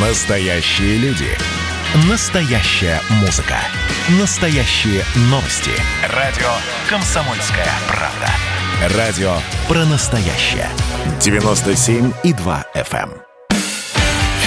Настоящие 0.00 0.96
люди. 0.98 1.26
Настоящая 2.08 3.00
музыка. 3.20 3.56
Настоящие 4.20 5.02
новости. 5.22 5.72
Радио 6.14 6.46
«Комсомольская 6.88 7.66
правда». 7.88 8.96
Радио 8.96 9.38
про 9.66 9.84
настоящее. 9.86 10.68
97,2 11.18 12.64
FM. 12.76 13.10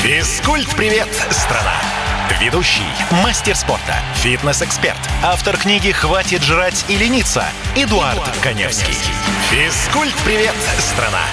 Физкульт-привет, 0.03 1.09
страна! 1.31 1.75
Ведущий, 2.39 2.87
мастер 3.21 3.53
спорта, 3.57 3.95
фитнес-эксперт, 4.15 4.99
автор 5.21 5.57
книги 5.57 5.91
«Хватит 5.91 6.43
жрать 6.43 6.85
и 6.87 6.95
лениться» 6.95 7.43
Эдуард, 7.75 8.13
Эдуард 8.13 8.37
Коневский. 8.41 8.95
Физкульт-привет, 9.49 10.55
страна! 10.79 11.25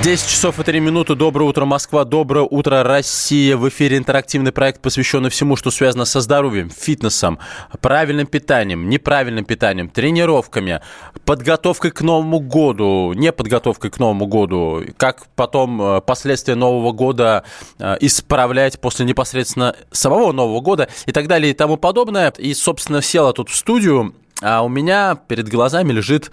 10 0.00 0.26
часов 0.26 0.58
и 0.58 0.64
3 0.64 0.80
минуты. 0.80 1.14
Доброе 1.14 1.44
утро, 1.44 1.66
Москва. 1.66 2.06
Доброе 2.06 2.46
утро, 2.48 2.82
Россия. 2.82 3.58
В 3.58 3.68
эфире 3.68 3.98
интерактивный 3.98 4.50
проект, 4.50 4.80
посвященный 4.80 5.28
всему, 5.28 5.54
что 5.54 5.70
связано 5.70 6.06
со 6.06 6.22
здоровьем, 6.22 6.70
фитнесом, 6.70 7.38
правильным 7.82 8.26
питанием, 8.26 8.88
неправильным 8.88 9.44
питанием, 9.44 9.90
тренировками, 9.90 10.80
подготовкой 11.26 11.90
к 11.90 12.00
Новому 12.00 12.40
году, 12.40 13.12
не 13.12 13.32
подготовкой 13.32 13.90
к 13.90 13.98
Новому 13.98 14.26
году, 14.26 14.82
как 14.96 15.26
потом 15.36 15.80
э, 15.82 16.00
последствия 16.00 16.54
Нового 16.54 16.92
года 16.92 17.44
э, 17.78 17.96
исправлять 18.00 18.80
после 18.80 19.04
непосредственно 19.04 19.76
самого 19.90 20.32
Нового 20.32 20.62
года 20.62 20.88
и 21.04 21.12
так 21.12 21.28
далее 21.28 21.50
и 21.50 21.54
тому 21.54 21.76
подобное. 21.76 22.32
И, 22.38 22.54
собственно, 22.54 23.02
села 23.02 23.34
тут 23.34 23.50
в 23.50 23.54
студию 23.54 24.14
а 24.42 24.62
у 24.62 24.68
меня 24.68 25.14
перед 25.14 25.48
глазами 25.48 25.92
лежит 25.92 26.30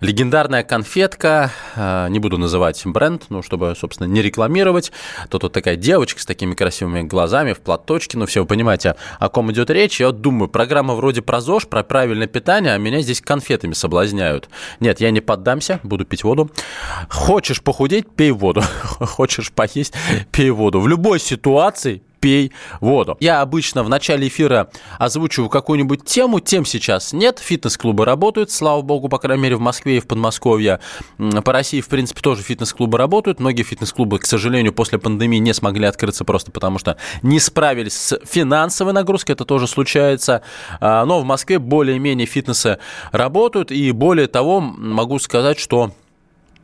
легендарная 0.00 0.62
конфетка, 0.62 1.50
а, 1.76 2.08
не 2.08 2.18
буду 2.18 2.38
называть 2.38 2.80
бренд, 2.86 3.24
ну, 3.28 3.42
чтобы, 3.42 3.74
собственно, 3.78 4.06
не 4.06 4.22
рекламировать. 4.22 4.92
Тут 5.28 5.42
вот 5.42 5.52
такая 5.52 5.76
девочка 5.76 6.20
с 6.20 6.26
такими 6.26 6.54
красивыми 6.54 7.02
глазами 7.02 7.52
в 7.52 7.60
платочке, 7.60 8.18
ну, 8.18 8.26
все, 8.26 8.40
вы 8.40 8.46
понимаете, 8.46 8.96
о 9.18 9.28
ком 9.28 9.52
идет 9.52 9.70
речь. 9.70 10.00
Я 10.00 10.06
вот 10.06 10.20
думаю, 10.20 10.48
программа 10.48 10.94
вроде 10.94 11.22
про 11.22 11.40
ЗОЖ, 11.40 11.66
про 11.66 11.82
правильное 11.82 12.26
питание, 12.26 12.74
а 12.74 12.78
меня 12.78 13.00
здесь 13.02 13.20
конфетами 13.20 13.74
соблазняют. 13.74 14.48
Нет, 14.80 15.00
я 15.00 15.10
не 15.10 15.20
поддамся, 15.20 15.80
буду 15.82 16.04
пить 16.04 16.24
воду. 16.24 16.50
Хочешь 17.10 17.62
похудеть, 17.62 18.10
пей 18.10 18.30
воду. 18.30 18.62
Хочешь 19.00 19.52
поесть, 19.52 19.92
пей 20.32 20.50
воду. 20.50 20.80
В 20.80 20.88
любой 20.88 21.20
ситуации 21.20 22.02
пей 22.20 22.52
воду. 22.80 23.16
Я 23.20 23.40
обычно 23.40 23.82
в 23.82 23.88
начале 23.88 24.28
эфира 24.28 24.70
озвучиваю 24.98 25.48
какую-нибудь 25.48 26.04
тему, 26.04 26.40
тем 26.40 26.64
сейчас 26.64 27.12
нет. 27.12 27.38
Фитнес-клубы 27.38 28.04
работают, 28.04 28.50
слава 28.50 28.82
богу, 28.82 29.08
по 29.08 29.18
крайней 29.18 29.42
мере, 29.42 29.56
в 29.56 29.60
Москве 29.60 29.96
и 29.96 30.00
в 30.00 30.06
Подмосковье. 30.06 30.80
По 31.18 31.52
России, 31.52 31.80
в 31.80 31.88
принципе, 31.88 32.20
тоже 32.20 32.42
фитнес-клубы 32.42 32.98
работают. 32.98 33.40
Многие 33.40 33.62
фитнес-клубы, 33.62 34.18
к 34.18 34.26
сожалению, 34.26 34.72
после 34.72 34.98
пандемии 34.98 35.38
не 35.38 35.54
смогли 35.54 35.86
открыться 35.86 36.24
просто 36.24 36.50
потому, 36.50 36.78
что 36.78 36.96
не 37.22 37.40
справились 37.40 37.94
с 37.94 38.20
финансовой 38.24 38.92
нагрузкой. 38.92 39.34
Это 39.34 39.44
тоже 39.44 39.66
случается. 39.66 40.42
А, 40.80 41.04
но 41.04 41.20
в 41.20 41.24
Москве 41.24 41.58
более-менее 41.58 42.26
фитнесы 42.26 42.78
работают. 43.12 43.70
И 43.70 43.90
более 43.92 44.26
того, 44.26 44.60
могу 44.60 45.18
сказать, 45.18 45.58
что 45.58 45.92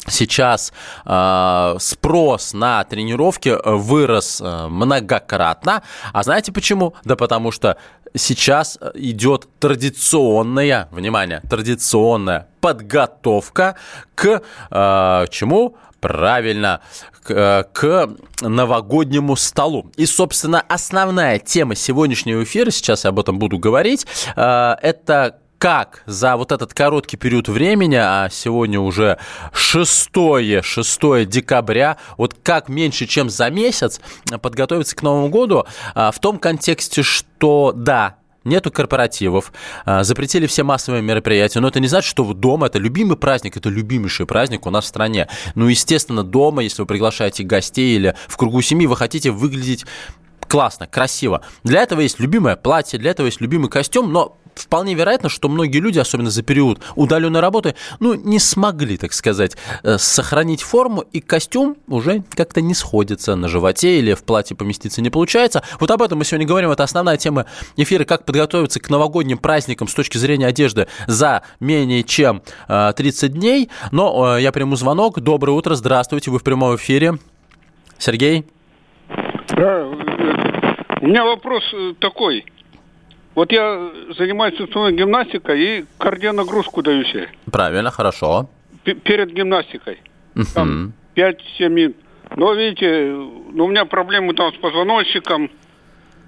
Сейчас 0.08 0.72
э, 1.04 1.76
спрос 1.78 2.52
на 2.52 2.84
тренировки 2.84 3.56
вырос 3.64 4.40
э, 4.40 4.68
многократно. 4.68 5.82
А 6.12 6.22
знаете 6.22 6.52
почему? 6.52 6.94
Да 7.04 7.16
потому 7.16 7.50
что 7.50 7.76
сейчас 8.14 8.78
идет 8.94 9.48
традиционная, 9.58 10.88
внимание, 10.90 11.42
традиционная 11.48 12.48
подготовка 12.60 13.76
к 14.14 14.42
э, 14.70 15.26
чему? 15.30 15.76
Правильно, 16.00 16.82
к, 17.22 17.68
к 17.72 18.08
новогоднему 18.42 19.34
столу. 19.34 19.90
И, 19.96 20.06
собственно, 20.06 20.60
основная 20.68 21.38
тема 21.38 21.74
сегодняшнего 21.74 22.44
эфира, 22.44 22.70
сейчас 22.70 23.04
я 23.04 23.10
об 23.10 23.18
этом 23.18 23.38
буду 23.38 23.58
говорить, 23.58 24.06
э, 24.36 24.76
это 24.82 25.38
как 25.58 26.02
за 26.06 26.36
вот 26.36 26.52
этот 26.52 26.74
короткий 26.74 27.16
период 27.16 27.48
времени, 27.48 27.96
а 27.96 28.28
сегодня 28.30 28.80
уже 28.80 29.18
6, 29.52 30.10
6 30.62 31.28
декабря, 31.28 31.96
вот 32.16 32.36
как 32.42 32.68
меньше, 32.68 33.06
чем 33.06 33.30
за 33.30 33.50
месяц 33.50 34.00
подготовиться 34.42 34.94
к 34.96 35.02
Новому 35.02 35.28
году, 35.28 35.64
а, 35.94 36.10
в 36.10 36.18
том 36.18 36.38
контексте, 36.38 37.02
что 37.02 37.72
да, 37.74 38.16
нету 38.44 38.70
корпоративов, 38.70 39.52
а, 39.84 40.04
запретили 40.04 40.46
все 40.46 40.62
массовые 40.62 41.02
мероприятия, 41.02 41.60
но 41.60 41.68
это 41.68 41.80
не 41.80 41.88
значит, 41.88 42.08
что 42.08 42.32
дома 42.32 42.66
это 42.66 42.78
любимый 42.78 43.16
праздник, 43.16 43.56
это 43.56 43.68
любимейший 43.68 44.26
праздник 44.26 44.66
у 44.66 44.70
нас 44.70 44.84
в 44.84 44.88
стране. 44.88 45.28
Ну, 45.54 45.68
естественно, 45.68 46.22
дома, 46.22 46.62
если 46.62 46.82
вы 46.82 46.86
приглашаете 46.86 47.44
гостей 47.44 47.96
или 47.96 48.14
в 48.28 48.36
кругу 48.36 48.62
семьи, 48.62 48.86
вы 48.86 48.96
хотите 48.96 49.30
выглядеть 49.30 49.84
классно, 50.48 50.86
красиво. 50.86 51.42
Для 51.64 51.82
этого 51.82 52.00
есть 52.00 52.20
любимое 52.20 52.56
платье, 52.56 52.98
для 52.98 53.10
этого 53.10 53.26
есть 53.26 53.40
любимый 53.40 53.68
костюм, 53.68 54.12
но 54.12 54.38
вполне 54.58 54.94
вероятно, 54.94 55.28
что 55.28 55.48
многие 55.48 55.78
люди, 55.78 55.98
особенно 55.98 56.30
за 56.30 56.42
период 56.42 56.80
удаленной 56.94 57.40
работы, 57.40 57.74
ну, 58.00 58.14
не 58.14 58.38
смогли, 58.38 58.96
так 58.96 59.12
сказать, 59.12 59.56
э, 59.82 59.98
сохранить 59.98 60.62
форму, 60.62 61.04
и 61.12 61.20
костюм 61.20 61.76
уже 61.86 62.22
как-то 62.34 62.60
не 62.60 62.74
сходится 62.74 63.36
на 63.36 63.48
животе 63.48 63.98
или 63.98 64.14
в 64.14 64.24
платье 64.24 64.56
поместиться 64.56 65.02
не 65.02 65.10
получается. 65.10 65.62
Вот 65.78 65.90
об 65.90 66.02
этом 66.02 66.18
мы 66.18 66.24
сегодня 66.24 66.46
говорим. 66.46 66.70
Это 66.70 66.82
основная 66.82 67.16
тема 67.16 67.46
эфира, 67.76 68.04
как 68.04 68.24
подготовиться 68.24 68.80
к 68.80 68.90
новогодним 68.90 69.38
праздникам 69.38 69.88
с 69.88 69.94
точки 69.94 70.18
зрения 70.18 70.46
одежды 70.46 70.88
за 71.06 71.42
менее 71.60 72.02
чем 72.02 72.42
30 72.68 73.22
э, 73.22 73.28
дней. 73.28 73.70
Но 73.92 74.36
э, 74.36 74.42
я 74.42 74.52
приму 74.52 74.76
звонок. 74.76 75.20
Доброе 75.20 75.52
утро, 75.52 75.74
здравствуйте, 75.74 76.30
вы 76.30 76.38
в 76.38 76.42
прямом 76.42 76.76
эфире. 76.76 77.18
Сергей? 77.98 78.44
Да, 79.48 79.86
у 81.00 81.06
меня 81.06 81.24
вопрос 81.24 81.62
такой. 82.00 82.44
Вот 83.36 83.52
я 83.52 83.90
занимаюсь 84.18 84.58
основной 84.58 84.94
гимнастикой 84.94 85.60
и 85.60 85.84
кардионагрузку 85.98 86.82
даю 86.82 87.04
себе. 87.04 87.28
Правильно, 87.52 87.90
хорошо. 87.90 88.48
П- 88.82 88.94
перед 88.94 89.30
гимнастикой. 89.30 90.00
Там 90.54 90.92
5-7 91.14 91.68
минут. 91.68 91.96
Но 92.34 92.54
видите, 92.54 93.12
ну, 93.52 93.66
у 93.66 93.68
меня 93.68 93.84
проблемы 93.84 94.32
там 94.34 94.52
с 94.54 94.56
позвоночником. 94.56 95.50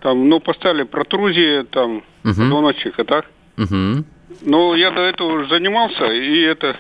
Там, 0.03 0.29
ну, 0.29 0.39
поставили 0.39 0.85
протрузии, 0.85 1.63
там, 1.63 2.05
uh 2.25 2.29
позвоночника, 2.29 3.05
так? 3.05 3.25
uh 3.57 4.05
Но 4.43 4.77
я 4.77 4.91
до 4.91 5.01
этого 5.01 5.33
уже 5.33 5.49
занимался, 5.49 6.05
и 6.05 6.43
это... 6.43 6.77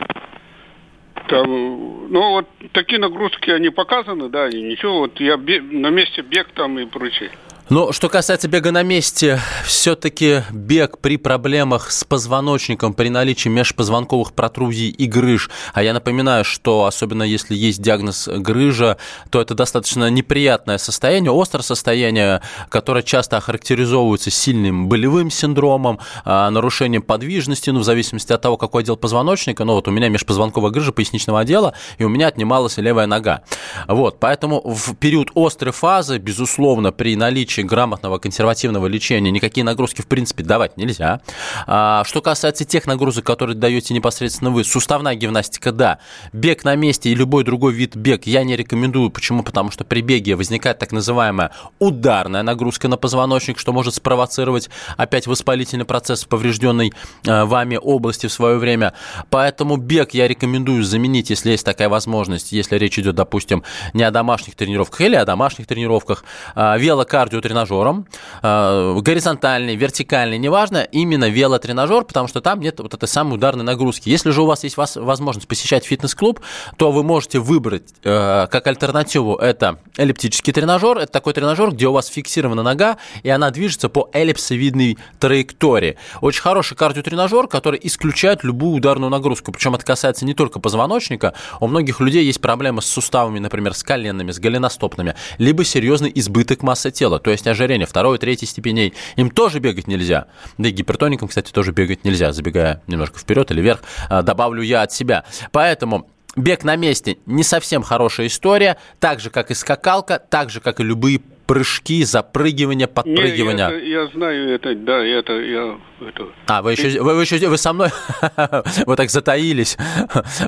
Там, 1.28 2.12
ну, 2.12 2.30
вот 2.30 2.46
такие 2.72 3.00
нагрузки, 3.00 3.50
они 3.50 3.70
показаны, 3.70 4.28
да, 4.28 4.48
и 4.48 4.62
ничего, 4.62 5.00
вот 5.00 5.20
я 5.20 5.36
бег, 5.36 5.62
на 5.72 5.88
месте 5.90 6.22
бег 6.22 6.48
там 6.54 6.78
и 6.78 6.86
прочее. 6.86 7.30
Но 7.70 7.92
что 7.92 8.08
касается 8.08 8.48
бега 8.48 8.72
на 8.72 8.82
месте, 8.82 9.38
все-таки 9.62 10.42
бег 10.50 11.00
при 11.00 11.18
проблемах 11.18 11.90
с 11.90 12.02
позвоночником, 12.02 12.94
при 12.94 13.10
наличии 13.10 13.50
межпозвонковых 13.50 14.32
протрузий 14.32 14.88
и 14.88 15.06
грыж, 15.06 15.50
а 15.74 15.82
я 15.82 15.92
напоминаю, 15.92 16.46
что 16.46 16.86
особенно 16.86 17.22
если 17.22 17.54
есть 17.54 17.82
диагноз 17.82 18.26
грыжа, 18.26 18.96
то 19.28 19.42
это 19.42 19.54
достаточно 19.54 20.08
неприятное 20.08 20.78
состояние, 20.78 21.30
острое 21.38 21.62
состояние, 21.62 22.40
которое 22.70 23.02
часто 23.02 23.36
охарактеризовывается 23.36 24.30
сильным 24.30 24.88
болевым 24.88 25.30
синдромом, 25.30 25.98
а, 26.24 26.48
нарушением 26.48 27.02
подвижности, 27.02 27.68
ну, 27.68 27.80
в 27.80 27.84
зависимости 27.84 28.32
от 28.32 28.40
того, 28.40 28.56
какой 28.56 28.82
отдел 28.82 28.96
позвоночника, 28.96 29.64
ну, 29.64 29.74
вот 29.74 29.88
у 29.88 29.90
меня 29.90 30.08
межпозвонковая 30.08 30.70
грыжа 30.70 30.92
поясничного 30.92 31.40
отдела, 31.40 31.74
и 31.98 32.04
у 32.04 32.08
меня 32.08 32.28
отнималась 32.28 32.78
левая 32.78 33.06
нога. 33.06 33.42
Вот, 33.88 34.20
поэтому 34.20 34.62
в 34.64 34.96
период 34.96 35.32
острой 35.34 35.72
фазы, 35.74 36.16
безусловно, 36.16 36.92
при 36.92 37.14
наличии 37.14 37.57
наличии 37.58 37.62
грамотного 37.62 38.18
консервативного 38.18 38.86
лечения 38.86 39.30
никакие 39.30 39.64
нагрузки 39.64 40.02
в 40.02 40.06
принципе 40.06 40.44
давать 40.44 40.76
нельзя. 40.76 41.20
А, 41.66 42.04
что 42.04 42.20
касается 42.22 42.64
тех 42.64 42.86
нагрузок, 42.86 43.24
которые 43.24 43.56
даете 43.56 43.94
непосредственно 43.94 44.50
вы, 44.50 44.64
суставная 44.64 45.14
гимнастика, 45.14 45.72
да. 45.72 45.98
Бег 46.32 46.64
на 46.64 46.76
месте 46.76 47.10
и 47.10 47.14
любой 47.14 47.44
другой 47.44 47.72
вид 47.72 47.96
бег 47.96 48.26
я 48.26 48.44
не 48.44 48.56
рекомендую. 48.56 49.10
Почему? 49.10 49.42
Потому 49.42 49.70
что 49.70 49.84
при 49.84 50.02
беге 50.02 50.36
возникает 50.36 50.78
так 50.78 50.92
называемая 50.92 51.50
ударная 51.78 52.42
нагрузка 52.42 52.88
на 52.88 52.96
позвоночник, 52.96 53.58
что 53.58 53.72
может 53.72 53.94
спровоцировать 53.94 54.70
опять 54.96 55.26
воспалительный 55.26 55.84
процесс 55.84 56.24
в 56.24 56.28
поврежденной 56.28 56.92
а, 57.26 57.44
вами 57.44 57.78
области 57.80 58.26
в 58.26 58.32
свое 58.32 58.58
время. 58.58 58.92
Поэтому 59.30 59.76
бег 59.76 60.14
я 60.14 60.28
рекомендую 60.28 60.84
заменить, 60.84 61.30
если 61.30 61.50
есть 61.50 61.64
такая 61.64 61.88
возможность, 61.88 62.52
если 62.52 62.78
речь 62.78 62.98
идет, 62.98 63.14
допустим, 63.14 63.62
не 63.94 64.02
о 64.04 64.10
домашних 64.10 64.54
тренировках 64.54 65.00
или 65.00 65.16
о 65.16 65.24
домашних 65.24 65.66
тренировках. 65.66 66.24
А, 66.54 66.76
велокардио 66.76 67.40
кардиотренажером, 67.48 68.06
э, 68.42 69.00
горизонтальный, 69.00 69.76
вертикальный, 69.76 70.38
неважно, 70.38 70.78
именно 70.92 71.28
велотренажер, 71.28 72.04
потому 72.04 72.28
что 72.28 72.40
там 72.40 72.60
нет 72.60 72.80
вот 72.80 72.94
этой 72.94 73.08
самой 73.08 73.34
ударной 73.34 73.64
нагрузки. 73.64 74.08
Если 74.08 74.30
же 74.30 74.42
у 74.42 74.46
вас 74.46 74.64
есть 74.64 74.76
возможность 74.76 75.48
посещать 75.48 75.84
фитнес-клуб, 75.84 76.40
то 76.76 76.92
вы 76.92 77.02
можете 77.02 77.38
выбрать 77.38 77.94
э, 78.04 78.46
как 78.50 78.66
альтернативу 78.66 79.36
это 79.36 79.78
эллиптический 79.96 80.52
тренажер. 80.52 80.98
Это 80.98 81.12
такой 81.12 81.32
тренажер, 81.32 81.70
где 81.70 81.86
у 81.86 81.92
вас 81.92 82.06
фиксирована 82.08 82.62
нога, 82.62 82.98
и 83.22 83.30
она 83.30 83.50
движется 83.50 83.88
по 83.88 84.08
эллипсовидной 84.12 84.98
траектории. 85.18 85.96
Очень 86.20 86.42
хороший 86.42 86.76
кардиотренажер, 86.76 87.48
который 87.48 87.80
исключает 87.82 88.44
любую 88.44 88.76
ударную 88.76 89.10
нагрузку. 89.10 89.52
Причем 89.52 89.74
это 89.74 89.84
касается 89.84 90.24
не 90.24 90.34
только 90.34 90.60
позвоночника. 90.60 91.34
У 91.60 91.66
многих 91.66 92.00
людей 92.00 92.24
есть 92.24 92.40
проблемы 92.40 92.82
с 92.82 92.86
суставами, 92.86 93.38
например, 93.38 93.74
с 93.74 93.82
коленными, 93.82 94.30
с 94.30 94.38
голеностопными, 94.38 95.14
либо 95.38 95.64
серьезный 95.64 96.12
избыток 96.14 96.62
массы 96.62 96.90
тела, 96.90 97.18
то 97.18 97.30
есть 97.30 97.37
ожирение 97.46 97.86
второй, 97.86 98.18
третьей 98.18 98.48
степеней. 98.48 98.94
Им 99.16 99.30
тоже 99.30 99.60
бегать 99.60 99.86
нельзя. 99.86 100.26
Да 100.56 100.68
и 100.68 100.72
гипертоникам, 100.72 101.28
кстати, 101.28 101.52
тоже 101.52 101.72
бегать 101.72 102.04
нельзя, 102.04 102.32
забегая 102.32 102.82
немножко 102.86 103.18
вперед 103.18 103.50
или 103.50 103.60
вверх, 103.60 103.82
а, 104.08 104.22
добавлю 104.22 104.62
я 104.62 104.82
от 104.82 104.92
себя. 104.92 105.24
Поэтому 105.52 106.08
бег 106.36 106.64
на 106.64 106.76
месте 106.76 107.18
не 107.26 107.42
совсем 107.42 107.82
хорошая 107.82 108.26
история, 108.26 108.76
так 109.00 109.20
же, 109.20 109.30
как 109.30 109.50
и 109.50 109.54
скакалка, 109.54 110.18
так 110.18 110.50
же, 110.50 110.60
как 110.60 110.80
и 110.80 110.82
любые 110.82 111.20
прыжки, 111.46 112.04
запрыгивания, 112.04 112.86
подпрыгивания. 112.86 113.70
Не, 113.70 113.88
я, 113.88 114.02
я 114.02 114.06
знаю 114.08 114.50
это, 114.50 114.74
да, 114.74 115.04
это 115.04 115.32
я 115.32 115.78
это... 116.00 116.28
А, 116.46 116.62
вы 116.62 116.72
еще, 116.72 117.00
вы, 117.02 117.14
вы 117.14 117.22
еще, 117.22 117.48
вы 117.48 117.58
со 117.58 117.72
мной, 117.72 117.90
вы 118.86 118.96
так 118.96 119.10
затаились. 119.10 119.76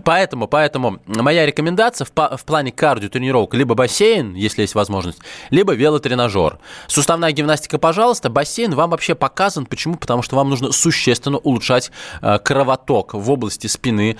поэтому, 0.04 0.48
поэтому 0.48 1.00
моя 1.06 1.46
рекомендация 1.46 2.06
в, 2.06 2.36
в 2.36 2.44
плане 2.44 2.72
кардио-тренировок 2.72 3.54
либо 3.54 3.74
бассейн, 3.74 4.34
если 4.34 4.62
есть 4.62 4.74
возможность, 4.74 5.18
либо 5.50 5.74
велотренажер. 5.74 6.58
Суставная 6.86 7.32
гимнастика, 7.32 7.78
пожалуйста, 7.78 8.30
бассейн 8.30 8.74
вам 8.74 8.90
вообще 8.90 9.14
показан. 9.14 9.66
Почему? 9.66 9.96
Потому 9.96 10.22
что 10.22 10.36
вам 10.36 10.50
нужно 10.50 10.72
существенно 10.72 11.38
улучшать 11.38 11.90
э, 12.22 12.38
кровоток 12.38 13.14
в 13.14 13.30
области 13.30 13.66
спины, 13.66 14.16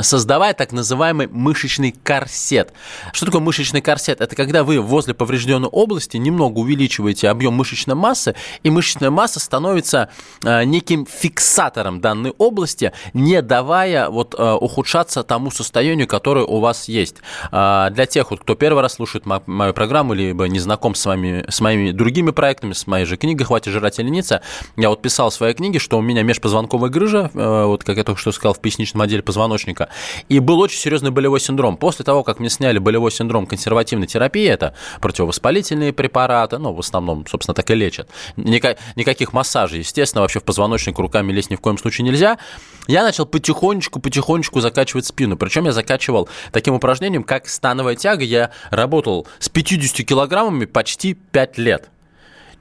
создавая 0.00 0.52
так 0.54 0.72
называемый 0.72 1.28
мышечный 1.28 1.92
корсет. 1.92 2.72
Что 3.12 3.26
такое 3.26 3.40
мышечный 3.40 3.80
корсет? 3.80 4.20
Это 4.20 4.36
когда 4.36 4.64
вы 4.64 4.80
возле 4.80 5.14
поврежденной 5.14 5.68
области 5.68 6.16
немного 6.16 6.58
увеличиваете 6.58 7.28
объем 7.28 7.54
мышечной 7.54 7.94
массы, 7.94 8.34
и 8.62 8.70
мышечная 8.70 9.10
масса 9.10 9.40
становится 9.40 10.10
э, 10.42 10.64
неким 10.66 11.06
фиксатором 11.06 12.00
данной 12.00 12.32
области, 12.38 12.92
не 13.14 13.42
давая 13.42 14.10
вот 14.10 14.34
э, 14.36 14.52
ухудшаться 14.52 15.22
тому 15.22 15.50
состоянию, 15.50 16.06
которое 16.06 16.44
у 16.44 16.60
вас 16.60 16.88
есть. 16.88 17.16
А, 17.50 17.90
для 17.90 18.06
тех, 18.06 18.28
кто 18.28 18.54
первый 18.54 18.82
раз 18.82 18.94
слушает 18.94 19.24
мою 19.26 19.74
программу, 19.74 20.14
либо 20.14 20.48
не 20.48 20.58
знаком 20.58 20.94
с, 20.94 21.06
вами, 21.06 21.44
с 21.48 21.60
моими 21.60 21.90
другими 21.90 22.30
проектами, 22.30 22.72
с 22.72 22.86
моей 22.86 23.04
же 23.04 23.16
книгой 23.16 23.46
«Хватит 23.46 23.72
жрать 23.72 23.98
и 23.98 24.02
лениться», 24.02 24.42
я 24.76 24.88
вот 24.90 25.02
писал 25.02 25.30
в 25.30 25.34
своей 25.34 25.54
книге, 25.54 25.78
что 25.78 25.98
у 25.98 26.02
меня 26.02 26.22
межпозвонковая 26.22 26.90
грыжа, 26.90 27.30
э, 27.32 27.64
вот 27.64 27.84
как 27.84 27.96
я 27.96 28.04
только 28.04 28.20
что 28.20 28.32
сказал, 28.32 28.54
в 28.54 28.60
поясничном 28.60 29.02
отделе 29.02 29.22
позвоночника, 29.22 29.88
и 30.28 30.38
был 30.38 30.60
очень 30.60 30.78
серьезный 30.78 31.10
болевой 31.10 31.40
синдром. 31.40 31.76
После 31.76 32.04
того, 32.04 32.22
как 32.22 32.40
мне 32.40 32.50
сняли 32.50 32.78
болевой 32.78 33.12
синдром 33.12 33.46
консервативной 33.46 34.06
терапии, 34.06 34.46
это 34.46 34.74
противовоспалительные 35.00 35.92
препараты, 35.92 36.58
ну, 36.58 36.72
в 36.72 36.80
основном, 36.80 37.26
собственно, 37.26 37.54
так 37.54 37.70
и 37.70 37.74
лечат. 37.74 38.08
Никаких 38.36 39.32
массажей, 39.32 39.80
естественно, 39.80 40.22
вообще 40.22 40.40
в 40.40 40.44
позвоночник 40.56 40.98
руками 40.98 41.32
лезть 41.32 41.50
ни 41.50 41.56
в 41.56 41.60
коем 41.60 41.76
случае 41.76 42.06
нельзя. 42.06 42.38
Я 42.86 43.02
начал 43.02 43.26
потихонечку-потихонечку 43.26 44.60
закачивать 44.60 45.04
спину. 45.04 45.36
Причем 45.36 45.66
я 45.66 45.72
закачивал 45.72 46.30
таким 46.50 46.72
упражнением, 46.74 47.24
как 47.24 47.46
становая 47.46 47.94
тяга. 47.94 48.24
Я 48.24 48.52
работал 48.70 49.26
с 49.38 49.50
50 49.50 50.06
килограммами 50.06 50.64
почти 50.64 51.12
5 51.12 51.58
лет. 51.58 51.90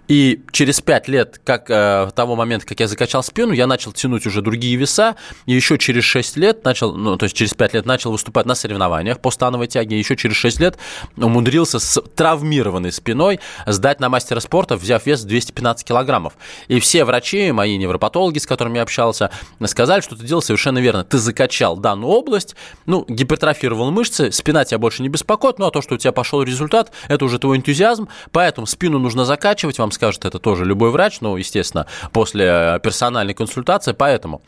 И 0.07 0.44
через 0.52 0.81
пять 0.81 1.07
лет, 1.07 1.42
как 1.44 1.69
э, 1.69 2.10
того 2.16 2.36
момента, 2.36 2.66
как 2.66 2.80
я 2.80 2.88
закачал 2.88 3.24
спину, 3.24 3.54
я 3.54 3.66
начал 3.66 3.92
тянуть 3.92 4.28
уже 4.28 4.42
другие 4.42 4.75
веса, 4.75 5.16
и 5.46 5.54
еще 5.54 5.78
через 5.78 6.04
6 6.04 6.38
лет 6.38 6.63
начал, 6.63 6.96
ну, 6.96 7.18
то 7.18 7.24
есть 7.24 7.36
через 7.36 7.54
5 7.56 7.74
лет 7.74 7.86
начал 7.86 8.12
выступать 8.12 8.46
на 8.46 8.54
соревнованиях 8.54 9.19
по 9.19 9.31
становой 9.31 9.68
тяге, 9.68 9.96
и 9.96 10.00
еще 10.00 10.16
через 10.16 10.36
6 10.36 10.60
лет 10.60 10.78
умудрился 11.18 11.80
с 11.80 12.00
травмированной 12.16 12.92
спиной 12.92 13.40
сдать 13.66 14.00
на 14.00 14.10
мастера 14.10 14.40
спорта, 14.40 14.75
взяв 14.75 15.06
вес 15.06 15.24
215 15.24 15.88
килограммов. 15.88 16.34
И 16.68 16.80
все 16.80 17.04
врачи, 17.04 17.52
мои 17.52 17.75
невропатологи, 17.78 18.38
с 18.38 18.46
которыми 18.46 18.78
я 18.78 18.84
общался, 18.84 19.31
сказали, 19.66 20.02
что 20.02 20.16
ты 20.16 20.24
делал 20.25 20.44
совершенно 20.44 20.78
верно. 20.80 21.04
Ты 21.04 21.18
закачал 21.18 21.78
данную 21.78 22.12
область, 22.12 22.56
ну, 22.86 23.06
гипертрофировал 23.07 23.90
мышцы, 23.90 24.31
спина 24.31 24.66
тебя 24.66 24.78
больше 24.78 25.02
не 25.02 25.10
беспокоит, 25.10 25.57
ну, 25.57 25.66
а 25.66 25.72
то, 25.72 25.81
что 25.81 25.96
у 25.96 25.98
тебя 25.98 26.12
пошел 26.12 26.44
результат, 26.44 26.92
это 27.07 27.25
уже 27.25 27.40
твой 27.40 27.57
энтузиазм, 27.57 28.07
поэтому 28.31 28.68
спину 28.68 29.00
нужно 29.00 29.25
закачивать, 29.25 29.80
вам 29.80 29.92
скажет 29.95 30.25
это 30.25 30.38
тоже 30.38 30.65
любой 30.65 30.92
врач, 30.92 31.21
ну, 31.21 31.36
естественно, 31.38 31.88
после 32.13 32.45
э, 32.45 32.80
персональной 32.80 33.33
консультации, 33.33 33.94
поэтому 33.94 34.42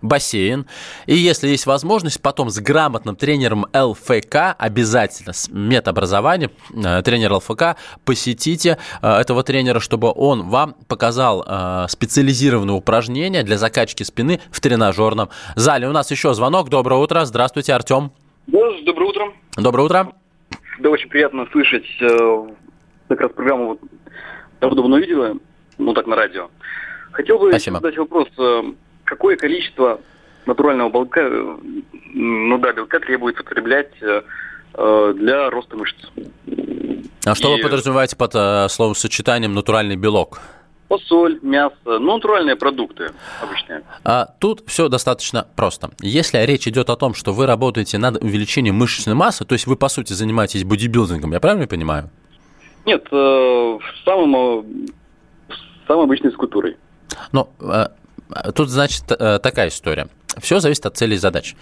бассейн. 0.00 0.66
И 1.06 1.14
если 1.14 1.48
есть 1.48 1.66
возможность, 1.66 2.20
потом 2.20 2.50
с 2.50 2.58
грамотным 2.58 3.14
тренером 3.14 3.66
ЛФК, 3.72 4.56
обязательно 4.58 5.32
с 5.32 5.48
медобразованием, 5.50 6.50
э, 6.74 7.02
тренер 7.02 7.34
ЛФК, 7.34 7.76
посетите 8.04 8.78
э, 9.02 9.08
этого 9.08 9.42
тренера, 9.44 9.78
чтобы 9.80 10.12
он 10.14 10.48
вам 10.48 10.74
показал 10.88 11.44
специализированные 11.88 12.74
упражнения 12.74 13.42
для 13.42 13.58
закачки 13.58 14.02
спины 14.02 14.40
в 14.50 14.60
тренажерном 14.60 15.28
зале. 15.56 15.88
У 15.88 15.92
нас 15.92 16.10
еще 16.10 16.34
звонок. 16.34 16.68
Доброе 16.68 17.00
утро. 17.00 17.24
Здравствуйте, 17.24 17.74
Артем. 17.74 18.12
Да, 18.46 18.58
доброе 18.84 19.06
утро. 19.06 19.32
Доброе 19.56 19.82
утро. 19.84 20.12
Да, 20.78 20.90
очень 20.90 21.08
приятно 21.08 21.46
слышать 21.52 21.86
как 23.08 23.20
раз 23.20 23.32
программу 23.32 23.78
давно 24.70 24.98
видела, 24.98 25.36
ну 25.78 25.92
так 25.94 26.06
на 26.06 26.16
радио. 26.16 26.50
Хотел 27.12 27.38
бы 27.38 27.50
Спасибо. 27.50 27.76
задать 27.76 27.98
вопрос, 27.98 28.28
э, 28.38 28.62
какое 29.04 29.36
количество 29.36 30.00
натурального 30.46 30.90
белка, 30.90 31.20
э, 31.20 31.56
ну 32.14 32.58
да, 32.58 32.72
белка 32.72 33.00
требуется 33.00 33.42
потреблять 33.44 33.92
э, 34.00 34.22
для 35.16 35.50
роста 35.50 35.76
мышц? 35.76 35.96
А 37.24 37.34
что 37.34 37.52
И... 37.52 37.56
вы 37.56 37.62
подразумеваете 37.62 38.16
под 38.16 38.34
э, 38.34 38.68
словосочетанием 38.68 39.54
натуральный 39.54 39.96
белок? 39.96 40.40
Посоль, 40.88 41.38
мясо, 41.40 41.74
ну, 41.84 42.16
натуральные 42.16 42.56
продукты 42.56 43.12
обычные. 43.40 43.82
А, 44.04 44.26
тут 44.38 44.62
все 44.66 44.88
достаточно 44.88 45.46
просто. 45.56 45.90
Если 46.02 46.36
речь 46.38 46.68
идет 46.68 46.90
о 46.90 46.96
том, 46.96 47.14
что 47.14 47.32
вы 47.32 47.46
работаете 47.46 47.96
над 47.96 48.22
увеличением 48.22 48.74
мышечной 48.74 49.14
массы, 49.14 49.46
то 49.46 49.54
есть 49.54 49.66
вы, 49.66 49.76
по 49.76 49.88
сути, 49.88 50.12
занимаетесь 50.12 50.64
бодибилдингом, 50.64 51.32
я 51.32 51.40
правильно 51.40 51.66
понимаю? 51.66 52.10
Нет, 52.84 53.06
э, 53.10 53.78
самым, 54.04 54.88
самой 55.86 56.04
обычной 56.04 56.32
скульптурой. 56.32 56.76
Ну, 57.32 57.48
э, 57.60 57.86
тут, 58.54 58.68
значит, 58.68 59.04
э, 59.10 59.38
такая 59.38 59.68
история. 59.68 60.08
Все 60.40 60.60
зависит 60.60 60.86
от 60.86 60.96
целей 60.96 61.16
и 61.16 61.18
задач. 61.18 61.54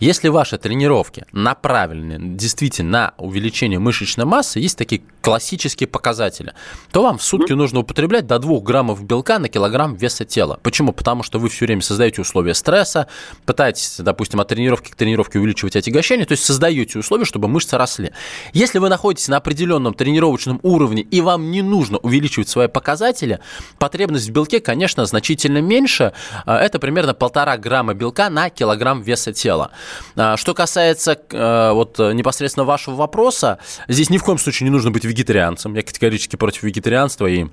Если 0.00 0.28
ваши 0.28 0.56
тренировки 0.58 1.24
направлены 1.32 2.36
действительно 2.36 2.84
на 2.94 3.14
увеличение 3.18 3.78
мышечной 3.78 4.24
массы, 4.24 4.60
есть 4.60 4.78
такие 4.78 5.02
классические 5.20 5.88
показатели, 5.88 6.52
то 6.92 7.02
вам 7.02 7.18
в 7.18 7.24
сутки 7.24 7.52
нужно 7.52 7.80
употреблять 7.80 8.26
до 8.26 8.38
2 8.38 8.60
граммов 8.60 9.02
белка 9.04 9.38
на 9.38 9.48
килограмм 9.48 9.96
веса 9.96 10.24
тела. 10.24 10.60
Почему? 10.62 10.92
Потому 10.92 11.22
что 11.22 11.38
вы 11.38 11.48
все 11.48 11.66
время 11.66 11.82
создаете 11.82 12.20
условия 12.20 12.54
стресса, 12.54 13.08
пытаетесь, 13.46 13.96
допустим, 13.98 14.40
от 14.40 14.48
тренировки 14.48 14.90
к 14.90 14.94
тренировке 14.94 15.38
увеличивать 15.38 15.76
отягощение, 15.76 16.24
то 16.24 16.32
есть 16.32 16.44
создаете 16.44 16.98
условия, 16.98 17.24
чтобы 17.24 17.48
мышцы 17.48 17.76
росли. 17.76 18.12
Если 18.52 18.78
вы 18.78 18.88
находитесь 18.88 19.28
на 19.28 19.38
определенном 19.38 19.94
тренировочном 19.94 20.60
уровне 20.62 21.02
и 21.02 21.20
вам 21.20 21.50
не 21.50 21.62
нужно 21.62 21.98
увеличивать 21.98 22.48
свои 22.48 22.68
показатели, 22.68 23.40
потребность 23.78 24.28
в 24.28 24.32
белке, 24.32 24.60
конечно, 24.60 25.04
значительно 25.04 25.58
меньше. 25.58 26.12
А, 26.46 26.58
это 26.58 26.78
примерно 26.78 27.14
полтора 27.14 27.56
грамма 27.56 27.94
белка 27.94 28.13
белка 28.14 28.30
на 28.30 28.50
килограмм 28.50 29.02
веса 29.02 29.32
тела. 29.32 29.70
А, 30.16 30.36
что 30.36 30.54
касается 30.54 31.18
э, 31.30 31.70
вот 31.72 31.98
непосредственно 31.98 32.64
вашего 32.64 32.94
вопроса, 32.94 33.58
здесь 33.88 34.10
ни 34.10 34.18
в 34.18 34.24
коем 34.24 34.38
случае 34.38 34.66
не 34.66 34.70
нужно 34.70 34.90
быть 34.90 35.04
вегетарианцем. 35.04 35.74
Я 35.74 35.82
категорически 35.82 36.36
против 36.36 36.62
вегетарианства 36.62 37.26
и 37.26 37.46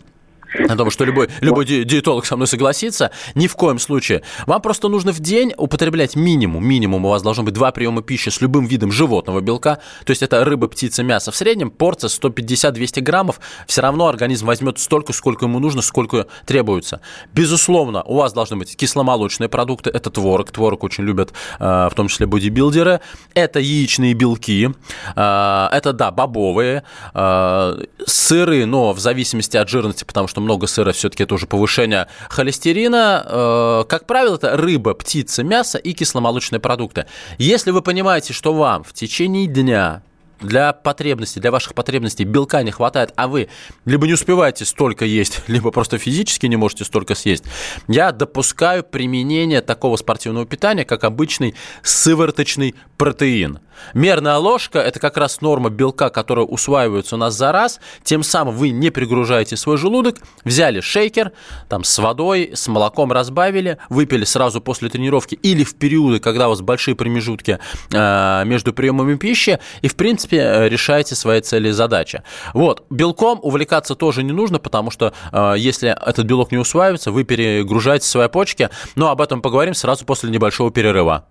я 0.53 0.75
думаю, 0.75 0.91
что 0.91 1.05
любой, 1.05 1.29
любой 1.39 1.65
диетолог 1.65 2.25
со 2.25 2.35
мной 2.35 2.47
согласится. 2.47 3.11
Ни 3.35 3.47
в 3.47 3.55
коем 3.55 3.79
случае. 3.79 4.21
Вам 4.47 4.61
просто 4.61 4.89
нужно 4.89 5.11
в 5.11 5.19
день 5.19 5.53
употреблять 5.57 6.15
минимум. 6.15 6.65
Минимум 6.65 7.05
у 7.05 7.09
вас 7.09 7.21
должно 7.21 7.43
быть 7.43 7.53
два 7.53 7.71
приема 7.71 8.01
пищи 8.01 8.29
с 8.29 8.41
любым 8.41 8.65
видом 8.65 8.91
животного 8.91 9.39
белка. 9.39 9.79
То 10.05 10.11
есть 10.11 10.21
это 10.21 10.43
рыба, 10.43 10.67
птица, 10.67 11.03
мясо. 11.03 11.31
В 11.31 11.35
среднем 11.35 11.71
порция 11.71 12.09
150-200 12.09 13.01
граммов. 13.01 13.39
Все 13.65 13.81
равно 13.81 14.07
организм 14.07 14.47
возьмет 14.47 14.79
столько, 14.79 15.13
сколько 15.13 15.45
ему 15.45 15.59
нужно, 15.59 15.81
сколько 15.81 16.27
требуется. 16.45 17.01
Безусловно, 17.33 18.03
у 18.03 18.15
вас 18.17 18.33
должны 18.33 18.57
быть 18.57 18.75
кисломолочные 18.75 19.47
продукты. 19.47 19.89
Это 19.89 20.09
творог. 20.09 20.51
Творог 20.51 20.83
очень 20.83 21.05
любят, 21.05 21.31
э, 21.59 21.63
в 21.89 21.95
том 21.95 22.07
числе 22.09 22.25
бодибилдеры. 22.25 22.99
Это 23.33 23.59
яичные 23.59 24.13
белки. 24.13 24.69
Э, 25.15 25.67
это, 25.71 25.93
да, 25.93 26.11
бобовые. 26.11 26.83
Э, 27.13 27.77
сыры, 28.05 28.65
но 28.65 28.91
в 28.91 28.99
зависимости 28.99 29.55
от 29.55 29.69
жирности, 29.69 30.03
потому 30.03 30.27
что 30.27 30.40
много 30.41 30.67
сыра, 30.67 30.91
все-таки 30.91 31.23
это 31.23 31.35
уже 31.35 31.47
повышение 31.47 32.07
холестерина. 32.29 33.25
Э, 33.25 33.83
как 33.87 34.05
правило, 34.05 34.35
это 34.35 34.57
рыба, 34.57 34.93
птица, 34.93 35.43
мясо 35.43 35.77
и 35.77 35.93
кисломолочные 35.93 36.59
продукты. 36.59 37.05
Если 37.37 37.71
вы 37.71 37.81
понимаете, 37.81 38.33
что 38.33 38.53
вам 38.53 38.83
в 38.83 38.93
течение 38.93 39.47
дня 39.47 40.03
для 40.41 40.73
потребностей, 40.73 41.39
для 41.39 41.51
ваших 41.51 41.73
потребностей 41.73 42.23
белка 42.23 42.63
не 42.63 42.71
хватает, 42.71 43.13
а 43.15 43.27
вы 43.27 43.49
либо 43.85 44.07
не 44.07 44.13
успеваете 44.13 44.65
столько 44.65 45.05
есть, 45.05 45.41
либо 45.47 45.71
просто 45.71 45.97
физически 45.97 46.47
не 46.47 46.57
можете 46.57 46.85
столько 46.85 47.15
съесть, 47.15 47.43
я 47.87 48.11
допускаю 48.11 48.83
применение 48.83 49.61
такого 49.61 49.95
спортивного 49.97 50.45
питания, 50.45 50.85
как 50.85 51.03
обычный 51.03 51.55
сывороточный 51.83 52.75
протеин. 52.97 53.59
Мерная 53.93 54.37
ложка– 54.37 54.79
это 54.79 54.99
как 54.99 55.17
раз 55.17 55.41
норма 55.41 55.69
белка, 55.69 56.09
которая 56.09 56.45
усваивается 56.45 57.15
у 57.15 57.17
нас 57.17 57.35
за 57.35 57.51
раз. 57.51 57.79
Тем 58.03 58.23
самым 58.23 58.55
вы 58.55 58.69
не 58.69 58.89
перегружаете 58.89 59.57
свой 59.57 59.77
желудок. 59.77 60.17
Взяли 60.45 60.81
шейкер, 60.81 61.31
там 61.67 61.83
с 61.83 61.97
водой, 61.99 62.51
с 62.53 62.67
молоком 62.67 63.11
разбавили, 63.11 63.77
выпили 63.89 64.23
сразу 64.23 64.61
после 64.61 64.89
тренировки 64.89 65.35
или 65.35 65.63
в 65.63 65.75
периоды, 65.75 66.19
когда 66.19 66.47
у 66.47 66.51
вас 66.51 66.61
большие 66.61 66.95
промежутки 66.95 67.59
э, 67.91 68.43
между 68.45 68.73
приемами 68.73 69.15
пищи, 69.15 69.59
и, 69.81 69.87
в 69.87 69.95
принципе, 69.95 70.30
э, 70.37 70.69
решаете 70.69 71.15
свои 71.15 71.41
цели 71.41 71.69
и 71.69 71.71
задачи. 71.71 72.23
Вот. 72.53 72.85
Белком 72.89 73.39
увлекаться 73.41 73.95
тоже 73.95 74.23
не 74.23 74.33
нужно, 74.33 74.59
потому 74.59 74.91
что 74.91 75.13
э, 75.31 75.55
если 75.57 75.89
этот 75.89 76.25
белок 76.25 76.51
не 76.51 76.57
усваивается, 76.57 77.11
вы 77.11 77.23
перегружаете 77.23 78.07
свои 78.07 78.27
почки. 78.27 78.69
Но 78.95 79.09
об 79.09 79.21
этом 79.21 79.41
поговорим 79.41 79.73
сразу 79.73 80.05
после 80.05 80.29
небольшого 80.29 80.71
перерыва. 80.71 81.25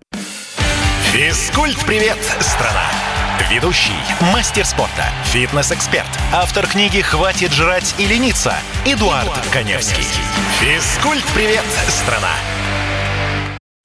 Физкульт-привет, 1.11 2.17
страна! 2.39 2.85
Ведущий, 3.49 3.91
мастер 4.33 4.63
спорта, 4.65 5.05
фитнес-эксперт, 5.25 6.07
автор 6.33 6.67
книги 6.67 7.01
«Хватит 7.01 7.51
жрать 7.51 7.95
и 7.97 8.05
лениться» 8.05 8.53
Эдуард, 8.85 9.23
Эдуард 9.25 9.47
Коневский. 9.51 10.05
Физкульт-привет, 10.61 11.65
страна! 11.89 12.60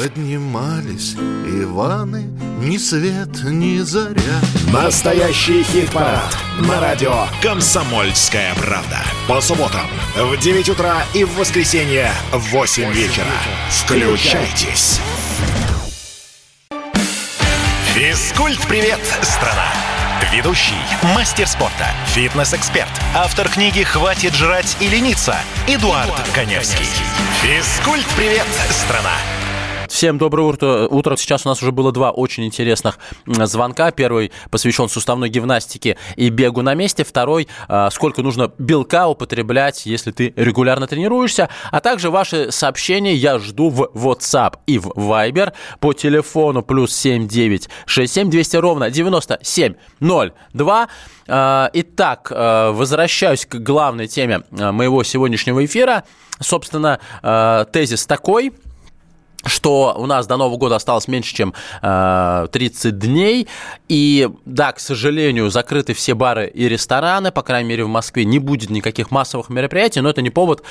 Поднимались 0.00 1.14
Иваны, 1.14 2.22
ни 2.62 2.78
свет, 2.78 3.44
ни 3.44 3.80
заря. 3.80 4.40
Настоящий 4.72 5.62
хит-парад 5.62 6.38
на 6.60 6.80
радио 6.80 7.26
«Комсомольская 7.42 8.54
правда». 8.54 9.04
По 9.28 9.42
субботам 9.42 9.86
в 10.16 10.38
9 10.38 10.70
утра 10.70 11.02
и 11.12 11.24
в 11.24 11.34
воскресенье 11.34 12.10
в 12.32 12.50
8 12.50 12.90
вечера. 12.92 13.26
Включайтесь. 13.68 15.00
Физкульт-привет, 17.92 19.00
страна! 19.20 19.68
Ведущий, 20.32 20.80
мастер 21.14 21.46
спорта, 21.46 21.88
фитнес-эксперт, 22.06 22.88
автор 23.14 23.50
книги 23.50 23.82
«Хватит 23.82 24.34
жрать 24.34 24.78
и 24.80 24.88
лениться» 24.88 25.36
Эдуард, 25.66 26.06
Эдуард 26.06 26.30
Коневский. 26.34 26.86
Физкульт-привет, 27.42 28.46
страна! 28.70 29.12
Всем 29.90 30.18
доброе 30.18 30.44
утро. 30.44 30.86
утро. 30.86 31.16
Сейчас 31.16 31.44
у 31.44 31.48
нас 31.48 31.60
уже 31.60 31.72
было 31.72 31.90
два 31.90 32.12
очень 32.12 32.46
интересных 32.46 33.00
звонка. 33.26 33.90
Первый 33.90 34.30
посвящен 34.48 34.88
суставной 34.88 35.28
гимнастике 35.28 35.98
и 36.14 36.28
бегу 36.28 36.62
на 36.62 36.74
месте. 36.74 37.02
Второй, 37.02 37.48
а, 37.66 37.90
сколько 37.90 38.22
нужно 38.22 38.52
белка 38.56 39.08
употреблять, 39.08 39.86
если 39.86 40.12
ты 40.12 40.32
регулярно 40.36 40.86
тренируешься. 40.86 41.48
А 41.72 41.80
также 41.80 42.10
ваши 42.10 42.52
сообщения 42.52 43.14
я 43.14 43.40
жду 43.40 43.68
в 43.68 43.90
WhatsApp 43.94 44.58
и 44.68 44.78
в 44.78 44.90
Viber 44.90 45.54
по 45.80 45.92
телефону 45.92 46.62
плюс 46.62 46.94
7967 46.94 48.30
200 48.30 48.56
ровно 48.58 48.90
9702. 48.90 50.88
А, 51.26 51.70
итак, 51.72 52.30
а, 52.32 52.70
возвращаюсь 52.70 53.44
к 53.44 53.56
главной 53.56 54.06
теме 54.06 54.42
моего 54.50 55.02
сегодняшнего 55.02 55.64
эфира. 55.64 56.04
Собственно, 56.38 57.00
тезис 57.72 58.06
такой– 58.06 58.52
что 59.50 59.94
у 59.96 60.06
нас 60.06 60.26
до 60.26 60.36
Нового 60.36 60.56
года 60.56 60.76
осталось 60.76 61.08
меньше, 61.08 61.34
чем 61.34 61.54
э, 61.82 62.46
30 62.50 62.98
дней. 62.98 63.48
И 63.88 64.28
да, 64.44 64.72
к 64.72 64.80
сожалению, 64.80 65.50
закрыты 65.50 65.94
все 65.94 66.14
бары 66.14 66.48
и 66.48 66.68
рестораны, 66.68 67.32
по 67.32 67.42
крайней 67.42 67.68
мере, 67.68 67.84
в 67.84 67.88
Москве 67.88 68.24
не 68.24 68.38
будет 68.38 68.70
никаких 68.70 69.10
массовых 69.10 69.50
мероприятий, 69.50 70.00
но 70.00 70.10
это 70.10 70.22
не 70.22 70.30
повод 70.30 70.62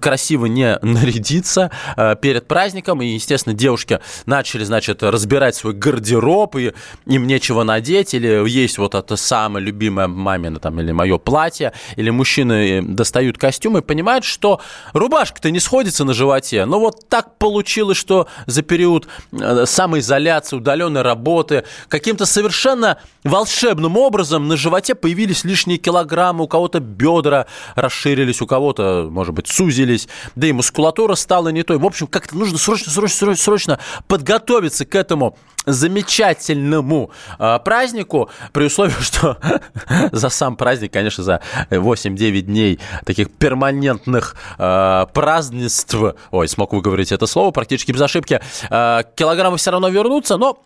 красиво 0.00 0.46
не 0.46 0.78
нарядиться 0.82 1.70
э, 1.96 2.16
перед 2.20 2.46
праздником. 2.46 3.02
И, 3.02 3.06
естественно, 3.06 3.54
девушки 3.54 4.00
начали, 4.26 4.64
значит, 4.64 5.02
разбирать 5.02 5.54
свой 5.54 5.72
гардероб, 5.72 6.56
и 6.56 6.72
им 7.06 7.26
нечего 7.26 7.62
надеть, 7.62 8.14
или 8.14 8.48
есть 8.48 8.78
вот 8.78 8.94
это 8.94 9.16
самое 9.16 9.64
любимое 9.64 10.08
мамина 10.08 10.58
там, 10.58 10.80
или 10.80 10.92
мое 10.92 11.18
платье, 11.18 11.72
или 11.96 12.10
мужчины 12.10 12.82
достают 12.82 13.38
костюмы 13.38 13.80
и 13.80 13.82
понимают, 13.82 14.24
что 14.24 14.60
рубашка-то 14.92 15.50
не 15.50 15.60
сходится 15.60 16.04
на 16.04 16.14
животе. 16.14 16.64
Но 16.64 16.80
вот 16.80 17.08
так 17.08 17.38
получилось, 17.38 17.96
что 18.08 18.26
за 18.46 18.62
период 18.62 19.06
э, 19.32 19.66
самоизоляции, 19.66 20.56
удаленной 20.56 21.02
работы, 21.02 21.64
каким-то 21.88 22.24
совершенно 22.24 22.96
волшебным 23.28 23.96
образом 23.96 24.48
на 24.48 24.56
животе 24.56 24.94
появились 24.94 25.44
лишние 25.44 25.78
килограммы, 25.78 26.44
у 26.44 26.48
кого-то 26.48 26.80
бедра 26.80 27.46
расширились, 27.74 28.40
у 28.40 28.46
кого-то, 28.46 29.08
может 29.10 29.34
быть, 29.34 29.48
сузились, 29.48 30.08
да 30.34 30.46
и 30.46 30.52
мускулатура 30.52 31.14
стала 31.14 31.48
не 31.48 31.62
той. 31.62 31.78
В 31.78 31.86
общем, 31.86 32.06
как-то 32.06 32.36
нужно 32.36 32.58
срочно, 32.58 32.90
срочно, 32.92 33.16
срочно, 33.16 33.42
срочно 33.42 33.78
подготовиться 34.06 34.84
к 34.84 34.94
этому 34.94 35.36
замечательному 35.66 37.10
э, 37.38 37.58
празднику, 37.64 38.30
при 38.52 38.64
условии, 38.64 38.94
что 39.00 39.38
за 40.12 40.28
сам 40.28 40.56
праздник, 40.56 40.92
конечно, 40.92 41.22
за 41.22 41.40
8-9 41.70 42.40
дней 42.42 42.80
таких 43.04 43.30
перманентных 43.30 44.36
э, 44.58 45.06
празднеств, 45.12 45.96
ой, 46.30 46.48
смог 46.48 46.72
выговорить 46.72 47.12
это 47.12 47.26
слово 47.26 47.50
практически 47.50 47.92
без 47.92 48.00
ошибки, 48.00 48.40
э, 48.70 49.02
килограммы 49.14 49.58
все 49.58 49.70
равно 49.70 49.88
вернутся, 49.88 50.36
но 50.36 50.62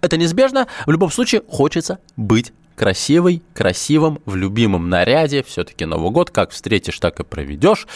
это 0.00 0.16
неизбежно. 0.16 0.66
В 0.86 0.90
любом 0.90 1.10
случае, 1.10 1.42
хочется 1.48 1.98
быть 2.16 2.52
красивой, 2.78 3.42
красивым, 3.54 4.20
в 4.24 4.36
любимом 4.36 4.88
наряде. 4.88 5.42
Все-таки 5.42 5.84
Новый 5.84 6.10
год 6.10 6.30
как 6.30 6.50
встретишь, 6.50 6.98
так 6.98 7.18
и 7.20 7.24
проведешь. 7.24 7.86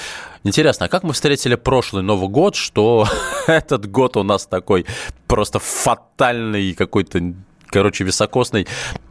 Интересно, 0.42 0.87
а 0.87 0.88
как 0.88 1.04
мы 1.04 1.12
встретили 1.12 1.54
прошлый 1.54 2.02
Новый 2.02 2.28
год, 2.28 2.56
что 2.56 3.06
этот 3.47 3.90
год 3.90 4.16
у 4.16 4.25
нас 4.25 4.47
такой 4.47 4.85
просто 5.28 5.61
фатальный 5.61 6.75
какой-то 6.75 7.21
короче, 7.68 8.04
високосный. 8.04 8.66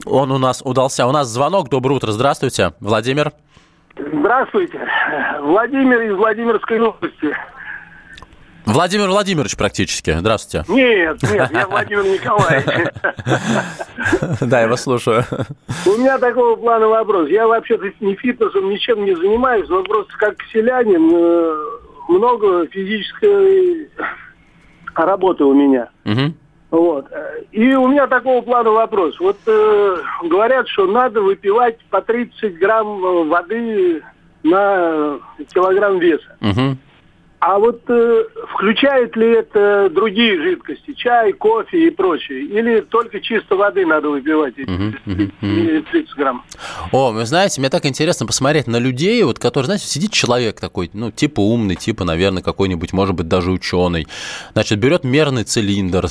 Он 0.06 0.32
у 0.32 0.38
нас 0.38 0.62
удался. 0.64 1.08
У 1.08 1.12
нас 1.12 1.28
звонок. 1.28 1.70
Доброе 1.70 1.96
утро. 1.96 2.12
Здравствуйте, 2.12 2.74
Владимир. 2.80 3.32
Здравствуйте. 3.98 4.80
Владимир 5.42 6.02
из 6.02 6.16
Владимирской 6.16 6.80
области. 6.80 7.36
Владимир 8.72 9.10
Владимирович 9.10 9.58
практически. 9.58 10.16
Здравствуйте. 10.18 10.66
Нет, 10.72 11.22
нет, 11.24 11.52
я 11.52 11.68
Владимир 11.68 12.04
Николаевич. 12.06 12.88
Да, 14.42 14.62
я 14.62 14.68
вас 14.68 14.84
слушаю. 14.84 15.24
У 15.86 15.98
меня 15.98 16.18
такого 16.18 16.56
плана 16.56 16.88
вопрос. 16.88 17.30
Я 17.30 17.48
вообще-то 17.48 17.92
ни 18.00 18.16
фитнесом, 18.16 18.70
ничем 18.70 19.06
не 19.06 19.16
занимаюсь, 19.16 19.68
но 19.70 19.84
просто 19.84 20.14
как 20.18 20.36
селянин 20.52 21.12
э, 21.14 21.56
много 22.10 22.68
физической 22.68 23.90
работы 24.96 25.44
у 25.44 25.54
меня. 25.54 25.90
Вот. 26.72 27.08
И 27.52 27.74
у 27.76 27.88
меня 27.88 28.08
такого 28.08 28.42
плана 28.42 28.72
вопрос. 28.72 29.20
Вот 29.20 29.38
э, 29.46 29.98
говорят, 30.24 30.70
что 30.70 30.88
надо 30.88 31.22
выпивать 31.22 31.78
по 31.90 32.02
30 32.02 32.58
грамм 32.58 33.28
воды 33.28 34.02
на 34.44 35.18
килограмм 35.54 36.00
веса. 36.00 36.38
Угу. 36.40 36.78
А 37.42 37.58
вот 37.58 37.82
э, 37.88 38.24
включает 38.54 39.16
ли 39.16 39.32
это 39.32 39.90
другие 39.90 40.40
жидкости, 40.40 40.94
чай, 40.94 41.34
кофе 41.34 41.88
и 41.88 41.90
прочее? 41.90 42.44
Или 42.44 42.82
только 42.82 43.20
чисто 43.20 43.56
воды 43.56 43.84
надо 43.84 44.10
выпивать 44.10 44.54
эти 44.58 44.70
uh-huh, 44.70 45.86
30 45.92 46.16
грамм? 46.16 46.46
О, 46.92 47.12
вы 47.12 47.26
знаете, 47.26 47.60
мне 47.60 47.72
так 47.72 47.88
интересно 47.88 48.28
посмотреть 48.28 48.68
на 48.68 48.78
людей, 48.78 49.24
вот, 49.24 49.40
который, 49.40 49.66
знаете, 49.66 49.88
сидит 49.88 50.12
человек 50.12 50.60
такой, 50.60 50.92
ну, 50.94 51.10
типа 51.10 51.40
умный, 51.40 51.76
типа, 51.76 52.04
наверное, 52.04 52.44
какой-нибудь, 52.44 52.94
может 52.94 53.16
быть, 53.16 53.28
даже 53.28 53.50
ученый. 53.50 54.06
Значит, 54.54 54.78
берет 54.78 55.04
мерный 55.04 55.44
цилиндр, 55.44 56.10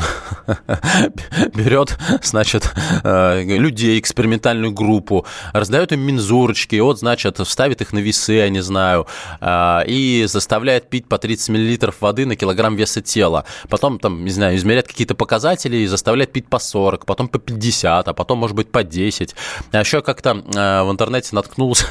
берет, 1.55 1.97
значит, 2.23 2.75
э, 3.05 3.45
людей, 3.45 4.01
экспериментальную 4.01 4.73
группу, 4.73 5.25
раздает 5.53 5.93
им 5.93 6.01
мензурочки, 6.01 6.75
вот, 6.81 6.99
значит, 6.99 7.39
ставит 7.47 7.83
их 7.83 7.93
на 7.93 8.01
весы, 8.01 8.33
я 8.33 8.49
не 8.49 8.63
знаю, 8.63 9.07
э, 9.41 9.83
и 9.87 10.25
заставляет 10.27 10.91
пить 10.91 11.09
по 11.09 11.20
30 11.21 11.49
миллилитров 11.50 12.00
воды 12.00 12.27
на 12.27 12.37
килограмм 12.37 12.77
веса 12.77 13.00
тела. 13.00 13.45
Потом, 13.69 13.99
там, 13.99 14.25
не 14.25 14.31
знаю, 14.31 14.57
измерять 14.57 14.87
какие-то 14.87 15.15
показатели 15.15 15.79
и 15.79 15.87
заставлять 15.87 16.33
пить 16.33 16.49
по 16.49 16.59
40, 16.59 17.07
потом 17.07 17.29
по 17.29 17.39
50, 17.39 18.09
а 18.09 18.12
потом, 18.12 18.39
может 18.39 18.57
быть, 18.57 18.71
по 18.71 18.83
10. 18.83 19.35
А 19.73 19.81
еще 19.81 20.03
как-то 20.03 20.31
э, 20.31 20.83
в 20.83 20.91
интернете 20.91 21.31
наткнулся 21.33 21.87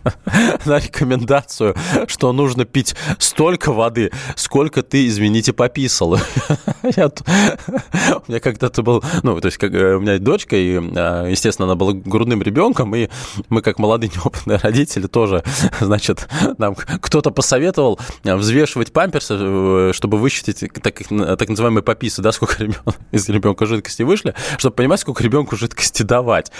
на 0.64 0.78
рекомендацию, 0.78 1.74
что 2.06 2.32
нужно 2.32 2.64
пить 2.64 2.94
столько 3.18 3.72
воды, 3.72 4.10
сколько 4.34 4.82
ты, 4.82 5.06
извините, 5.06 5.52
пописал. 5.52 6.18
Я, 6.96 7.06
у 8.16 8.30
меня 8.30 8.40
когда-то 8.40 8.82
был, 8.82 9.02
ну, 9.22 9.40
то 9.40 9.46
есть, 9.46 9.58
как, 9.58 9.74
э, 9.74 9.96
у 9.96 10.00
меня 10.00 10.18
дочка, 10.18 10.56
и, 10.56 10.78
э, 10.78 11.26
естественно, 11.30 11.66
она 11.66 11.74
была 11.74 11.92
грудным 11.92 12.42
ребенком, 12.42 12.94
и 12.94 13.08
мы, 13.48 13.62
как 13.62 13.78
молодые 13.78 14.10
неопытные 14.14 14.58
родители, 14.58 15.06
тоже, 15.06 15.42
значит, 15.80 16.28
нам 16.58 16.74
кто-то 16.74 17.30
посоветовал 17.30 17.98
взвешивать 18.22 18.92
памперсы, 18.92 19.36
э, 19.38 19.90
чтобы 19.94 20.18
высчитать 20.18 20.62
так, 20.82 21.02
так 21.38 21.48
называемые 21.48 21.82
пописы, 21.82 22.22
да, 22.22 22.30
сколько 22.32 22.62
ребенка, 22.62 22.94
из 23.10 23.28
ребенка 23.28 23.66
жидкости 23.66 24.02
вышли, 24.02 24.34
чтобы 24.58 24.76
понимать, 24.76 25.00
сколько 25.00 25.22
ребенку 25.22 25.56
жидкости 25.56 26.02
давать. 26.02 26.52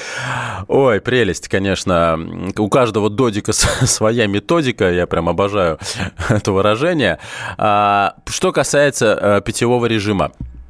Ой, 0.67 1.01
прелесть, 1.01 1.49
конечно. 1.49 2.19
У 2.59 2.69
каждого 2.69 3.11
додика 3.11 3.53
своя 3.53 4.27
методика, 4.27 4.91
я 4.91 5.07
прям 5.07 5.29
обожаю 5.29 5.79
это 6.29 6.53
выражение. 6.53 7.19
А, 7.59 8.15
что 8.27 8.53
касается 8.53 9.43
питьевого 9.45 9.87
режима, 9.87 10.16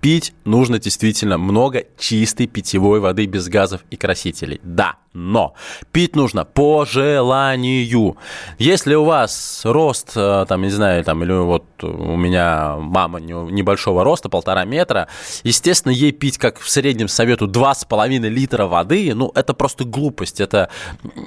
пить 0.00 0.34
нужно 0.44 0.78
действительно 0.78 1.38
много 1.38 1.84
чистой 1.98 2.46
питьевой 2.46 3.00
воды 3.00 3.26
без 3.26 3.48
газов 3.48 3.82
и 3.90 3.96
красителей. 3.96 4.60
Да, 4.62 4.96
но 5.16 5.54
пить 5.92 6.14
нужно 6.14 6.44
по 6.44 6.84
желанию. 6.84 8.16
Если 8.58 8.94
у 8.94 9.04
вас 9.04 9.62
рост, 9.64 10.12
э, 10.14 10.44
там, 10.48 10.62
не 10.62 10.68
знаю, 10.68 11.02
там, 11.04 11.22
или 11.24 11.32
вот 11.32 11.64
у 11.82 12.16
меня 12.16 12.76
мама 12.76 13.18
небольшого 13.20 14.04
роста, 14.04 14.28
полтора 14.28 14.64
метра, 14.64 15.08
естественно, 15.42 15.92
ей 15.92 16.12
пить, 16.12 16.38
как 16.38 16.60
в 16.60 16.68
среднем 16.68 17.08
совету, 17.08 17.46
2,5 17.46 18.28
литра 18.28 18.66
воды, 18.66 19.14
ну, 19.14 19.32
это 19.34 19.54
просто 19.54 19.84
глупость, 19.84 20.40
это 20.40 20.68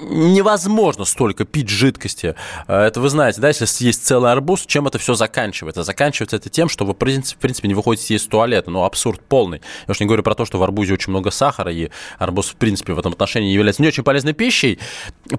невозможно 0.09 1.05
столько 1.05 1.45
пить 1.45 1.69
жидкости. 1.69 2.35
Э, 2.67 2.81
это 2.81 3.01
вы 3.01 3.09
знаете, 3.09 3.41
да, 3.41 3.47
если 3.47 3.65
есть 3.85 4.05
целый 4.05 4.31
арбуз, 4.31 4.65
чем 4.65 4.87
это 4.87 4.99
все 4.99 5.15
заканчивается? 5.15 5.83
Заканчивается 5.83 6.35
это 6.35 6.49
тем, 6.49 6.69
что 6.69 6.85
вы, 6.85 6.93
в 6.93 6.97
принципе, 6.97 7.67
не 7.67 7.73
выходите 7.73 8.15
из 8.15 8.25
туалета, 8.27 8.69
ну, 8.69 8.83
абсурд 8.83 9.21
полный. 9.27 9.61
Я 9.87 9.91
уж 9.91 9.99
не 9.99 10.05
говорю 10.05 10.21
про 10.21 10.35
то, 10.35 10.45
что 10.45 10.59
в 10.59 10.63
арбузе 10.63 10.93
очень 10.93 11.09
много 11.09 11.31
сахара, 11.31 11.71
и 11.71 11.89
арбуз, 12.19 12.49
в 12.49 12.55
принципе, 12.55 12.93
в 12.93 12.99
этом 12.99 13.13
отношении 13.13 13.51
является 13.51 13.78
не 13.79 13.87
очень 13.87 14.03
полезной 14.03 14.33
пищей, 14.33 14.79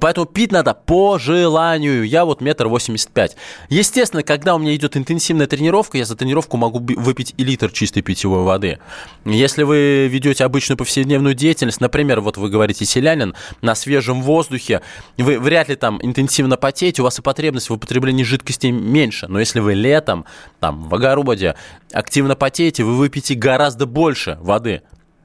поэтому 0.01 0.27
пить 0.27 0.53
надо 0.53 0.75
по 0.75 1.19
желанию. 1.19 2.07
Я 2.07 2.25
вот 2.25 2.41
метр 2.41 2.69
восемьдесят 2.69 3.11
пять. 3.11 3.37
Естественно, 3.69 4.23
когда 4.23 4.55
у 4.55 4.59
меня 4.59 4.75
идет 4.75 4.97
интенсивная 4.97 5.47
тренировка, 5.47 5.99
я 5.99 6.05
за 6.05 6.17
тренировку 6.17 6.57
могу 6.57 6.79
выпить 6.79 7.35
и 7.37 7.45
литр 7.45 7.71
чистой 7.71 8.03
питьевой 8.03 8.45
воды. 8.45 8.79
Если 9.25 9.63
вы 9.63 10.09
ведете 10.09 10.45
обычную 10.45 10.77
повседневную 10.77 11.35
деятельность, 11.35 11.81
например, 11.81 12.21
вот 12.21 12.37
вы 12.37 12.49
говорите 12.49 12.85
селянин, 12.85 13.35
на 13.63 13.75
свежем 13.75 14.23
воздухе, 14.23 14.83
вы 15.19 15.39
вряд 15.39 15.69
ли 15.69 15.77
там 15.77 15.99
интенсивно 16.03 16.57
потеете, 16.57 17.03
у 17.03 17.05
вас 17.05 17.19
и 17.19 17.23
потребность 17.23 17.71
в 17.71 17.73
употреблении 17.75 18.25
жидкости 18.25 18.69
меньше. 18.69 19.27
Но 19.29 19.39
если 19.39 19.61
вы 19.61 19.75
летом, 19.75 20.25
там, 20.59 20.89
в 20.89 20.95
огороде 20.95 21.55
активно 21.93 22.37
потеете, 22.37 22.85
вы 22.85 22.97
выпьете 22.97 23.35
гораздо 23.35 23.87
больше 23.87 24.39
воды. 24.41 24.83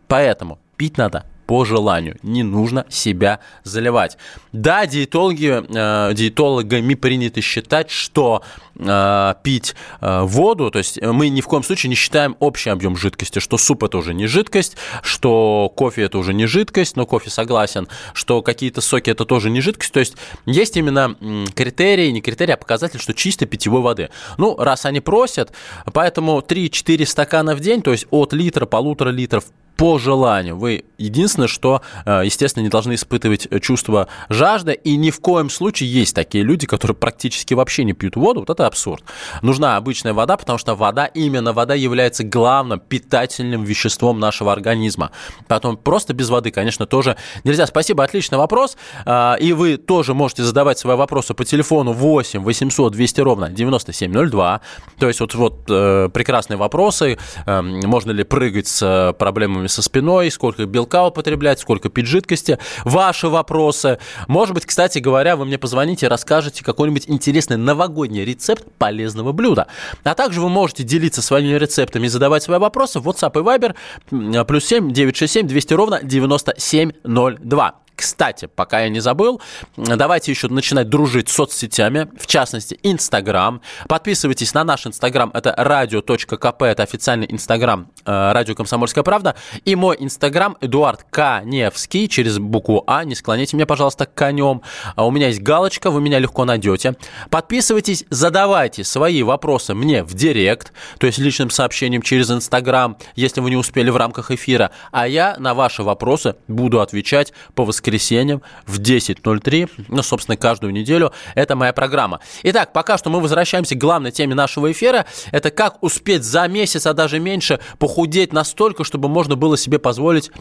Поэтому 0.08 0.60
пить 0.78 0.98
надо 0.98 1.26
по 1.46 1.66
желанию. 1.66 2.18
Не 2.24 2.44
нужно 2.44 2.86
себя 2.90 3.40
заливать. 3.64 4.18
Да, 4.52 4.86
диетологи, 4.86 5.64
э, 5.68 6.14
диетологами 6.14 6.96
принято 6.96 7.42
считать, 7.42 7.90
что 7.90 8.42
э, 8.78 9.34
пить 9.44 9.76
э, 10.02 10.22
воду, 10.22 10.72
то 10.72 10.80
есть 10.80 11.02
мы 11.02 11.30
ни 11.30 11.42
в 11.42 11.48
коем 11.48 11.64
случае 11.64 11.90
не 11.90 11.96
считаем 11.96 12.36
общий 12.40 12.70
объем 12.70 12.98
жидкости, 12.98 13.40
что 13.40 13.58
суп 13.58 13.84
это 13.84 13.98
уже 13.98 14.14
не 14.14 14.28
жидкость, 14.28 14.78
что 15.04 15.72
кофе 15.76 16.04
это 16.04 16.18
уже 16.18 16.34
не 16.34 16.46
жидкость, 16.46 16.96
но 16.96 17.06
кофе 17.06 17.30
согласен, 17.30 17.88
что 18.14 18.42
какие-то 18.42 18.82
соки 18.82 19.10
это 19.10 19.26
тоже 19.26 19.50
не 19.50 19.62
жидкость. 19.62 19.94
То 19.94 20.00
есть 20.00 20.16
есть 20.46 20.78
именно 20.78 21.16
критерии, 21.54 22.10
не 22.10 22.22
критерии, 22.22 22.54
а 22.54 22.58
показатель, 22.58 23.00
что 23.00 23.14
чистой 23.14 23.46
питьевой 23.46 23.82
воды. 23.82 24.10
Ну, 24.38 24.56
раз 24.58 24.86
они 24.86 25.00
просят, 25.00 25.52
поэтому 25.94 26.40
3-4 26.40 27.06
стакана 27.06 27.56
в 27.56 27.60
день, 27.60 27.82
то 27.82 27.92
есть 27.92 28.08
от 28.10 28.34
литра, 28.34 28.66
полутора 28.66 29.10
литров 29.10 29.46
по 29.78 29.98
желанию. 29.98 30.58
Вы 30.58 30.86
единственное, 30.98 31.48
что, 31.48 31.82
э, 32.06 32.22
естественно, 32.26 32.64
не 32.64 32.70
должны 32.70 32.96
испытывать 32.96 33.48
чувство 33.62 34.08
жажды, 34.30 34.74
и 34.74 34.96
ни 34.96 35.12
в 35.12 35.20
коем 35.20 35.50
случае 35.50 35.92
есть 35.92 36.16
такие 36.16 36.44
люди, 36.44 36.68
которые 36.68 36.96
практически 36.96 37.54
вообще 37.54 37.84
не 37.84 37.94
пьют 37.94 38.16
воду. 38.16 38.42
Вот 38.42 38.50
это 38.50 38.66
абсурд. 38.68 39.04
Нужна 39.42 39.78
обычная 39.78 40.14
вода, 40.14 40.38
потому 40.38 40.58
что 40.58 40.76
вода, 40.76 41.06
именно 41.06 41.54
вода 41.54 41.76
является 41.76 42.24
главным 42.24 42.80
питательным 42.80 43.64
веществом 43.64 44.20
нашего 44.20 44.52
организма. 44.52 45.12
Поэтому 45.48 45.78
просто 45.78 46.14
без 46.14 46.30
воды, 46.30 46.52
конечно, 46.52 46.86
тоже 46.86 47.18
нельзя. 47.44 47.68
Спасибо, 47.68 48.04
отличный 48.04 48.38
вопрос. 48.38 48.78
А, 49.06 49.36
и 49.36 49.54
вы 49.54 49.78
тоже 49.78 50.14
можете 50.14 50.44
задавать 50.44 50.80
свои 50.80 50.96
вопросы 50.96 51.34
по 51.34 51.44
телефону 51.46 51.92
8 51.94 52.42
800 52.42 52.94
200 52.94 53.22
ровно 53.22 53.50
9702. 53.50 54.62
То 55.00 55.08
есть 55.08 55.20
вот, 55.20 55.36
вот 55.36 55.66
э, 55.70 56.10
прекрасные 56.14 56.58
вопросы. 56.58 57.18
Эм, 57.46 57.80
можно 57.86 58.12
ли 58.12 58.24
прыгать 58.24 58.68
с 58.68 59.14
проблемами 59.18 59.65
проблемами 59.66 59.68
со 59.68 59.82
спиной, 59.82 60.32
сколько 60.32 60.66
белка 60.66 61.08
употреблять, 61.08 61.60
сколько 61.60 61.90
пить 61.90 62.08
жидкости. 62.08 62.58
Ваши 62.84 63.28
вопросы. 63.28 63.98
Может 64.28 64.54
быть, 64.54 64.66
кстати 64.66 65.00
говоря, 65.00 65.36
вы 65.36 65.46
мне 65.46 65.58
позвоните 65.58 66.08
расскажете 66.08 66.64
какой-нибудь 66.64 67.06
интересный 67.08 67.58
новогодний 67.58 68.26
рецепт 68.26 68.66
полезного 68.78 69.32
блюда. 69.32 69.68
А 70.04 70.14
также 70.14 70.42
вы 70.42 70.50
можете 70.50 70.84
делиться 70.84 71.22
своими 71.22 71.58
рецептами 71.58 72.06
и 72.06 72.10
задавать 72.10 72.44
свои 72.44 72.60
вопросы 72.60 73.00
в 73.00 73.08
WhatsApp 73.08 73.40
и 73.40 73.44
Viber 73.44 74.46
плюс 74.46 74.66
7 74.66 74.92
967 74.92 75.48
200 75.48 75.74
ровно 75.74 76.00
9702. 76.04 77.76
Кстати, 77.96 78.50
пока 78.54 78.82
я 78.82 78.90
не 78.90 79.00
забыл, 79.00 79.42
давайте 79.78 80.32
еще 80.32 80.50
начинать 80.50 80.90
дружить 80.90 81.30
с 81.30 81.34
соцсетями, 81.34 82.10
в 82.20 82.28
частности, 82.28 82.78
Инстаграм. 82.84 83.62
Подписывайтесь 83.88 84.54
на 84.54 84.64
наш 84.64 84.86
Инстаграм, 84.86 85.32
это 85.34 85.54
радио.кп, 85.58 86.62
это 86.62 86.84
официальный 86.84 87.28
Инстаграм 87.30 87.90
Радио 88.06 88.56
Комсомольская 88.56 89.04
правда. 89.04 89.36
И 89.64 89.76
мой 89.76 89.98
Инстаграм 90.00 90.58
Эдуард 90.62 91.06
Каневский, 91.10 92.08
через 92.08 92.38
букву 92.38 92.84
А, 92.88 93.04
не 93.04 93.16
склоните 93.16 93.58
меня, 93.58 93.66
пожалуйста, 93.66 94.06
к 94.06 94.14
конем. 94.14 94.62
А 94.96 95.06
у 95.06 95.12
меня 95.12 95.28
есть 95.28 95.42
галочка, 95.42 95.90
вы 95.90 96.02
меня 96.02 96.20
легко 96.20 96.46
найдете. 96.46 96.96
Подписывайтесь, 97.30 98.06
задавайте 98.10 98.84
свои 98.84 99.24
вопросы 99.24 99.74
мне 99.74 100.04
в 100.04 100.14
директ, 100.14 100.72
то 101.00 101.08
есть 101.08 101.18
личным 101.18 101.50
сообщением 101.50 102.02
через 102.02 102.30
Инстаграм, 102.30 102.98
если 103.16 103.42
вы 103.42 103.50
не 103.50 103.58
успели 103.58 103.90
в 103.90 103.98
рамках 103.98 104.32
эфира. 104.32 104.72
А 104.92 105.08
я 105.08 105.36
на 105.40 105.54
ваши 105.54 105.84
вопросы 105.84 106.36
буду 106.48 106.82
отвечать 106.82 107.34
по 107.56 107.66
воскресеньям 107.66 108.42
в 108.66 108.80
10.03, 108.80 109.70
ну, 109.88 110.04
собственно, 110.04 110.38
каждую 110.38 110.74
неделю. 110.74 111.12
Это 111.34 111.56
моя 111.56 111.74
программа. 111.74 112.20
Итак, 112.44 112.72
пока 112.72 112.98
что 112.98 113.10
мы 113.10 113.20
возвращаемся 113.20 113.76
к 113.76 113.80
главной 113.80 114.12
теме 114.12 114.36
нашего 114.36 114.72
эфира. 114.72 115.06
Это 115.32 115.50
как 115.50 115.82
успеть 115.82 116.24
за 116.24 116.48
месяц, 116.48 116.86
а 116.86 116.94
даже 116.94 117.20
меньше, 117.20 117.60
похудеть 117.80 117.95
настолько, 118.34 118.84
чтобы 118.84 119.08
можно 119.08 119.36
было 119.36 119.58
себе 119.58 119.80
позволить 119.80 120.32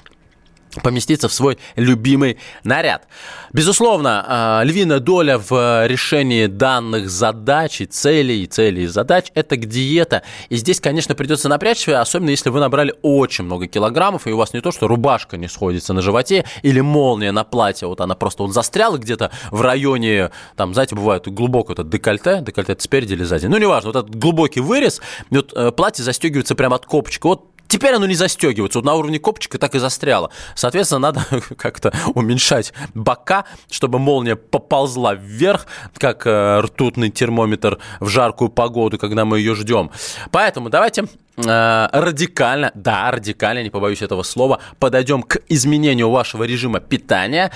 поместиться 0.82 1.28
в 1.28 1.32
свой 1.32 1.58
любимый 1.76 2.38
наряд. 2.64 3.06
Безусловно, 3.52 4.24
а, 4.26 4.62
львиная 4.64 5.00
доля 5.00 5.38
в 5.38 5.86
решении 5.86 6.46
данных 6.46 7.10
задач 7.10 7.80
и 7.80 7.86
целей, 7.86 8.46
целей 8.46 8.84
и 8.84 8.86
задач– 8.86 9.30
это 9.34 9.56
диета. 9.56 10.22
И 10.48 10.56
здесь, 10.56 10.80
конечно, 10.80 11.14
придется 11.14 11.48
напрячься, 11.48 12.00
особенно 12.00 12.30
если 12.30 12.50
вы 12.50 12.60
набрали 12.60 12.94
очень 13.02 13.44
много 13.44 13.66
килограммов, 13.66 14.26
и 14.26 14.32
у 14.32 14.36
вас 14.36 14.52
не 14.52 14.60
то, 14.60 14.72
что 14.72 14.88
рубашка 14.88 15.36
не 15.36 15.48
сходится 15.48 15.92
на 15.92 16.02
животе, 16.02 16.44
или 16.62 16.80
молния 16.80 17.32
на 17.32 17.44
платье, 17.44 17.88
вот 17.88 18.00
она 18.00 18.14
просто 18.14 18.42
вот 18.42 18.52
застряла 18.52 18.98
где-то 18.98 19.30
в 19.50 19.60
районе, 19.60 20.30
там, 20.56 20.74
знаете, 20.74 20.94
бывает 20.94 21.28
глубоко 21.28 21.72
это 21.72 21.84
декольте, 21.84 22.40
декольте 22.40 22.72
это 22.72 22.82
спереди 22.82 23.14
или 23.14 23.24
сзади, 23.24 23.46
ну, 23.46 23.58
неважно, 23.58 23.92
вот 23.92 24.04
этот 24.04 24.16
глубокий 24.16 24.60
вырез, 24.60 25.00
вот 25.30 25.52
э, 25.54 25.70
платье 25.72 26.04
застегивается 26.04 26.54
прямо 26.54 26.76
от 26.76 26.86
копчика, 26.86 27.28
вот 27.28 27.53
Теперь 27.74 27.94
оно 27.94 28.06
не 28.06 28.14
застегивается. 28.14 28.78
Вот 28.78 28.84
на 28.84 28.94
уровне 28.94 29.18
копчика 29.18 29.58
так 29.58 29.74
и 29.74 29.80
застряло. 29.80 30.30
Соответственно, 30.54 31.00
надо 31.00 31.26
как-то 31.58 31.92
уменьшать 32.14 32.72
бока, 32.94 33.46
чтобы 33.68 33.98
молния 33.98 34.36
поползла 34.36 35.14
вверх, 35.14 35.66
как 35.98 36.24
э, 36.24 36.60
ртутный 36.60 37.10
термометр 37.10 37.80
в 37.98 38.06
жаркую 38.06 38.50
погоду, 38.50 38.96
когда 38.96 39.24
мы 39.24 39.40
ее 39.40 39.56
ждем. 39.56 39.90
Поэтому 40.30 40.70
давайте 40.70 41.06
э, 41.36 41.88
радикально, 41.90 42.70
да, 42.76 43.10
радикально, 43.10 43.64
не 43.64 43.70
побоюсь 43.70 44.02
этого 44.02 44.22
слова, 44.22 44.60
подойдем 44.78 45.24
к 45.24 45.38
изменению 45.48 46.10
вашего 46.10 46.44
режима 46.44 46.78
питания. 46.78 47.50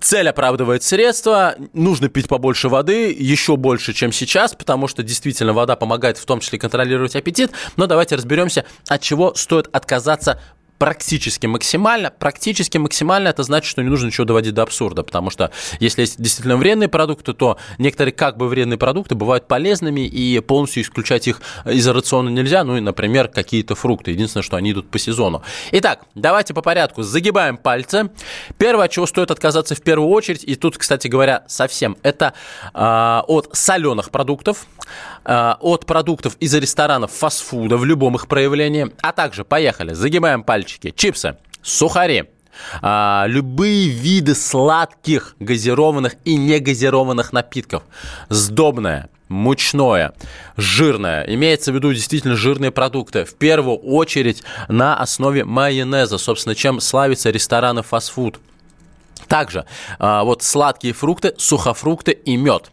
Цель 0.00 0.28
оправдывает 0.28 0.82
средства, 0.82 1.56
нужно 1.72 2.08
пить 2.08 2.28
побольше 2.28 2.68
воды, 2.68 3.12
еще 3.12 3.56
больше, 3.56 3.92
чем 3.92 4.12
сейчас, 4.12 4.54
потому 4.54 4.88
что 4.88 5.02
действительно 5.02 5.52
вода 5.52 5.74
помогает 5.74 6.18
в 6.18 6.26
том 6.26 6.40
числе 6.40 6.58
контролировать 6.58 7.16
аппетит. 7.16 7.50
Но 7.76 7.86
давайте 7.86 8.14
разберемся, 8.14 8.64
от 8.88 9.00
чего 9.00 9.34
стоит 9.34 9.68
отказаться 9.72 10.40
практически 10.78 11.46
максимально. 11.46 12.10
Практически 12.10 12.78
максимально 12.78 13.28
это 13.28 13.42
значит, 13.42 13.70
что 13.70 13.82
не 13.82 13.88
нужно 13.88 14.06
ничего 14.06 14.24
доводить 14.24 14.54
до 14.54 14.62
абсурда, 14.62 15.02
потому 15.02 15.30
что 15.30 15.50
если 15.80 16.02
есть 16.02 16.20
действительно 16.20 16.56
вредные 16.56 16.88
продукты, 16.88 17.32
то 17.32 17.58
некоторые 17.78 18.12
как 18.12 18.36
бы 18.36 18.48
вредные 18.48 18.78
продукты 18.78 19.14
бывают 19.14 19.48
полезными, 19.48 20.00
и 20.00 20.40
полностью 20.40 20.82
исключать 20.82 21.28
их 21.28 21.40
из 21.64 21.86
рациона 21.86 22.28
нельзя. 22.28 22.64
Ну 22.64 22.76
и, 22.76 22.80
например, 22.80 23.28
какие-то 23.28 23.74
фрукты. 23.74 24.10
Единственное, 24.10 24.42
что 24.42 24.56
они 24.56 24.72
идут 24.72 24.90
по 24.90 24.98
сезону. 24.98 25.42
Итак, 25.72 26.04
давайте 26.14 26.54
по 26.54 26.62
порядку. 26.62 27.02
Загибаем 27.02 27.56
пальцы. 27.56 28.10
Первое, 28.58 28.86
от 28.86 28.90
чего 28.90 29.06
стоит 29.06 29.30
отказаться 29.30 29.74
в 29.74 29.82
первую 29.82 30.10
очередь, 30.10 30.44
и 30.44 30.54
тут, 30.54 30.78
кстати 30.78 31.08
говоря, 31.08 31.44
совсем, 31.48 31.96
это 32.02 32.34
э, 32.74 33.22
от 33.26 33.50
соленых 33.52 34.10
продуктов, 34.10 34.66
э, 35.26 35.54
от 35.60 35.84
продуктов 35.84 36.36
из 36.40 36.54
ресторанов 36.54 37.12
фастфуда 37.12 37.76
в 37.76 37.84
любом 37.84 38.14
их 38.16 38.28
проявлении, 38.28 38.90
а 39.02 39.12
также, 39.12 39.44
поехали, 39.44 39.92
загибаем 39.92 40.42
пальчики, 40.42 40.92
чипсы, 40.96 41.36
сухари, 41.62 42.24
а, 42.80 43.26
любые 43.28 43.88
виды 43.88 44.34
сладких, 44.34 45.36
газированных 45.40 46.16
и 46.24 46.36
негазированных 46.36 47.32
напитков. 47.32 47.82
Сдобное, 48.28 49.10
мучное, 49.28 50.14
жирное. 50.56 51.24
Имеется 51.24 51.72
в 51.72 51.74
виду 51.74 51.92
действительно 51.92 52.36
жирные 52.36 52.70
продукты. 52.70 53.24
В 53.24 53.34
первую 53.34 53.76
очередь 53.76 54.42
на 54.68 54.96
основе 54.96 55.44
майонеза, 55.44 56.18
собственно, 56.18 56.54
чем 56.54 56.80
славятся 56.80 57.30
рестораны 57.30 57.82
фастфуд. 57.82 58.38
Также 59.28 59.66
а, 59.98 60.24
вот 60.24 60.42
сладкие 60.42 60.92
фрукты, 60.92 61.34
сухофрукты 61.36 62.12
и 62.12 62.36
мед. 62.36 62.70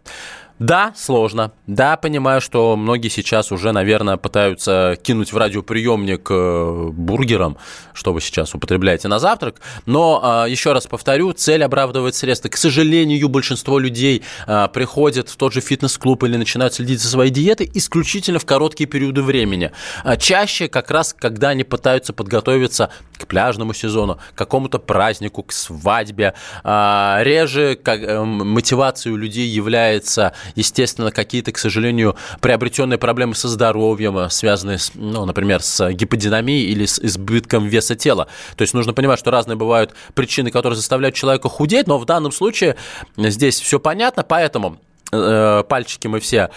Да, 0.60 0.94
сложно. 0.96 1.52
Да, 1.66 1.98
понимаю, 1.98 2.40
что 2.40 2.76
многие 2.76 3.10
сейчас 3.10 3.52
уже, 3.52 3.72
наверное, 3.72 4.18
пытаются 4.18 4.98
кинуть 5.02 5.34
в 5.34 5.38
радиоприемник 5.38 6.28
э, 6.30 6.90
бургером, 6.94 7.58
что 7.94 8.14
вы 8.14 8.22
сейчас 8.22 8.54
употребляете 8.54 9.08
на 9.08 9.18
завтрак. 9.18 9.60
Но, 9.88 10.46
э, 10.46 10.52
еще 10.52 10.74
раз 10.74 10.86
повторю, 10.86 11.34
цель 11.34 11.64
оправдывает 11.64 12.14
средства. 12.14 12.50
К 12.50 12.58
сожалению, 12.58 13.30
большинство 13.30 13.80
людей 13.80 14.22
э, 14.46 14.68
приходят 14.72 15.28
в 15.28 15.36
тот 15.38 15.54
же 15.54 15.60
фитнес-клуб 15.60 16.24
или 16.24 16.38
начинают 16.38 16.76
следить 16.76 17.02
за 17.02 17.08
своей 17.08 17.32
диетой 17.32 17.70
исключительно 17.74 18.38
в 18.38 18.46
короткие 18.46 18.88
периоды 18.88 19.24
времени. 19.24 19.72
Чаще 20.20 20.68
как 20.68 20.92
раз, 20.92 21.16
когда 21.18 21.50
они 21.50 21.64
пытаются 21.64 22.14
подготовиться 22.14 22.90
к 23.18 23.26
пляжному 23.26 23.74
сезону, 23.74 24.20
к 24.34 24.38
какому-то 24.38 24.78
празднику, 24.78 25.44
к 25.44 25.52
свадьбе. 25.52 26.36
Реже 26.64 27.78
как, 27.82 28.02
мотивацией 28.26 29.14
у 29.14 29.18
людей 29.18 29.48
является 29.48 30.34
естественно, 30.56 31.12
какие-то, 31.12 31.52
к 31.52 31.58
сожалению, 31.58 32.16
приобретенные 32.42 32.98
проблемы 32.98 33.36
со 33.36 33.48
здоровьем, 33.48 34.30
связанные, 34.30 34.78
с, 34.78 34.92
ну, 34.96 35.26
например, 35.26 35.62
с 35.62 35.92
гиподинамией 35.92 36.72
или 36.72 36.86
с 36.86 37.00
избытком 37.00 37.68
веса 37.68 37.96
тела. 37.96 38.28
То 38.56 38.62
есть 38.62 38.74
нужно 38.74 38.94
понимать, 38.94 39.20
что 39.20 39.32
разные 39.32 39.56
бывают 39.56 39.94
причины, 40.14 40.52
которые 40.52 40.78
заставляют 40.78 41.16
человека 41.16 41.50
худеть, 41.50 41.88
но 41.88 41.98
в 41.98 42.06
данном 42.06 42.32
случае 42.32 42.76
здесь 43.18 43.60
все 43.60 43.80
понятно, 43.80 44.24
поэтому 44.24 44.80
э, 45.12 45.64
пальчики 45.68 46.08
мы 46.08 46.20
все 46.20 46.50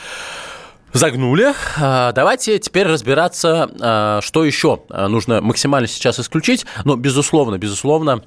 загнули. 0.92 1.52
А, 1.78 2.12
давайте 2.12 2.58
теперь 2.58 2.86
разбираться, 2.86 3.70
а, 3.80 4.20
что 4.22 4.44
еще 4.44 4.82
нужно 4.90 5.40
максимально 5.40 5.88
сейчас 5.88 6.18
исключить. 6.18 6.66
Но, 6.84 6.96
безусловно, 6.96 7.58
безусловно, 7.58 8.12
а, 8.12 8.22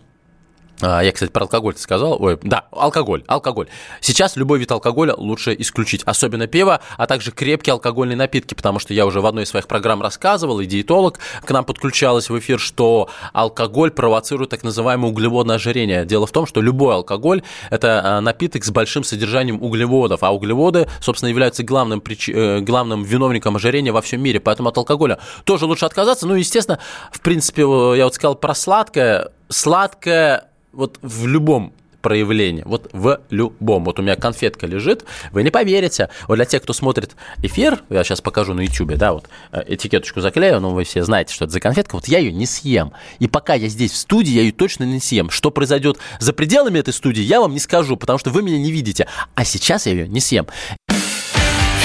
я, 0.81 1.11
кстати, 1.11 1.31
про 1.31 1.43
алкоголь 1.43 1.75
сказал. 1.77 2.21
Ой, 2.21 2.37
да, 2.43 2.65
алкоголь, 2.71 3.23
алкоголь. 3.27 3.67
Сейчас 4.01 4.35
любой 4.35 4.59
вид 4.59 4.71
алкоголя 4.71 5.13
лучше 5.15 5.55
исключить, 5.57 6.03
особенно 6.03 6.47
пиво, 6.47 6.81
а 6.97 7.07
также 7.07 7.31
крепкие 7.31 7.73
алкогольные 7.73 8.15
напитки, 8.15 8.53
потому 8.53 8.79
что 8.79 8.93
я 8.93 9.05
уже 9.05 9.21
в 9.21 9.25
одной 9.25 9.43
из 9.43 9.49
своих 9.49 9.67
программ 9.67 10.01
рассказывал, 10.01 10.59
и 10.59 10.65
диетолог 10.65 11.19
к 11.43 11.51
нам 11.51 11.65
подключалась 11.65 12.29
в 12.29 12.39
эфир, 12.39 12.59
что 12.59 13.09
алкоголь 13.33 13.91
провоцирует 13.91 14.49
так 14.51 14.63
называемое 14.63 15.11
углеводное 15.11 15.55
ожирение. 15.55 16.05
Дело 16.05 16.25
в 16.25 16.31
том, 16.31 16.45
что 16.45 16.61
любой 16.61 16.95
алкоголь– 16.95 17.43
это 17.69 18.01
а, 18.03 18.21
напиток 18.21 18.63
с 18.63 18.71
большим 18.71 19.03
содержанием 19.03 19.61
углеводов, 19.61 20.23
а 20.23 20.33
углеводы, 20.33 20.87
собственно, 21.01 21.29
являются 21.29 21.63
главным, 21.63 22.01
прич... 22.01 22.29
Э, 22.29 22.59
главным 22.59 23.03
виновником 23.03 23.55
ожирения 23.55 23.91
во 23.91 24.01
всем 24.01 24.21
мире, 24.21 24.39
поэтому 24.39 24.69
от 24.69 24.77
алкоголя 24.77 25.19
тоже 25.43 25.65
лучше 25.65 25.85
отказаться. 25.85 26.27
Ну, 26.27 26.35
естественно, 26.35 26.79
в 27.11 27.21
принципе, 27.21 27.61
я 27.61 28.05
вот 28.05 28.13
сказал 28.13 28.35
про 28.35 28.55
сладкое. 28.55 29.29
Сладкое 29.51 30.48
вот 30.71 30.99
в 31.01 31.27
любом 31.27 31.73
проявлении, 32.01 32.63
вот 32.65 32.89
в 32.93 33.21
любом. 33.29 33.83
Вот 33.85 33.99
у 33.99 34.01
меня 34.01 34.15
конфетка 34.15 34.65
лежит, 34.67 35.05
вы 35.31 35.43
не 35.43 35.49
поверите. 35.49 36.09
Вот 36.27 36.35
для 36.35 36.45
тех, 36.45 36.63
кто 36.63 36.73
смотрит 36.73 37.15
эфир, 37.43 37.83
я 37.89 38.03
сейчас 38.03 38.21
покажу 38.21 38.53
на 38.53 38.61
YouTube, 38.61 38.95
да, 38.95 39.13
вот 39.13 39.29
э, 39.51 39.63
этикеточку 39.67 40.21
заклею, 40.21 40.59
но 40.59 40.71
вы 40.71 40.83
все 40.83 41.03
знаете, 41.03 41.33
что 41.33 41.45
это 41.45 41.53
за 41.53 41.59
конфетка, 41.59 41.95
вот 41.95 42.07
я 42.07 42.19
ее 42.19 42.31
не 42.31 42.45
съем. 42.45 42.93
И 43.19 43.27
пока 43.27 43.53
я 43.53 43.67
здесь 43.67 43.91
в 43.91 43.97
студии, 43.97 44.31
я 44.31 44.41
ее 44.41 44.51
точно 44.51 44.83
не 44.83 44.99
съем. 44.99 45.29
Что 45.29 45.51
произойдет 45.51 45.97
за 46.19 46.33
пределами 46.33 46.79
этой 46.79 46.93
студии, 46.93 47.21
я 47.21 47.41
вам 47.41 47.53
не 47.53 47.59
скажу, 47.59 47.97
потому 47.97 48.19
что 48.19 48.29
вы 48.29 48.43
меня 48.43 48.59
не 48.59 48.71
видите. 48.71 49.07
А 49.35 49.43
сейчас 49.45 49.85
я 49.85 49.93
ее 49.93 50.07
не 50.07 50.19
съем. 50.21 50.47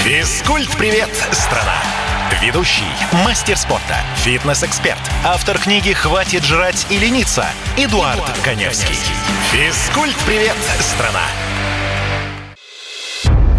Физкульт-привет, 0.05 1.11
страна! 1.33 2.13
Ведущий, 2.42 2.83
мастер 3.25 3.57
спорта, 3.57 3.97
фитнес-эксперт, 4.16 4.99
автор 5.25 5.59
книги 5.59 5.92
«Хватит 5.92 6.44
жрать 6.44 6.87
и 6.90 6.99
лениться» 6.99 7.47
Эдуард, 7.77 8.16
Эдуард 8.16 8.38
Коневский. 8.42 8.97
Физкульт-привет, 9.53 10.57
страна! 10.81 11.23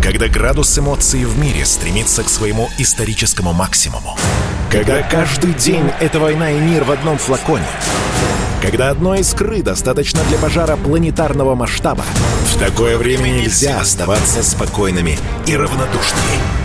Когда 0.03 0.27
градус 0.27 0.77
эмоций 0.77 1.25
в 1.25 1.37
мире 1.39 1.65
стремится 1.65 2.23
к 2.23 2.29
своему 2.29 2.69
историческому 2.77 3.53
максимуму. 3.53 4.17
Когда 4.71 5.01
каждый 5.03 5.53
день— 5.53 5.89
это 5.99 6.19
война 6.19 6.51
и 6.51 6.59
мир 6.59 6.83
в 6.83 6.91
одном 6.91 7.17
флаконе. 7.17 7.65
Когда 8.61 8.89
одной 8.89 9.21
искры 9.21 9.61
достаточно 9.61 10.21
для 10.25 10.37
пожара 10.37 10.75
планетарного 10.75 11.55
масштаба. 11.55 12.03
В 12.53 12.59
такое 12.59 12.97
время 12.97 13.29
нельзя 13.29 13.79
оставаться 13.79 14.43
спокойными 14.43 15.17
и 15.47 15.55
равнодушными. 15.55 16.64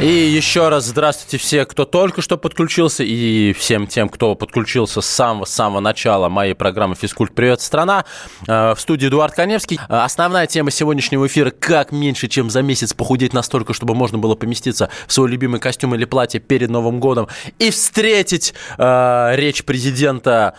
И 0.00 0.06
еще 0.06 0.70
раз 0.70 0.86
здравствуйте 0.86 1.36
все, 1.36 1.66
кто 1.66 1.84
только 1.84 2.22
что 2.22 2.38
подключился, 2.38 3.04
и 3.04 3.52
всем 3.52 3.86
тем, 3.86 4.08
кто 4.08 4.34
подключился 4.34 5.02
с 5.02 5.06
самого-самого 5.06 5.80
начала 5.80 6.30
моей 6.30 6.54
программы 6.54 6.94
«Физкульт. 6.94 7.34
Привет, 7.34 7.60
страна». 7.60 8.06
Э, 8.48 8.74
в 8.74 8.80
студии 8.80 9.08
Эдуард 9.08 9.34
Коневский. 9.34 9.78
Э, 9.90 9.98
основная 9.98 10.46
тема 10.46 10.70
сегодняшнего 10.70 11.26
эфира– 11.26 11.50
как 11.60 11.92
меньше, 11.92 12.28
чем 12.28 12.48
за 12.48 12.62
месяц 12.62 12.94
похудеть 12.94 13.34
настолько, 13.34 13.74
чтобы 13.74 13.94
можно 13.94 14.16
было 14.16 14.36
поместиться 14.36 14.88
в 15.06 15.12
свой 15.12 15.28
любимый 15.28 15.60
костюм 15.60 15.94
или 15.94 16.06
платье 16.06 16.40
перед 16.40 16.70
Новым 16.70 16.98
годом 16.98 17.28
и 17.58 17.70
встретить 17.70 18.54
э, 18.78 19.32
речь 19.34 19.64
президента 19.64 20.54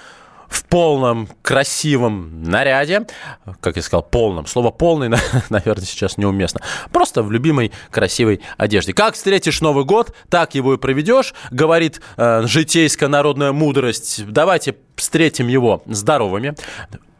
в 0.51 0.65
полном 0.65 1.29
красивом 1.41 2.43
наряде. 2.43 3.07
Как 3.61 3.77
я 3.77 3.81
сказал, 3.81 4.03
полном. 4.03 4.45
Слово 4.45 4.69
полный, 4.69 5.09
наверное, 5.49 5.85
сейчас 5.85 6.17
неуместно. 6.17 6.59
Просто 6.91 7.23
в 7.23 7.31
любимой 7.31 7.71
красивой 7.89 8.41
одежде. 8.57 8.93
Как 8.93 9.15
встретишь 9.15 9.61
Новый 9.61 9.85
год, 9.85 10.13
так 10.29 10.53
его 10.53 10.73
и 10.73 10.77
проведешь, 10.77 11.33
говорит 11.51 12.01
э, 12.17 12.43
житейская 12.45 13.07
народная 13.07 13.53
мудрость. 13.53 14.25
Давайте 14.27 14.75
встретим 14.97 15.47
его 15.47 15.81
здоровыми, 15.85 16.55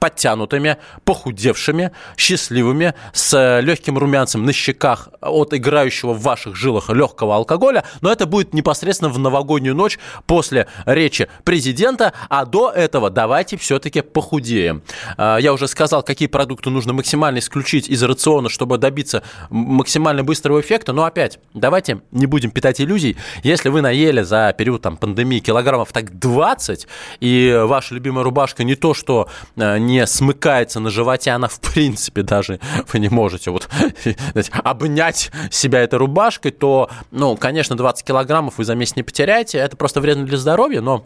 подтянутыми, 0.02 0.78
похудевшими, 1.06 1.92
счастливыми, 2.18 2.96
с 3.14 3.38
э, 3.38 3.62
легким 3.62 4.00
румянцем 4.00 4.44
на 4.44 4.52
щеках 4.52 5.10
от 5.22 5.54
играющего 5.54 6.14
в 6.14 6.24
ваших 6.24 6.56
жилах 6.56 6.90
легкого 6.90 7.36
алкоголя. 7.36 7.84
Но 8.02 8.12
это 8.12 8.26
будет 8.26 8.56
непосредственно 8.56 9.12
в 9.12 9.20
новогоднюю 9.20 9.76
ночь 9.76 10.00
после 10.26 10.66
речи 10.88 11.28
президента. 11.44 12.14
А 12.30 12.46
до 12.46 12.72
этого 12.72 13.12
давайте 13.12 13.58
все-таки 13.58 14.02
похудеем. 14.02 14.82
А, 15.18 15.38
я 15.38 15.54
уже 15.54 15.68
сказал, 15.68 16.02
какие 16.02 16.28
продукты 16.28 16.72
нужно 16.72 16.94
максимально 16.94 17.38
исключить 17.38 17.88
из 17.88 18.02
рациона, 18.02 18.50
чтобы 18.50 18.80
добиться 18.80 19.22
максимально 19.52 20.24
быстрого 20.24 20.62
эффекта. 20.62 20.94
Но 20.94 21.04
опять, 21.04 21.38
давайте 21.54 22.02
не 22.10 22.26
будем 22.26 22.50
питать 22.50 22.82
иллюзий. 22.82 23.18
Если 23.44 23.70
вы 23.70 23.82
наели 23.82 24.24
за 24.24 24.52
период 24.58 24.82
там, 24.82 24.98
пандемии 24.98 25.40
килограммов 25.40 25.94
так 25.94 26.18
20 26.18 26.88
и 27.20 27.62
ваша 27.66 27.94
любимая 27.94 28.24
рубашка 28.24 28.64
не 28.64 28.74
то, 28.74 28.96
что 28.96 29.30
не 29.56 29.91
смыкается 30.06 30.80
на 30.80 30.90
животе, 30.90 31.32
она 31.32 31.48
в 31.48 31.60
принципе 31.60 32.22
даже 32.24 32.60
вы 32.92 33.00
не 33.00 33.10
можете 33.10 33.52
вот 33.52 33.70
обнять 34.64 35.32
себя 35.50 35.80
этой 35.80 36.00
рубашкой, 36.00 36.52
то, 36.52 36.90
ну, 37.12 37.36
конечно, 37.36 37.76
20 37.76 38.06
килограммов 38.06 38.58
вы 38.58 38.66
за 38.66 38.76
месяц 38.76 38.96
не 38.96 39.04
потеряете, 39.04 39.58
это 39.58 39.78
просто 39.78 40.02
вредно 40.02 40.26
для 40.26 40.38
здоровья, 40.38 40.82
но 40.82 41.06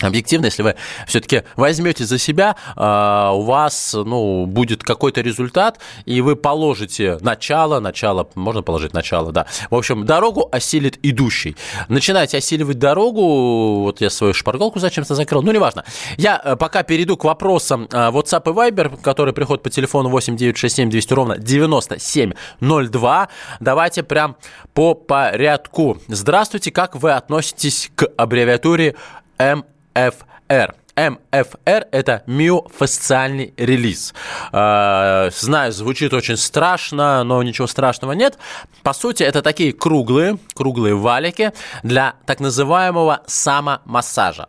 Объективно, 0.00 0.46
если 0.46 0.62
вы 0.62 0.76
все-таки 1.06 1.42
возьмете 1.56 2.04
за 2.04 2.18
себя, 2.18 2.56
а, 2.76 3.32
у 3.32 3.42
вас 3.42 3.94
ну, 3.94 4.46
будет 4.46 4.82
какой-то 4.82 5.20
результат, 5.20 5.78
и 6.06 6.20
вы 6.22 6.36
положите 6.36 7.18
начало, 7.20 7.80
начало, 7.80 8.28
можно 8.34 8.62
положить 8.62 8.94
начало, 8.94 9.30
да. 9.32 9.46
В 9.68 9.74
общем, 9.74 10.06
дорогу 10.06 10.48
осилит 10.50 10.98
идущий. 11.02 11.56
Начинайте 11.88 12.38
осиливать 12.38 12.78
дорогу, 12.78 13.82
вот 13.82 14.00
я 14.00 14.08
свою 14.10 14.32
шпаргалку 14.32 14.78
зачем-то 14.78 15.14
закрыл, 15.14 15.42
ну, 15.42 15.52
неважно. 15.52 15.84
Я 16.16 16.40
э, 16.42 16.56
пока 16.56 16.82
перейду 16.82 17.16
к 17.16 17.24
вопросам 17.24 17.86
э, 17.90 17.96
WhatsApp 17.96 18.50
и 18.50 18.54
Viber, 18.54 19.00
которые 19.02 19.34
приходят 19.34 19.62
по 19.62 19.70
телефону 19.70 20.08
8967 20.08 20.88
200 20.88 21.12
ровно 21.12 21.38
9702. 21.38 23.28
Давайте 23.60 24.02
прям 24.02 24.36
по 24.72 24.94
порядку. 24.94 25.98
Здравствуйте, 26.08 26.70
как 26.70 26.96
вы 26.96 27.12
относитесь 27.12 27.90
к 27.94 28.06
аббревиатуре 28.16 28.94
МФ? 29.38 29.64
МФР. 29.94 30.74
МФР– 30.96 31.86
это 31.92 32.22
миофасциальный 32.26 33.54
релиз. 33.56 34.12
А, 34.52 35.30
знаю, 35.32 35.72
звучит 35.72 36.12
очень 36.12 36.36
страшно, 36.36 37.24
но 37.24 37.42
ничего 37.42 37.66
страшного 37.66 38.12
нет. 38.12 38.38
По 38.82 38.92
сути, 38.92 39.22
это 39.22 39.40
такие 39.42 39.72
круглые, 39.72 40.38
круглые 40.54 40.94
валики 40.94 41.52
для 41.82 42.14
так 42.26 42.40
называемого 42.40 43.20
самомассажа. 43.26 44.48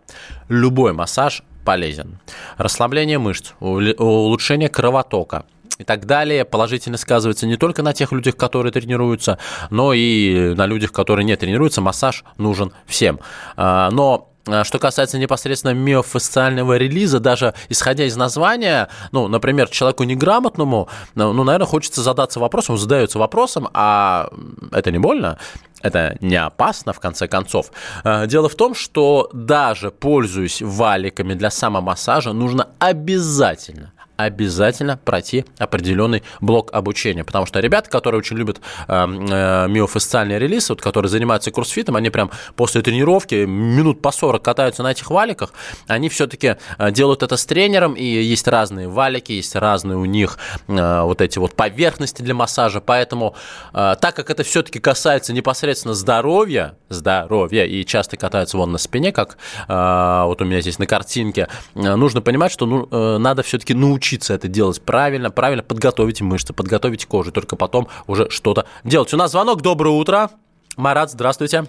Любой 0.49 0.93
массаж 0.93 1.43
полезен. 1.63 2.19
Расслабление 2.57 3.19
мышц, 3.19 3.53
улучшение 3.59 4.69
кровотока, 4.69 5.45
и 5.77 5.83
так 5.83 6.05
далее 6.05 6.45
положительно 6.45 6.97
сказывается 6.97 7.47
не 7.47 7.57
только 7.57 7.81
на 7.81 7.93
тех 7.93 8.11
людях, 8.11 8.35
которые 8.35 8.71
тренируются, 8.71 9.37
но 9.69 9.93
и 9.93 10.53
на 10.55 10.65
людях, 10.65 10.91
которые 10.91 11.25
не 11.25 11.35
тренируются. 11.35 11.81
Массаж 11.81 12.23
нужен 12.37 12.71
всем. 12.85 13.19
А, 13.55 13.89
но 13.91 14.30
что 14.63 14.79
касается 14.79 15.17
непосредственно 15.17 15.73
миофасциального 15.73 16.77
релиза, 16.77 17.19
даже 17.19 17.53
исходя 17.69 18.05
из 18.05 18.15
названия, 18.15 18.89
ну, 19.11 19.27
например, 19.27 19.69
человеку 19.69 20.03
неграмотному, 20.03 20.89
ну, 21.15 21.33
ну 21.33 21.43
наверное, 21.43 21.67
хочется 21.67 22.01
задаться 22.01 22.39
вопросом, 22.39 22.77
задается 22.77 23.19
вопросом, 23.19 23.69
а 23.73 24.29
это 24.71 24.91
не 24.91 24.99
больно? 24.99 25.37
Это 25.81 26.15
не 26.21 26.35
опасно, 26.35 26.93
в 26.93 26.99
конце 26.99 27.27
концов. 27.27 27.71
А, 28.03 28.27
дело 28.27 28.49
в 28.49 28.55
том, 28.55 28.75
что 28.75 29.29
даже 29.33 29.89
пользуясь 29.91 30.61
валиками 30.61 31.33
для 31.33 31.49
самомассажа, 31.49 32.33
нужно 32.33 32.69
обязательно 32.79 33.91
обязательно 34.23 34.97
пройти 34.97 35.45
определенный 35.57 36.23
блок 36.39 36.71
обучения. 36.73 37.23
Потому 37.23 37.45
что 37.45 37.59
ребята, 37.59 37.89
которые 37.89 38.19
очень 38.19 38.37
любят 38.37 38.61
э, 38.87 38.93
э, 38.93 39.67
миофасциальный 39.67 40.39
релиз, 40.39 40.69
вот, 40.69 40.81
которые 40.81 41.09
занимаются 41.09 41.51
кроссфитом, 41.51 41.95
они 41.95 42.09
прям 42.09 42.31
после 42.55 42.81
тренировки 42.81 43.45
минут 43.45 44.01
по 44.01 44.11
40 44.11 44.41
катаются 44.41 44.83
на 44.83 44.91
этих 44.91 45.09
валиках, 45.09 45.53
они 45.87 46.09
все-таки 46.09 46.55
э, 46.77 46.91
делают 46.91 47.23
это 47.23 47.37
с 47.37 47.45
тренером, 47.45 47.93
и 47.93 48.03
есть 48.03 48.47
разные 48.47 48.87
валики, 48.87 49.33
есть 49.33 49.55
разные 49.55 49.97
у 49.97 50.05
них 50.05 50.37
э, 50.67 51.01
вот 51.01 51.21
эти 51.21 51.39
вот 51.39 51.55
поверхности 51.55 52.21
для 52.21 52.33
массажа, 52.33 52.81
поэтому 52.81 53.35
э, 53.73 53.95
так 53.99 54.15
как 54.15 54.29
это 54.29 54.43
все-таки 54.43 54.79
касается 54.79 55.33
непосредственно 55.33 55.93
здоровья, 55.93 56.75
здоровья, 56.89 57.65
и 57.65 57.85
часто 57.85 58.17
катаются 58.17 58.57
вон 58.57 58.71
на 58.71 58.77
спине, 58.77 59.11
как 59.11 59.37
вот 59.67 60.41
у 60.41 60.45
меня 60.45 60.61
здесь 60.61 60.79
на 60.79 60.85
картинке, 60.85 61.47
нужно 61.73 62.21
понимать, 62.21 62.51
что 62.51 62.65
ну, 62.65 63.17
надо 63.17 63.43
все-таки 63.43 63.73
научиться 63.73 64.10
научиться 64.11 64.33
это 64.33 64.47
делать 64.47 64.81
правильно, 64.81 65.31
правильно 65.31 65.63
подготовить 65.63 66.21
мышцы, 66.21 66.53
подготовить 66.53 67.05
кожу, 67.05 67.31
только 67.31 67.55
потом 67.55 67.87
уже 68.07 68.29
что-то 68.29 68.65
делать. 68.83 69.13
У 69.13 69.17
нас 69.17 69.31
звонок. 69.31 69.61
Доброе 69.61 69.91
утро. 69.91 70.29
Марат, 70.77 71.11
здравствуйте. 71.11 71.63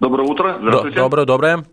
Доброе 0.00 0.28
утро. 0.28 0.58
Здравствуйте. 0.60 0.96
Доброе, 0.96 1.26
доброе. 1.26 1.64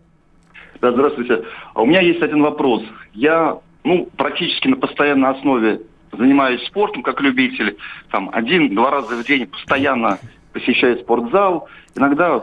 Да, 0.80 0.92
здравствуйте. 0.92 1.44
А 1.74 1.82
у 1.82 1.86
меня 1.86 2.00
есть 2.00 2.22
один 2.22 2.42
вопрос. 2.42 2.82
Я, 3.12 3.58
ну, 3.84 4.08
практически 4.16 4.68
на 4.68 4.76
постоянной 4.76 5.30
основе 5.30 5.80
занимаюсь 6.12 6.66
спортом 6.66 7.02
как 7.02 7.20
любитель. 7.20 7.76
Там 8.10 8.30
один-два 8.32 8.90
раза 8.90 9.16
в 9.16 9.24
день 9.24 9.46
постоянно 9.46 10.18
посещаю 10.52 10.98
спортзал. 10.98 11.68
Иногда 11.94 12.42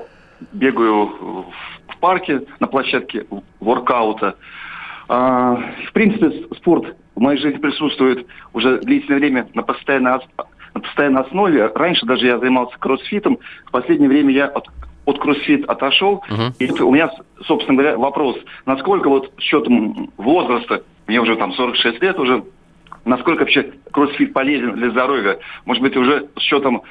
бегаю 0.52 1.06
в 1.88 1.98
парке 2.00 2.42
на 2.60 2.68
площадке 2.68 3.26
воркаута. 3.60 4.36
А, 5.10 5.56
в 5.88 5.92
принципе, 5.92 6.46
спорт 6.58 6.96
в 7.16 7.20
моей 7.20 7.40
жизни 7.40 7.58
присутствует 7.58 8.26
уже 8.54 8.80
длительное 8.80 9.20
время 9.20 9.48
на 9.54 9.64
постоянной, 9.64 10.20
на 10.74 10.80
постоянной 10.80 11.22
основе. 11.22 11.68
Раньше 11.74 12.06
даже 12.06 12.26
я 12.26 12.40
занимался 12.40 12.78
кроссфитом. 12.80 13.38
В 13.66 13.72
последнее 13.72 14.10
время 14.10 14.34
я 14.34 14.48
от, 14.48 14.68
от 15.06 15.20
кроссфит 15.20 15.66
отошел. 15.66 16.24
Uh-huh. 16.30 16.54
И 16.60 16.82
у 16.82 16.92
меня, 16.92 17.12
собственно 17.46 17.78
говоря, 17.78 17.98
вопрос, 17.98 18.38
насколько 18.66 19.10
вот 19.10 19.32
с 19.38 19.38
учетом 19.38 20.12
возраста, 20.18 20.84
мне 21.08 21.22
уже 21.22 21.36
там 21.36 21.54
46 21.54 22.02
лет 22.02 22.18
уже, 22.20 22.44
насколько 23.06 23.42
вообще 23.42 23.74
кроссфит 23.92 24.34
полезен 24.34 24.74
для 24.74 24.90
здоровья? 24.90 25.38
Может 25.66 25.84
быть, 25.84 25.96
уже 25.96 26.30
с 26.36 26.38
учетом 26.38 26.82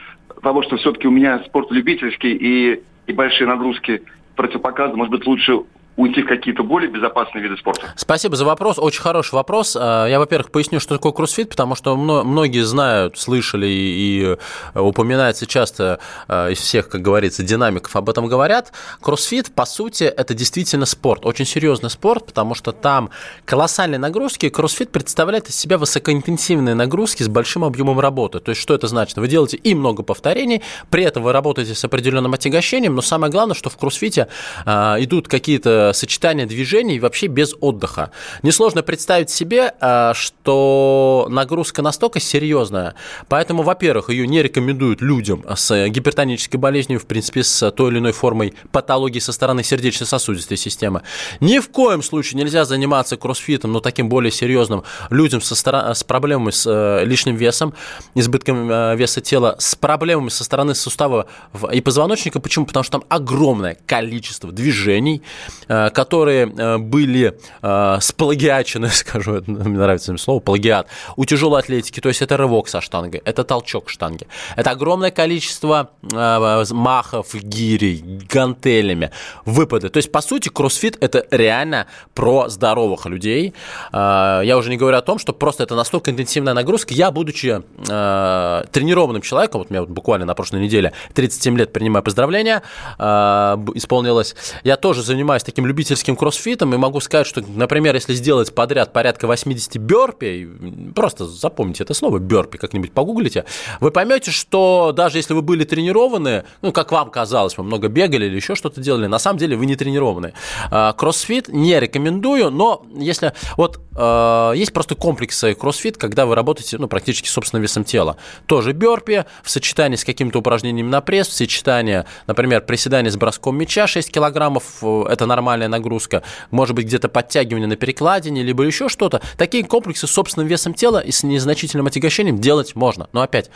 того, 0.42 0.62
что 0.62 0.76
все-таки 0.76 1.08
у 1.08 1.10
меня 1.10 1.40
спорт 1.46 1.70
любительский 1.70 2.32
и, 2.32 2.82
и 3.06 3.12
большие 3.12 3.48
нагрузки 3.48 4.02
противопоказаны, 4.36 4.96
может 4.96 5.12
быть, 5.12 5.26
лучше 5.26 5.60
уйти 5.96 6.22
в 6.22 6.26
какие-то 6.26 6.62
более 6.62 6.90
безопасные 6.90 7.42
виды 7.42 7.56
спорта? 7.56 7.92
Спасибо 7.96 8.36
за 8.36 8.44
вопрос. 8.44 8.78
Очень 8.78 9.02
хороший 9.02 9.34
вопрос. 9.34 9.76
А, 9.78 10.06
я, 10.06 10.18
во-первых, 10.18 10.50
поясню, 10.50 10.80
что 10.80 10.96
такое 10.96 11.12
кроссфит, 11.12 11.50
потому 11.50 11.74
что 11.74 11.96
многие 11.96 12.62
знают, 12.62 13.18
слышали 13.18 13.66
и 13.66 14.36
упоминается 14.74 15.46
часто 15.46 16.00
а, 16.28 16.48
из 16.48 16.58
всех, 16.58 16.88
как 16.88 17.02
говорится, 17.02 17.42
динамиков 17.42 17.94
об 17.96 18.08
этом 18.08 18.26
говорят. 18.26 18.72
Кроссфит, 19.00 19.54
по 19.54 19.66
сути, 19.66 20.04
это 20.04 20.34
действительно 20.34 20.86
спорт. 20.86 21.26
Очень 21.26 21.44
серьезный 21.44 21.90
спорт, 21.90 22.26
потому 22.26 22.54
что 22.54 22.72
там 22.72 23.10
колоссальные 23.44 23.98
нагрузки. 23.98 24.48
Кроссфит 24.48 24.90
представляет 24.90 25.48
из 25.48 25.56
себя 25.56 25.78
высокоинтенсивные 25.78 26.74
нагрузки 26.74 27.22
с 27.22 27.28
большим 27.28 27.64
объемом 27.64 28.00
работы. 28.00 28.40
То 28.40 28.50
есть, 28.50 28.60
что 28.60 28.74
это 28.74 28.86
значит? 28.86 29.18
Вы 29.18 29.28
делаете 29.28 29.58
и 29.58 29.74
много 29.74 30.02
повторений, 30.02 30.62
при 30.90 31.04
этом 31.04 31.22
вы 31.22 31.32
работаете 31.32 31.74
с 31.74 31.84
определенным 31.84 32.32
отягощением, 32.32 32.94
но 32.94 33.02
самое 33.02 33.30
главное, 33.30 33.54
что 33.54 33.68
в 33.68 33.76
кроссфите 33.76 34.28
а, 34.64 34.96
идут 34.98 35.28
какие-то 35.28 35.81
сочетание 35.92 36.46
движений 36.46 37.00
вообще 37.00 37.26
без 37.26 37.54
отдыха. 37.60 38.10
Несложно 38.42 38.82
представить 38.82 39.30
себе, 39.30 39.74
э, 39.80 40.12
что 40.14 41.26
нагрузка 41.30 41.82
настолько 41.82 42.20
серьезная, 42.20 42.94
поэтому, 43.28 43.62
во-первых, 43.62 44.10
ее 44.10 44.26
не 44.26 44.42
рекомендуют 44.42 45.00
людям 45.00 45.44
с 45.54 45.88
гипертонической 45.88 46.60
болезнью, 46.60 47.00
в 47.00 47.06
принципе, 47.06 47.42
с 47.42 47.70
той 47.72 47.90
или 47.90 47.98
иной 47.98 48.12
формой 48.12 48.54
патологии 48.70 49.18
со 49.18 49.32
стороны 49.32 49.64
сердечно-сосудистой 49.64 50.56
системы. 50.56 51.02
Ни 51.40 51.58
в 51.58 51.68
коем 51.70 52.02
случае 52.02 52.38
нельзя 52.38 52.64
заниматься 52.64 53.16
кроссфитом, 53.16 53.72
но 53.72 53.80
таким 53.80 54.08
более 54.08 54.30
серьезным 54.30 54.84
людям 55.10 55.40
со 55.40 55.54
стороны, 55.54 55.94
с 55.94 56.04
проблемами 56.04 56.50
с 56.50 56.66
э, 56.66 57.04
лишним 57.04 57.36
весом, 57.36 57.74
избытком 58.14 58.70
э, 58.70 58.96
веса 58.96 59.20
тела, 59.20 59.56
с 59.58 59.74
проблемами 59.74 60.28
со 60.28 60.44
стороны 60.44 60.74
сустава 60.74 61.26
и 61.72 61.80
позвоночника. 61.80 62.40
Почему? 62.40 62.66
Потому 62.66 62.84
что 62.84 62.92
там 62.92 63.04
огромное 63.08 63.76
количество 63.86 64.52
движений, 64.52 65.22
Э, 65.68 65.71
которые 65.90 66.46
э, 66.46 66.78
были 66.78 67.38
э, 67.62 67.98
сплагиачены, 68.00 68.88
скажу, 68.92 69.42
мне 69.46 69.78
нравится 69.78 70.12
это 70.12 70.20
слово, 70.20 70.40
плагиат, 70.40 70.88
у 71.16 71.24
тяжелой 71.24 71.60
атлетики, 71.60 72.00
то 72.00 72.08
есть 72.08 72.22
это 72.22 72.36
рывок 72.36 72.68
со 72.68 72.80
штангой, 72.80 73.22
это 73.24 73.44
толчок 73.44 73.88
штанги, 73.88 74.26
это 74.56 74.70
огромное 74.70 75.10
количество 75.10 75.90
махов, 76.02 77.34
гирей, 77.34 78.02
гантелями, 78.28 79.10
выпады. 79.44 79.88
То 79.88 79.98
есть, 79.98 80.12
по 80.12 80.20
сути, 80.20 80.48
кроссфит– 80.48 80.98
это 81.00 81.26
реально 81.30 81.86
про 82.14 82.48
здоровых 82.48 83.06
людей. 83.06 83.54
Я 83.92 84.54
уже 84.56 84.70
не 84.70 84.76
говорю 84.76 84.98
о 84.98 85.02
том, 85.02 85.18
что 85.18 85.32
просто 85.32 85.62
это 85.62 85.74
настолько 85.74 86.10
интенсивная 86.10 86.54
нагрузка. 86.54 86.94
Я, 86.94 87.10
будучи 87.10 87.62
тренированным 87.84 89.22
человеком, 89.22 89.60
вот 89.60 89.70
у 89.70 89.72
меня 89.72 89.80
вот 89.82 89.90
буквально 89.90 90.26
на 90.26 90.34
прошлой 90.34 90.60
неделе 90.60 90.92
37 91.14 91.58
лет, 91.58 91.72
принимаю 91.72 92.02
поздравления, 92.02 92.62
исполнилось, 92.98 94.34
я 94.64 94.76
тоже 94.76 95.02
занимаюсь 95.02 95.42
таким 95.42 95.61
любительским 95.66 96.16
кроссфитом 96.16 96.74
и 96.74 96.76
могу 96.76 97.00
сказать, 97.00 97.26
что, 97.26 97.42
например, 97.46 97.94
если 97.94 98.14
сделать 98.14 98.54
подряд 98.54 98.92
порядка 98.92 99.26
80 99.26 99.76
бёрпи, 99.76 100.48
просто 100.94 101.26
запомните 101.26 101.84
это 101.84 101.94
слово 101.94 102.18
бёрпи, 102.18 102.58
как-нибудь 102.58 102.92
погуглите, 102.92 103.44
вы 103.80 103.90
поймете, 103.90 104.30
что 104.30 104.92
даже 104.94 105.18
если 105.18 105.34
вы 105.34 105.42
были 105.42 105.64
тренированы, 105.64 106.44
ну, 106.62 106.72
как 106.72 106.92
вам 106.92 107.10
казалось, 107.10 107.56
вы 107.56 107.64
много 107.64 107.88
бегали 107.88 108.26
или 108.26 108.36
еще 108.36 108.54
что-то 108.54 108.80
делали, 108.80 109.06
на 109.06 109.18
самом 109.18 109.38
деле 109.38 109.56
вы 109.56 109.66
не 109.66 109.76
тренированы. 109.76 110.34
А, 110.70 110.92
кроссфит 110.92 111.48
не 111.48 111.78
рекомендую, 111.78 112.50
но 112.50 112.84
если... 112.94 113.32
Вот 113.56 113.80
а, 113.94 114.52
есть 114.52 114.72
просто 114.72 114.94
комплексы 114.94 115.54
кроссфит, 115.54 115.96
когда 115.96 116.26
вы 116.26 116.34
работаете, 116.34 116.78
ну, 116.78 116.88
практически 116.88 117.28
собственным 117.28 117.62
весом 117.62 117.84
тела. 117.84 118.16
Тоже 118.46 118.72
бёрпи 118.72 119.24
в 119.42 119.50
сочетании 119.50 119.96
с 119.96 120.04
какими-то 120.04 120.38
упражнениями 120.38 120.88
на 120.88 121.00
пресс, 121.00 121.28
в 121.28 121.32
сочетании, 121.32 122.04
например, 122.26 122.62
приседания 122.62 123.10
с 123.10 123.16
броском 123.16 123.56
мяча 123.56 123.86
6 123.86 124.10
килограммов, 124.10 124.64
э, 124.82 125.04
это 125.10 125.26
нормально 125.26 125.51
нормальная 125.52 125.68
нагрузка, 125.68 126.22
может 126.50 126.74
быть, 126.74 126.86
где-то 126.86 127.08
подтягивание 127.08 127.68
на 127.68 127.76
перекладине, 127.76 128.42
либо 128.42 128.64
еще 128.64 128.88
что-то. 128.88 129.20
Такие 129.36 129.64
комплексы 129.64 130.06
с 130.06 130.10
собственным 130.10 130.48
весом 130.48 130.74
тела 130.74 131.00
и 131.00 131.10
с 131.10 131.22
незначительным 131.22 131.86
отягощением 131.86 132.38
делать 132.38 132.74
можно. 132.74 133.08
Но 133.12 133.20
опять, 133.20 133.50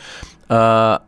э, 0.49 0.99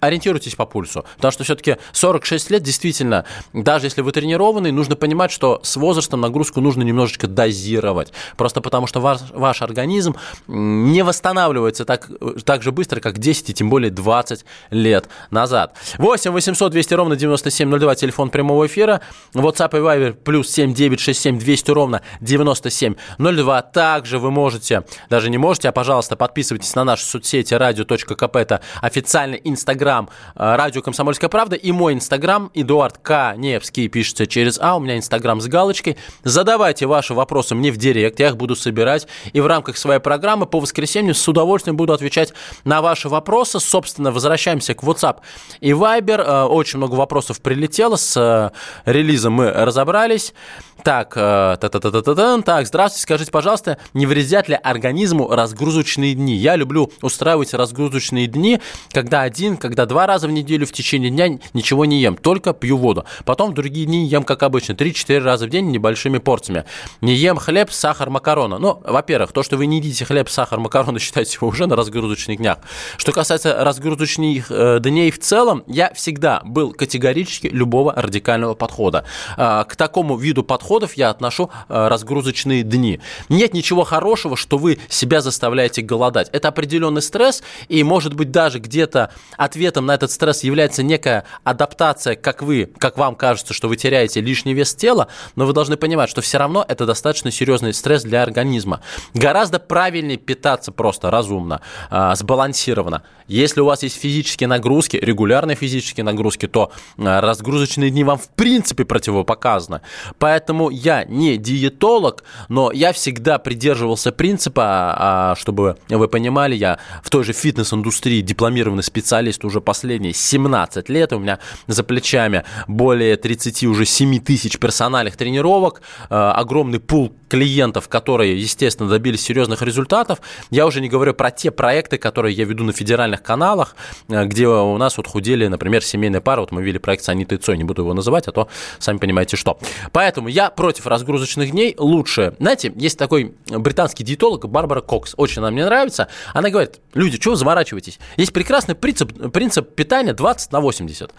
ориентируйтесь 0.00 0.54
по 0.54 0.66
пульсу. 0.66 1.04
Потому 1.16 1.32
что 1.32 1.44
все-таки 1.44 1.76
46 1.92 2.50
лет, 2.50 2.62
действительно, 2.62 3.24
даже 3.52 3.86
если 3.86 4.02
вы 4.02 4.12
тренированный, 4.12 4.70
нужно 4.70 4.96
понимать, 4.96 5.30
что 5.30 5.60
с 5.62 5.76
возрастом 5.76 6.20
нагрузку 6.20 6.60
нужно 6.60 6.82
немножечко 6.82 7.26
дозировать. 7.26 8.12
Просто 8.36 8.60
потому 8.60 8.86
что 8.86 9.00
ваш, 9.00 9.20
ваш 9.32 9.62
организм 9.62 10.16
не 10.46 11.02
восстанавливается 11.02 11.84
так, 11.84 12.08
так 12.44 12.62
же 12.62 12.72
быстро, 12.72 13.00
как 13.00 13.18
10 13.18 13.50
и 13.50 13.54
тем 13.54 13.70
более 13.70 13.90
20 13.90 14.44
лет 14.70 15.08
назад. 15.30 15.74
8 15.98 16.30
800 16.30 16.72
200 16.72 16.94
ровно 16.94 17.16
9702, 17.16 17.94
телефон 17.96 18.30
прямого 18.30 18.66
эфира. 18.66 19.00
WhatsApp 19.34 19.76
и 19.78 19.80
Viber 19.80 20.12
плюс 20.12 20.48
7 20.50 20.74
967 20.74 21.38
200 21.38 21.70
ровно 21.70 22.02
9702. 22.20 23.62
Также 23.62 24.18
вы 24.18 24.30
можете, 24.30 24.84
даже 25.10 25.30
не 25.30 25.38
можете, 25.38 25.68
а 25.68 25.72
пожалуйста, 25.72 26.16
подписывайтесь 26.16 26.74
на 26.74 26.84
наши 26.84 27.04
соцсети 27.04 27.54
radio.kp. 27.54 28.38
Это 28.38 28.60
официальный 28.80 29.40
инстаграм 29.44 29.87
Инстаграм 29.88 30.10
э, 30.34 30.56
радио 30.56 30.82
«Комсомольская 30.82 31.30
правда» 31.30 31.56
и 31.56 31.72
мой 31.72 31.94
Инстаграм 31.94 32.50
Эдуард 32.52 32.98
К. 32.98 33.34
Невский 33.36 33.88
пишется 33.88 34.26
через 34.26 34.58
А, 34.60 34.76
у 34.76 34.80
меня 34.80 34.98
Инстаграм 34.98 35.40
с 35.40 35.46
галочкой. 35.46 35.96
Задавайте 36.24 36.86
ваши 36.86 37.14
вопросы 37.14 37.54
мне 37.54 37.72
в 37.72 37.78
директ, 37.78 38.20
я 38.20 38.28
их 38.28 38.36
буду 38.36 38.54
собирать. 38.54 39.08
И 39.32 39.40
в 39.40 39.46
рамках 39.46 39.78
своей 39.78 40.00
программы 40.00 40.44
по 40.44 40.60
воскресенью 40.60 41.14
с 41.14 41.26
удовольствием 41.26 41.78
буду 41.78 41.94
отвечать 41.94 42.34
на 42.64 42.82
ваши 42.82 43.08
вопросы. 43.08 43.60
Собственно, 43.60 44.12
возвращаемся 44.12 44.74
к 44.74 44.82
WhatsApp 44.82 45.20
и 45.60 45.70
Viber. 45.70 46.20
Э, 46.20 46.44
очень 46.44 46.76
много 46.76 46.94
вопросов 46.94 47.40
прилетело, 47.40 47.96
с 47.96 48.14
э, 48.14 48.50
релизом 48.84 49.32
мы 49.32 49.50
разобрались. 49.50 50.34
Так, 50.82 51.14
та 51.14 51.56
-та 51.56 51.68
-та 51.68 51.90
-та 51.90 52.02
-та 52.02 52.14
-та. 52.14 52.42
так, 52.42 52.66
здравствуйте, 52.66 53.02
скажите, 53.02 53.30
пожалуйста, 53.30 53.76
не 53.94 54.06
вредят 54.06 54.48
ли 54.48 54.58
организму 54.62 55.28
разгрузочные 55.28 56.14
дни? 56.14 56.36
Я 56.36 56.56
люблю 56.56 56.90
устраивать 57.02 57.54
разгрузочные 57.54 58.26
дни, 58.26 58.60
когда 58.92 59.22
один, 59.22 59.56
когда 59.56 59.86
два 59.86 60.06
раза 60.06 60.28
в 60.28 60.30
неделю 60.30 60.66
в 60.66 60.72
течение 60.72 61.10
дня 61.10 61.38
ничего 61.52 61.84
не 61.84 62.00
ем, 62.00 62.16
только 62.16 62.52
пью 62.52 62.76
воду. 62.76 63.04
Потом 63.24 63.50
в 63.50 63.54
другие 63.54 63.86
дни 63.86 64.06
ем, 64.06 64.22
как 64.22 64.42
обычно, 64.42 64.74
3-4 64.74 65.18
раза 65.18 65.46
в 65.46 65.50
день 65.50 65.70
небольшими 65.70 66.18
порциями. 66.18 66.64
Не 67.00 67.14
ем 67.14 67.36
хлеб, 67.36 67.70
сахар, 67.70 68.10
макароны. 68.10 68.58
Ну, 68.58 68.80
во-первых, 68.84 69.32
то, 69.32 69.42
что 69.42 69.56
вы 69.56 69.66
не 69.66 69.78
едите 69.78 70.04
хлеб, 70.04 70.28
сахар, 70.28 70.60
макароны, 70.60 70.98
считайте 71.00 71.38
вы 71.40 71.48
уже 71.48 71.66
на 71.66 71.76
разгрузочных 71.76 72.38
днях. 72.38 72.58
Что 72.96 73.12
касается 73.12 73.64
разгрузочных 73.64 74.50
э, 74.50 74.78
дней 74.80 75.10
в 75.10 75.18
целом, 75.18 75.64
я 75.66 75.92
всегда 75.94 76.40
был 76.44 76.72
категорически 76.72 77.48
любого 77.48 77.92
радикального 77.94 78.54
подхода. 78.54 79.04
Э, 79.36 79.64
к 79.68 79.76
такому 79.76 80.16
виду 80.16 80.44
подходов 80.68 80.94
я 80.98 81.08
отношу 81.08 81.48
э, 81.70 81.88
разгрузочные 81.88 82.62
дни. 82.62 83.00
Нет 83.30 83.54
ничего 83.54 83.84
хорошего, 83.84 84.36
что 84.36 84.58
вы 84.58 84.78
себя 84.90 85.22
заставляете 85.22 85.80
голодать. 85.80 86.28
Это 86.32 86.48
определенный 86.48 87.00
стресс, 87.00 87.42
и, 87.68 87.82
может 87.82 88.12
быть, 88.12 88.30
даже 88.30 88.58
где-то 88.58 89.10
ответом 89.38 89.86
на 89.86 89.94
этот 89.94 90.10
стресс 90.10 90.44
является 90.44 90.82
некая 90.82 91.24
адаптация, 91.42 92.16
как 92.16 92.42
вы, 92.42 92.70
как 92.78 92.98
вам 92.98 93.14
кажется, 93.14 93.54
что 93.54 93.68
вы 93.68 93.76
теряете 93.76 94.20
лишний 94.20 94.52
вес 94.52 94.74
тела, 94.74 95.08
но 95.36 95.46
вы 95.46 95.54
должны 95.54 95.78
понимать, 95.78 96.10
что 96.10 96.20
все 96.20 96.36
равно 96.36 96.62
это 96.68 96.84
достаточно 96.84 97.30
серьезный 97.30 97.72
стресс 97.72 98.02
для 98.02 98.22
организма. 98.22 98.82
Гораздо 99.14 99.58
правильнее 99.58 100.18
питаться 100.18 100.70
просто 100.70 101.10
разумно, 101.10 101.62
э, 101.90 102.12
сбалансированно. 102.14 103.04
Если 103.26 103.60
у 103.60 103.64
вас 103.64 103.82
есть 103.82 103.98
физические 103.98 104.48
нагрузки, 104.48 104.98
регулярные 104.98 105.56
физические 105.56 106.04
нагрузки, 106.04 106.46
то 106.46 106.72
э, 106.98 107.20
разгрузочные 107.20 107.90
дни 107.90 108.04
вам 108.04 108.18
в 108.18 108.28
принципе 108.28 108.84
противопоказаны. 108.84 109.80
Поэтому 110.18 110.57
я 110.70 111.04
не 111.04 111.36
диетолог, 111.36 112.24
но 112.48 112.72
я 112.72 112.92
всегда 112.92 113.38
придерживался 113.38 114.12
принципа, 114.12 115.34
э, 115.36 115.40
чтобы 115.40 115.76
вы 115.88 116.08
понимали, 116.08 116.54
я 116.54 116.78
в 117.02 117.10
той 117.10 117.24
же 117.24 117.32
фитнес-индустрии 117.32 118.20
дипломированный 118.20 118.82
специалист, 118.82 118.98
специалист 119.28 119.44
уже 119.44 119.60
последние 119.60 120.12
17 120.12 120.88
лет. 120.88 121.12
У 121.12 121.18
меня 121.18 121.38
за 121.66 121.82
плечами 121.82 122.44
более 122.66 123.16
30 123.16 123.64
уже 123.64 123.84
7 123.84 124.20
тысяч 124.20 124.58
персональных 124.58 125.16
тренировок, 125.16 125.82
э, 126.10 126.14
огромный 126.14 126.80
пул 126.80 127.12
клиентов, 127.28 127.88
которые, 127.88 128.40
естественно, 128.40 128.88
добились 128.88 129.22
серьезных 129.22 129.62
результатов. 129.62 130.20
Я 130.50 130.66
уже 130.66 130.80
не 130.80 130.88
говорю 130.88 131.14
про 131.14 131.30
те 131.30 131.50
проекты, 131.50 131.98
которые 131.98 132.34
я 132.34 132.44
веду 132.44 132.64
на 132.64 132.72
федеральных 132.72 133.22
каналах, 133.22 133.76
э, 134.08 134.24
где 134.24 134.46
у 134.46 134.76
нас 134.76 134.96
вот 134.96 135.06
худели, 135.06 135.46
например, 135.46 135.82
семейная 135.82 136.20
пара. 136.20 136.40
Вот 136.40 136.52
мы 136.52 136.62
вели 136.62 136.78
проект 136.78 137.04
с 137.04 137.08
Анитой 137.08 137.38
Цой, 137.38 137.56
не 137.56 137.64
буду 137.64 137.82
его 137.82 137.94
называть, 137.94 138.28
а 138.28 138.32
то 138.32 138.48
сами 138.78 138.98
понимаете 138.98 139.36
что. 139.36 139.58
Поэтому 139.92 140.28
я 140.28 140.47
против 140.50 140.86
разгрузочных 140.86 141.50
дней. 141.50 141.74
Лучше, 141.78 142.34
знаете, 142.38 142.72
есть 142.76 142.98
такой 142.98 143.34
британский 143.48 144.04
диетолог 144.04 144.48
Барбара 144.48 144.80
Кокс, 144.80 145.14
очень 145.16 145.40
она 145.40 145.50
мне 145.50 145.64
нравится. 145.64 146.08
Она 146.34 146.50
говорит, 146.50 146.80
люди, 146.94 147.18
чего 147.18 147.32
вы 147.32 147.38
заморачиваетесь? 147.38 147.98
Есть 148.16 148.32
прекрасный 148.32 148.74
принцип, 148.74 149.32
принцип 149.32 149.74
питания 149.74 150.12
20 150.12 150.52
на 150.52 150.60
80. 150.60 151.12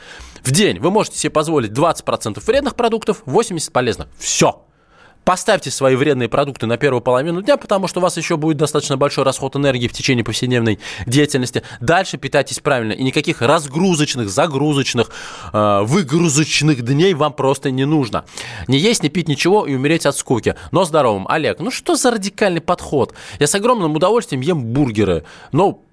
В 0.44 0.52
день 0.52 0.80
вы 0.80 0.92
можете 0.92 1.18
себе 1.18 1.32
позволить 1.32 1.72
20% 1.72 2.44
вредных 2.46 2.76
продуктов, 2.76 3.24
80% 3.26 3.72
полезных. 3.72 4.08
Все. 4.18 4.66
Поставьте 5.30 5.70
свои 5.70 5.96
вредные 5.96 6.28
продукты 6.28 6.66
на 6.66 6.78
первую 6.78 7.02
половину 7.02 7.44
дня, 7.44 7.56
потому 7.56 7.88
что 7.88 8.00
у 8.00 8.02
вас 8.02 8.18
еще 8.18 8.36
будет 8.36 8.58
достаточно 8.58 8.98
большой 8.98 9.24
расход 9.24 9.56
энергии 9.56 9.88
в 9.88 9.94
течение 9.94 10.26
повседневной 10.26 10.80
деятельности. 11.06 11.62
Дальше 11.80 12.18
питайтесь 12.18 12.60
правильно. 12.62 12.94
И 12.94 13.04
никаких 13.04 13.44
разгрузочных, 13.44 14.28
загрузочных, 14.28 15.12
э, 15.54 15.82
выгрузочных 15.84 16.82
дней 16.82 17.14
вам 17.14 17.34
просто 17.34 17.70
не 17.70 17.86
нужно. 17.86 18.26
Не 18.68 18.80
есть, 18.80 19.04
не 19.04 19.10
пить 19.10 19.28
ничего 19.28 19.68
и 19.68 19.76
умереть 19.76 20.08
от 20.08 20.18
скуки. 20.18 20.56
Но 20.72 20.84
здоровым. 20.84 21.28
Олег, 21.28 21.60
ну 21.60 21.70
что 21.70 21.96
за 21.96 22.10
радикальный 22.10 22.62
подход? 22.62 23.14
Я 23.38 23.46
с 23.46 23.54
огромным 23.54 23.96
удовольствием 23.96 24.42
ем 24.42 24.66
бургеры. 24.66 25.26
Но 25.52 25.84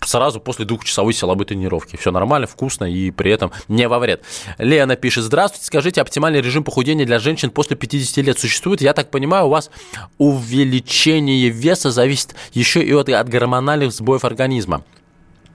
сразу 0.00 0.40
после 0.40 0.64
двухчасовой 0.64 1.12
силовой 1.12 1.46
тренировки. 1.46 1.96
Все 1.96 2.10
нормально, 2.10 2.46
вкусно 2.46 2.84
и 2.84 3.10
при 3.10 3.30
этом 3.30 3.52
не 3.68 3.88
во 3.88 3.98
вред. 3.98 4.22
Лена 4.58 4.96
пишет, 4.96 5.24
здравствуйте, 5.24 5.66
скажите, 5.66 6.00
оптимальный 6.00 6.40
режим 6.40 6.64
похудения 6.64 7.04
для 7.04 7.18
женщин 7.18 7.50
после 7.50 7.76
50 7.76 8.24
лет 8.24 8.38
существует? 8.38 8.80
Я 8.80 8.92
так 8.92 9.10
понимаю, 9.10 9.46
у 9.46 9.50
вас 9.50 9.70
увеличение 10.18 11.48
веса 11.48 11.90
зависит 11.90 12.34
еще 12.52 12.82
и 12.82 12.92
от, 12.92 13.08
от 13.08 13.28
гормональных 13.28 13.92
сбоев 13.92 14.24
организма. 14.24 14.82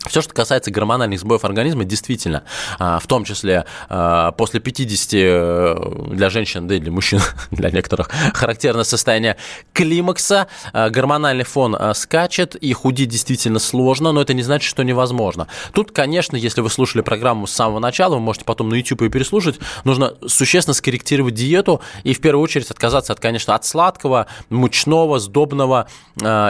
Все, 0.08 0.22
что 0.22 0.34
касается 0.34 0.72
гормональных 0.72 1.20
сбоев 1.20 1.46
организма, 1.46 1.84
действительно, 1.84 2.44
а, 2.80 3.00
в 3.00 3.08
том 3.08 3.24
числе 3.24 3.66
а, 3.88 4.32
после 4.32 4.60
50 4.60 5.10
э, 5.14 5.76
для 6.12 6.30
женщин, 6.30 6.68
да 6.68 6.76
и 6.76 6.80
для 6.80 6.92
мужчин, 6.92 7.20
для 7.52 7.70
некоторых, 7.70 8.10
характерно 8.34 8.84
состояние 8.84 9.38
климакса, 9.74 10.48
а, 10.74 10.90
гормональный 10.90 11.44
фон 11.44 11.78
скачет, 11.94 12.56
и 12.56 12.74
худеть 12.74 13.10
действительно 13.10 13.60
сложно, 13.60 14.12
но 14.12 14.22
это 14.22 14.34
не 14.34 14.42
значит, 14.42 14.68
что 14.68 14.84
невозможно. 14.84 15.48
Тут, 15.74 15.92
конечно, 15.92 16.36
если 16.36 16.62
вы 16.62 16.70
слушали 16.70 17.02
программу 17.02 17.46
с 17.46 17.52
самого 17.52 17.80
начала, 17.80 18.16
вы 18.16 18.22
можете 18.22 18.46
потом 18.46 18.70
на 18.70 18.76
YouTube 18.76 19.02
ее 19.04 19.10
переслушать, 19.10 19.60
нужно 19.84 20.16
существенно 20.26 20.74
скорректировать 20.74 21.36
диету 21.36 21.82
и 22.04 22.14
в 22.14 22.22
первую 22.22 22.44
очередь 22.44 22.72
отказаться 22.72 23.14
от, 23.14 23.20
конечно, 23.20 23.54
от 23.56 23.66
сладкого, 23.66 24.28
мучного, 24.50 25.20
сдобного 25.20 25.88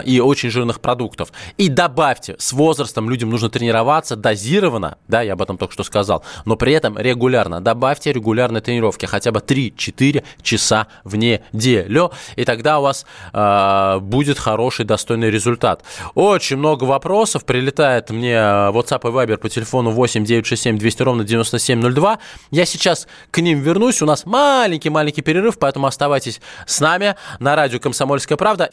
и 0.04 0.20
очень 0.20 0.50
жирных 0.50 0.80
продуктов. 0.80 1.32
И 1.58 1.68
добавьте, 1.68 2.36
с 2.38 2.52
возрастом 2.52 3.10
людям 3.10 3.30
нужно 3.30 3.41
нужно 3.42 3.50
тренироваться 3.50 4.16
дозированно, 4.16 4.98
да, 5.08 5.20
я 5.22 5.32
об 5.32 5.42
этом 5.42 5.58
только 5.58 5.74
что 5.74 5.82
сказал, 5.82 6.24
но 6.44 6.56
при 6.56 6.72
этом 6.72 6.96
регулярно. 6.96 7.60
Добавьте 7.60 8.12
регулярные 8.12 8.62
тренировки, 8.62 9.06
хотя 9.06 9.32
бы 9.32 9.40
3-4 9.40 10.22
часа 10.42 10.86
в 11.04 11.16
неделю, 11.16 12.12
и 12.36 12.44
тогда 12.44 12.78
у 12.78 12.82
вас 12.82 13.04
э, 13.32 13.98
будет 14.00 14.38
хороший, 14.38 14.84
достойный 14.84 15.30
результат. 15.30 15.82
Очень 16.14 16.58
много 16.58 16.84
вопросов 16.84 17.44
прилетает 17.44 18.10
мне 18.10 18.34
WhatsApp 18.34 19.08
и 19.08 19.12
Viber 19.12 19.36
по 19.38 19.48
телефону 19.48 19.90
8 19.90 20.24
967 20.24 20.78
200 20.78 21.02
ровно 21.02 21.24
9702. 21.24 22.18
Я 22.50 22.64
сейчас 22.64 23.08
к 23.30 23.38
ним 23.40 23.60
вернусь, 23.60 24.02
у 24.02 24.06
нас 24.06 24.24
маленький-маленький 24.24 25.22
перерыв, 25.22 25.58
поэтому 25.58 25.86
оставайтесь 25.86 26.40
с 26.66 26.80
нами 26.80 27.16
на 27.40 27.56
радио 27.56 27.80
«Комсомольская 27.80 28.38
правда». 28.38 28.70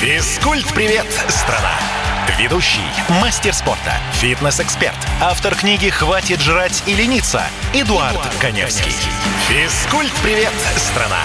Физкульт-привет, 0.00 1.06
страна! 1.28 2.03
Ведущий, 2.38 2.80
мастер 3.20 3.52
спорта, 3.52 3.92
фитнес-эксперт, 4.14 4.96
автор 5.20 5.54
книги 5.54 5.88
«Хватит 5.88 6.40
жрать 6.40 6.82
и 6.86 6.94
лениться» 6.94 7.42
Эдуард, 7.74 8.12
Эдуард 8.12 8.34
Коневский. 8.40 8.92
Физкульт-привет, 9.48 10.50
страна! 10.76 11.20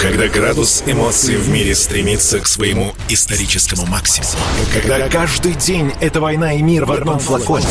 Когда 0.00 0.28
градус 0.28 0.84
эмоций 0.86 1.36
в 1.36 1.48
мире 1.48 1.74
стремится 1.74 2.38
к 2.38 2.46
своему 2.46 2.94
историческому 3.08 3.84
максимуму. 3.86 4.32
Когда 4.72 5.08
каждый 5.08 5.54
день— 5.54 5.92
это 6.00 6.20
война 6.20 6.54
и 6.54 6.62
мир 6.62 6.84
в 6.84 6.92
одном 6.92 7.18
флаконе. 7.18 7.66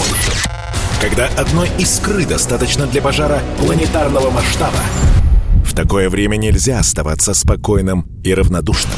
Когда 1.01 1.27
одной 1.37 1.69
искры 1.79 2.25
достаточно 2.25 2.85
для 2.85 3.01
пожара 3.01 3.41
планетарного 3.57 4.29
масштаба. 4.29 4.79
В 5.65 5.73
такое 5.73 6.09
время 6.09 6.35
нельзя 6.35 6.79
оставаться 6.79 7.33
спокойным 7.33 8.05
и 8.23 8.33
равнодушным. 8.33 8.97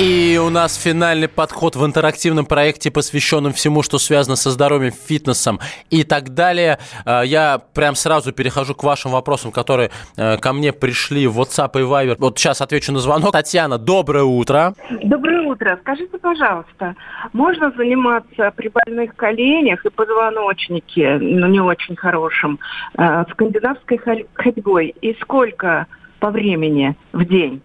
И 0.00 0.40
у 0.42 0.48
нас 0.48 0.76
финальный 0.76 1.28
подход 1.28 1.76
в 1.76 1.84
интерактивном 1.84 2.46
проекте, 2.46 2.90
посвященном 2.90 3.52
всему, 3.52 3.82
что 3.82 3.98
связано 3.98 4.34
со 4.34 4.50
здоровьем, 4.50 4.92
фитнесом 4.92 5.60
и 5.90 6.04
так 6.04 6.30
далее. 6.30 6.78
А, 7.04 7.20
я 7.20 7.60
прям 7.74 7.94
сразу 7.94 8.32
перехожу 8.32 8.74
к 8.74 8.82
вашим 8.82 9.10
вопросам, 9.10 9.52
которые 9.52 9.90
э, 10.16 10.38
ко 10.38 10.54
мне 10.54 10.72
пришли 10.72 11.26
в 11.26 11.38
WhatsApp 11.38 11.72
и 11.74 11.82
Viber. 11.82 12.16
Вот 12.18 12.38
сейчас 12.38 12.62
отвечу 12.62 12.92
на 12.92 13.00
звонок. 13.00 13.32
Татьяна, 13.32 13.76
доброе 13.76 14.24
утро. 14.24 14.72
Доброе 15.02 15.42
утро. 15.42 15.78
Скажите, 15.82 16.16
пожалуйста, 16.16 16.96
можно 17.34 17.70
заниматься 17.76 18.54
при 18.56 18.68
больных 18.70 19.14
коленях 19.16 19.84
и 19.84 19.90
позвоночнике, 19.90 21.18
ну, 21.20 21.46
не 21.46 21.60
очень 21.60 21.94
хорошем, 21.94 22.58
э, 22.96 23.24
скандинавской 23.32 24.00
ходьбой? 24.32 24.94
И 25.02 25.14
сколько 25.20 25.88
по 26.20 26.30
времени 26.30 26.96
в 27.12 27.22
день? 27.26 27.60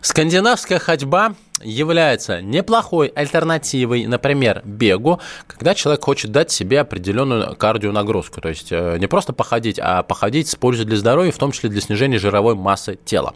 Скандинавская 0.00 0.78
ходьба 0.78 1.34
является 1.62 2.42
неплохой 2.42 3.08
альтернативой, 3.08 4.06
например, 4.06 4.60
бегу, 4.64 5.20
когда 5.46 5.74
человек 5.74 6.04
хочет 6.04 6.30
дать 6.30 6.50
себе 6.50 6.80
определенную 6.80 7.56
кардионагрузку. 7.56 8.42
То 8.42 8.50
есть 8.50 8.68
э, 8.70 8.98
не 8.98 9.06
просто 9.06 9.32
походить, 9.32 9.78
а 9.82 10.02
походить 10.02 10.48
с 10.48 10.56
пользой 10.56 10.84
для 10.84 10.98
здоровья, 10.98 11.32
в 11.32 11.38
том 11.38 11.52
числе 11.52 11.70
для 11.70 11.80
снижения 11.80 12.18
жировой 12.18 12.54
массы 12.54 12.98
тела. 13.04 13.34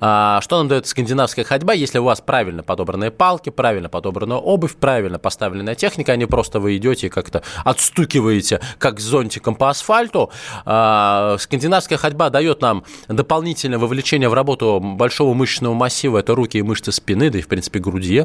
А, 0.00 0.40
что 0.40 0.58
нам 0.58 0.68
дает 0.68 0.86
скандинавская 0.86 1.44
ходьба? 1.44 1.74
Если 1.74 1.98
у 1.98 2.04
вас 2.04 2.22
правильно 2.22 2.62
подобранные 2.62 3.10
палки, 3.10 3.50
правильно 3.50 3.90
подобранная 3.90 4.38
обувь, 4.38 4.76
правильно 4.76 5.18
поставленная 5.18 5.74
техника, 5.74 6.12
а 6.12 6.16
не 6.16 6.26
просто 6.26 6.60
вы 6.60 6.76
идете 6.78 7.08
и 7.08 7.10
как-то 7.10 7.42
отстукиваете, 7.64 8.60
как 8.78 8.98
зонтиком 8.98 9.54
по 9.54 9.68
асфальту, 9.68 10.30
а, 10.64 11.36
скандинавская 11.38 11.98
ходьба 11.98 12.30
дает 12.30 12.62
нам 12.62 12.84
дополнительное 13.08 13.78
вовлечение 13.78 14.30
в 14.30 14.34
работу 14.34 14.80
большого 14.80 15.34
мышечного 15.34 15.74
массива, 15.74 16.18
это 16.18 16.34
руки 16.34 16.56
и 16.56 16.62
мышцы 16.62 16.92
спины, 16.92 17.28
да 17.28 17.38
и 17.38 17.42
в 17.42 17.46
принципе, 17.58 17.80
груди. 17.80 18.24